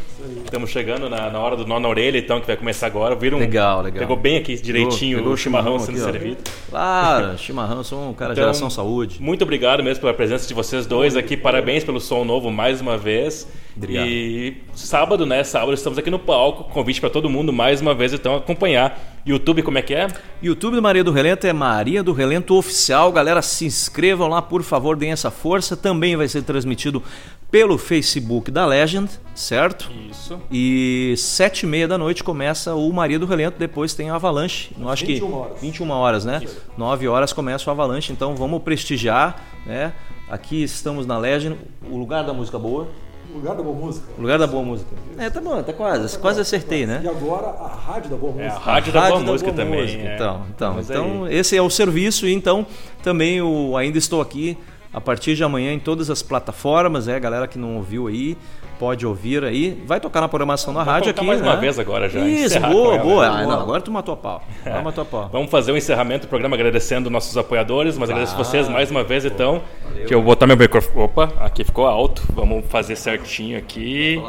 Estamos 0.45 0.71
chegando 0.71 1.09
na, 1.09 1.31
na 1.31 1.39
hora 1.39 1.57
do 1.57 1.67
nó 1.67 1.81
na 1.81 1.89
orelha, 1.89 2.19
então, 2.19 2.41
que 2.41 2.47
vai 2.47 2.57
começar 2.57 2.87
agora. 2.87 3.15
Viram? 3.15 3.39
Legal, 3.39 3.83
legal. 3.83 4.01
Pegou 4.01 4.17
bem 4.17 4.37
aqui 4.37 4.55
direitinho 4.57 5.19
Pegou 5.19 5.33
o 5.33 5.37
chimarrão 5.37 5.77
aqui, 5.77 5.87
sendo 5.87 6.01
ó. 6.01 6.05
servido. 6.05 6.39
Claro, 6.71 7.39
chimarrão, 7.39 7.83
sou 7.83 8.11
um 8.11 8.15
cara 8.15 8.33
Então, 8.33 8.45
geração 8.45 8.69
saúde. 8.69 9.21
Muito 9.21 9.43
obrigado 9.43 9.83
mesmo 9.83 10.01
pela 10.01 10.15
presença 10.15 10.47
de 10.47 10.55
vocês 10.55 10.87
dois 10.87 11.17
aqui. 11.17 11.37
Parabéns 11.37 11.85
pelo 11.85 12.01
som 12.01 12.25
novo 12.25 12.51
mais 12.51 12.81
uma 12.81 12.97
vez. 12.97 13.49
Obrigado. 13.77 14.07
E 14.07 14.63
sábado, 14.75 15.27
né? 15.27 15.43
Sábado 15.43 15.75
estamos 15.75 15.99
aqui 15.99 16.11
no 16.11 16.19
palco. 16.19 16.65
Convite 16.65 17.01
para 17.01 17.11
todo 17.11 17.29
mundo 17.29 17.53
mais 17.53 17.81
uma 17.81 17.95
vez, 17.95 18.13
então, 18.13 18.37
acompanhar. 18.37 18.99
YouTube, 19.27 19.63
como 19.63 19.79
é 19.79 19.83
que 19.83 19.95
é? 19.95 20.07
YouTube 20.43 20.77
do 20.77 20.83
Maria 20.83 21.03
do 21.03 21.11
Relento 21.11 21.47
é 21.47 21.53
Maria 21.53 22.03
do 22.03 22.13
Relento 22.13 22.55
Oficial. 22.55 23.11
Galera, 23.11 23.41
se 23.43 23.65
inscrevam 23.65 24.29
lá, 24.29 24.43
por 24.43 24.63
favor, 24.63 24.97
deem 24.97 25.13
essa 25.13 25.31
força. 25.31 25.77
Também 25.77 26.15
vai 26.15 26.29
ser 26.29 26.43
transmitido 26.43 27.03
pelo 27.51 27.79
Facebook 27.79 28.51
da 28.51 28.67
Legend, 28.67 29.09
certo? 29.35 29.91
Isso. 30.11 30.41
E 30.51 31.15
sete 31.17 31.63
e 31.63 31.67
meia 31.67 31.89
da 31.89 31.97
noite 31.97 32.23
começa 32.23 32.75
o 32.75 32.93
Maria 32.93 33.19
do 33.19 33.27
Relento, 33.27 33.59
depois 33.59 33.95
tem 33.95 34.11
o 34.11 34.15
Avalanche. 34.15 34.71
Eu 34.79 34.89
acho 34.89 35.05
que 35.05 35.15
21 35.15 35.35
horas. 35.35 35.61
21 35.61 35.91
horas, 35.91 36.25
né? 36.25 36.43
9 36.77 37.09
horas 37.09 37.33
começa 37.33 37.71
o 37.71 37.73
Avalanche, 37.73 38.13
então 38.13 38.35
vamos 38.35 38.63
prestigiar, 38.63 39.41
né? 39.65 39.93
Aqui 40.29 40.63
estamos 40.65 41.07
na 41.07 41.17
Legend, 41.17 41.57
o 41.89 41.97
lugar 41.97 42.25
da 42.25 42.33
música 42.33 42.59
boa. 42.59 42.89
Lugar 43.35 43.55
da 43.57 43.63
boa 43.63 43.77
música. 43.77 44.07
Lugar 44.19 44.39
da 44.39 44.47
boa 44.47 44.63
música. 44.63 44.91
É, 45.19 45.29
tá 45.29 45.41
bom, 45.41 45.63
tá 45.63 45.73
quase, 45.73 46.19
quase 46.19 46.41
acertei, 46.41 46.87
né? 46.87 47.01
E 47.05 47.09
agora 47.09 47.49
a 47.49 47.67
rádio 47.69 48.11
da 48.11 48.17
boa 48.17 48.33
É, 48.41 48.45
música. 48.45 48.55
a 48.57 48.59
rádio 48.75 48.93
da 48.93 49.01
boa 49.01 49.13
Rádio 49.19 49.33
música 49.33 49.53
Boa 49.53 49.65
também. 49.65 49.83
Música. 49.83 50.03
é. 50.03 50.15
Então, 50.15 50.43
então, 50.55 50.75
Mas 50.75 50.91
então 50.91 51.25
aí- 51.25 51.37
esse 51.37 51.57
é 51.57 51.61
o 51.63 51.69
serviço 51.69 52.27
e 52.27 52.33
então 52.33 52.65
também 53.03 53.43
o 53.43 53.77
ainda 53.77 53.99
estou 53.99 54.21
aqui 54.21 54.57
a 54.93 55.01
partir 55.01 55.35
de 55.35 55.43
amanhã 55.43 55.73
em 55.73 55.81
todas 55.81 56.09
as 56.09 56.23
plataformas, 56.23 57.09
é, 57.09 57.19
galera 57.19 57.49
que 57.49 57.59
não 57.59 57.77
ouviu 57.77 58.07
aí, 58.07 58.39
pode 58.79 59.07
ouvir 59.07 59.45
aí. 59.45 59.83
Vai 59.87 60.01
tocar 60.01 60.21
na 60.21 60.29
programação 60.29 60.73
da 60.73 60.83
rádio 60.83 61.11
aqui, 61.11 61.25
mais 61.25 61.41
né? 61.41 61.49
uma 61.49 61.57
vez 61.57 61.79
agora 61.79 62.09
já, 62.09 62.21
Isso, 62.21 62.59
boa, 62.61 62.99
boa. 62.99 63.27
Ah, 63.27 63.43
não, 63.43 63.61
agora 63.61 63.81
tu 63.81 63.91
matou 63.91 64.15
a 64.15 64.17
pau. 64.17 64.43
Agora 64.65 64.83
matou 64.83 65.03
a 65.03 65.05
pau. 65.05 65.29
Vamos 65.33 65.51
fazer 65.51 65.73
o 65.73 65.77
encerramento 65.77 66.27
do 66.27 66.29
programa 66.29 66.57
agradecendo 66.57 67.11
nossos 67.11 67.37
apoiadores, 67.37 67.97
mas 67.97 68.11
agradeço 68.11 68.37
vocês 68.37 68.69
mais 68.69 68.91
uma 68.91 69.03
vez, 69.03 69.25
então. 69.25 69.63
Deixa 69.95 70.15
eu 70.15 70.23
botar 70.23 70.47
meu 70.47 70.57
microfone. 70.57 71.05
Opa, 71.05 71.33
aqui 71.39 71.65
ficou 71.65 71.87
alto. 71.87 72.23
Vamos 72.33 72.65
fazer 72.67 72.97
certinho 72.97 73.59
aqui. 73.59 74.23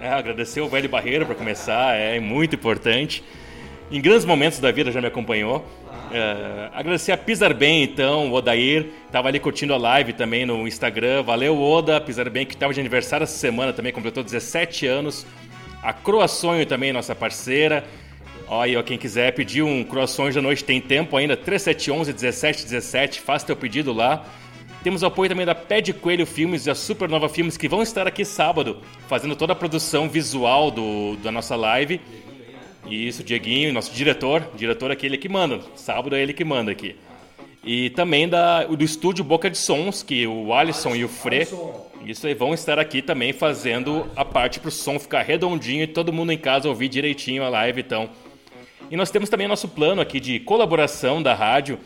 É, 0.00 0.08
agradecer 0.08 0.60
o 0.60 0.68
Velho 0.68 0.88
Barreiro 0.88 1.24
para 1.24 1.34
começar, 1.34 1.94
é 1.94 2.20
muito 2.20 2.54
importante. 2.54 3.24
Em 3.90 4.00
grandes 4.00 4.24
momentos 4.24 4.58
da 4.58 4.70
vida 4.70 4.90
já 4.92 5.00
me 5.00 5.06
acompanhou. 5.06 5.64
É, 6.16 6.70
agradecer 6.72 7.10
a 7.10 7.18
Pisar 7.18 7.52
Bem, 7.52 7.82
então, 7.82 8.30
o 8.30 8.34
Odair, 8.34 8.86
estava 9.04 9.26
ali 9.26 9.40
curtindo 9.40 9.74
a 9.74 9.76
live 9.76 10.12
também 10.12 10.46
no 10.46 10.64
Instagram. 10.64 11.24
Valeu, 11.24 11.60
Oda, 11.60 12.00
Pisar 12.00 12.30
Bem, 12.30 12.46
que 12.46 12.54
estava 12.54 12.72
de 12.72 12.78
aniversário 12.78 13.24
essa 13.24 13.36
semana 13.36 13.72
também, 13.72 13.92
completou 13.92 14.22
17 14.22 14.86
anos. 14.86 15.26
A 15.82 15.92
Croaçonho 15.92 16.64
também, 16.66 16.92
nossa 16.92 17.16
parceira. 17.16 17.84
Olha, 18.46 18.80
quem 18.84 18.96
quiser 18.96 19.34
pedir 19.34 19.62
um 19.62 19.82
croissant 19.82 20.32
da 20.32 20.40
noite 20.40 20.62
tem 20.62 20.80
tempo 20.80 21.16
ainda, 21.16 21.36
3711 21.36 22.12
1717, 22.12 23.20
faça 23.20 23.46
teu 23.46 23.56
pedido 23.56 23.92
lá. 23.92 24.24
Temos 24.84 25.02
apoio 25.02 25.28
também 25.28 25.44
da 25.44 25.54
Pé 25.54 25.80
de 25.80 25.92
Coelho 25.92 26.26
Filmes 26.26 26.66
e 26.66 26.70
a 26.70 26.76
Supernova 26.76 27.28
Filmes, 27.28 27.56
que 27.56 27.66
vão 27.66 27.82
estar 27.82 28.06
aqui 28.06 28.24
sábado, 28.24 28.78
fazendo 29.08 29.34
toda 29.34 29.52
a 29.52 29.56
produção 29.56 30.08
visual 30.08 30.70
do, 30.70 31.16
da 31.16 31.32
nossa 31.32 31.56
live. 31.56 32.00
Isso, 32.86 33.24
Dieguinho, 33.24 33.72
nosso 33.72 33.92
diretor, 33.92 34.46
diretor 34.54 34.90
aquele 34.90 35.16
que 35.16 35.28
manda, 35.28 35.60
sábado 35.74 36.14
é 36.14 36.22
ele 36.22 36.32
que 36.32 36.44
manda 36.44 36.70
aqui. 36.70 36.96
E 37.64 37.88
também 37.90 38.28
da, 38.28 38.64
do 38.64 38.84
estúdio 38.84 39.24
Boca 39.24 39.48
de 39.48 39.56
Sons, 39.56 40.02
que 40.02 40.26
o 40.26 40.52
Alisson 40.52 40.94
e 40.94 41.02
o 41.02 41.08
Fre, 41.08 41.48
isso 42.04 42.26
aí 42.26 42.34
vão 42.34 42.52
estar 42.52 42.78
aqui 42.78 43.00
também 43.00 43.32
fazendo 43.32 44.06
a 44.14 44.24
parte 44.24 44.60
pro 44.60 44.70
som 44.70 44.98
ficar 44.98 45.22
redondinho 45.22 45.84
e 45.84 45.86
todo 45.86 46.12
mundo 46.12 46.30
em 46.30 46.36
casa 46.36 46.68
ouvir 46.68 46.88
direitinho 46.88 47.42
a 47.42 47.48
live, 47.48 47.80
então. 47.80 48.10
E 48.90 48.96
nós 48.96 49.10
temos 49.10 49.30
também 49.30 49.48
nosso 49.48 49.66
plano 49.66 50.02
aqui 50.02 50.20
de 50.20 50.38
colaboração 50.40 51.22
da 51.22 51.34
rádio 51.34 51.80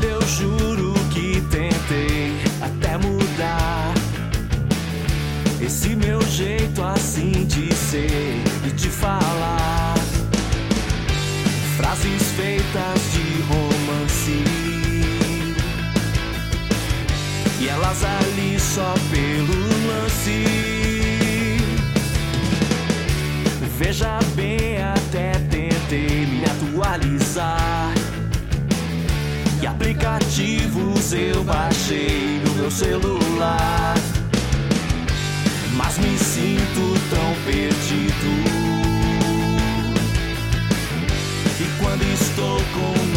Olha, 0.00 0.12
eu 0.12 0.26
juro 0.26 0.94
que 1.10 1.42
tentei 1.50 2.32
até 2.62 2.96
mudar 2.96 3.92
esse 5.60 5.94
meu 5.94 6.22
jeito 6.22 6.82
assim 6.82 7.44
de 7.44 7.74
ser 7.74 8.42
e 8.66 8.70
de 8.70 8.88
falar. 8.88 9.94
Frases 11.76 12.22
feitas 12.32 13.12
de 13.12 13.42
romance 13.42 14.44
e 17.60 17.68
elas 17.68 18.02
ali 18.02 18.58
só 18.58 18.94
pelo 19.10 19.60
lance. 19.86 20.44
Veja 23.76 24.18
bem, 24.34 24.82
até 24.82 25.32
tentei 25.50 26.24
me 26.24 26.42
atualizar. 26.44 27.99
Aplicativos 29.70 31.12
eu 31.12 31.44
baixei 31.44 32.42
no 32.44 32.54
meu 32.54 32.70
celular? 32.70 33.94
Mas 35.76 35.96
me 35.98 36.18
sinto 36.18 36.94
tão 37.08 37.34
perdido. 37.44 38.30
E 41.60 41.80
quando 41.80 42.02
estou 42.02 42.56
com 42.74 43.09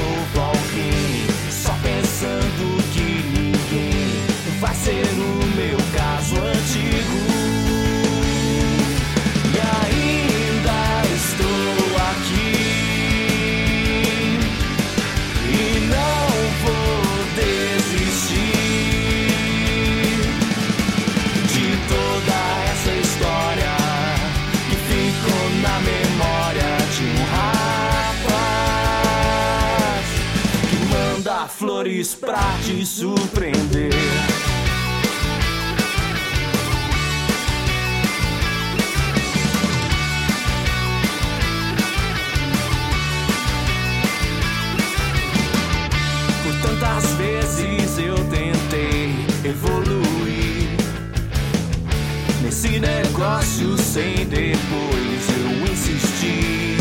flores 32.04 32.16
pra 32.16 32.58
te 32.64 32.86
surpreender. 32.86 33.92
Por 46.44 46.54
tantas 46.62 47.06
vezes 47.14 47.98
eu 47.98 48.16
tentei 48.16 49.16
evoluir 49.46 50.78
nesse 52.42 52.80
negócio 52.80 53.78
sem 53.78 54.26
depois 54.26 55.30
eu 55.38 55.72
insisti 55.72 56.78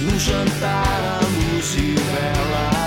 num 0.00 0.18
jantar 0.18 0.84
à 0.84 1.20
luz 1.20 1.72
de 1.72 1.94
velas 1.94 2.85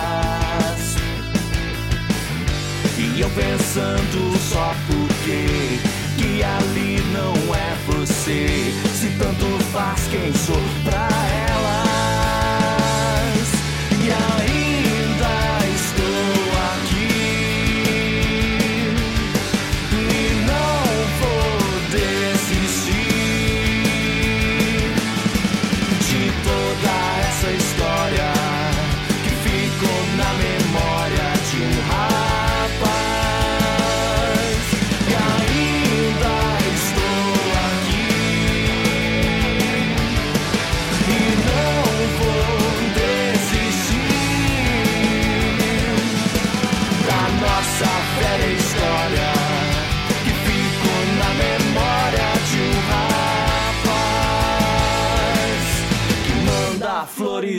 e 3.19 3.21
eu 3.21 3.29
pensando 3.31 4.37
só 4.49 4.73
porque 4.87 5.77
que 6.17 6.41
ali 6.41 7.01
não 7.11 7.53
é 7.53 7.75
você. 7.85 8.73
Se 8.93 9.09
tanto 9.17 9.45
faz 9.73 10.07
quem 10.07 10.33
sou 10.33 10.61
pra 10.85 11.09
elas 11.33 11.48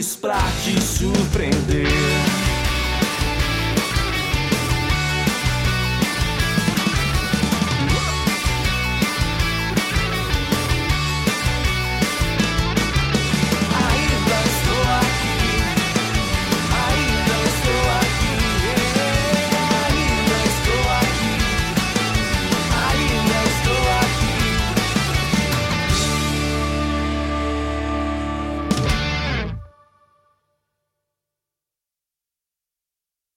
flores 0.01 0.15
pra 0.15 0.39
te 0.63 0.81
surpreender. 0.81 2.20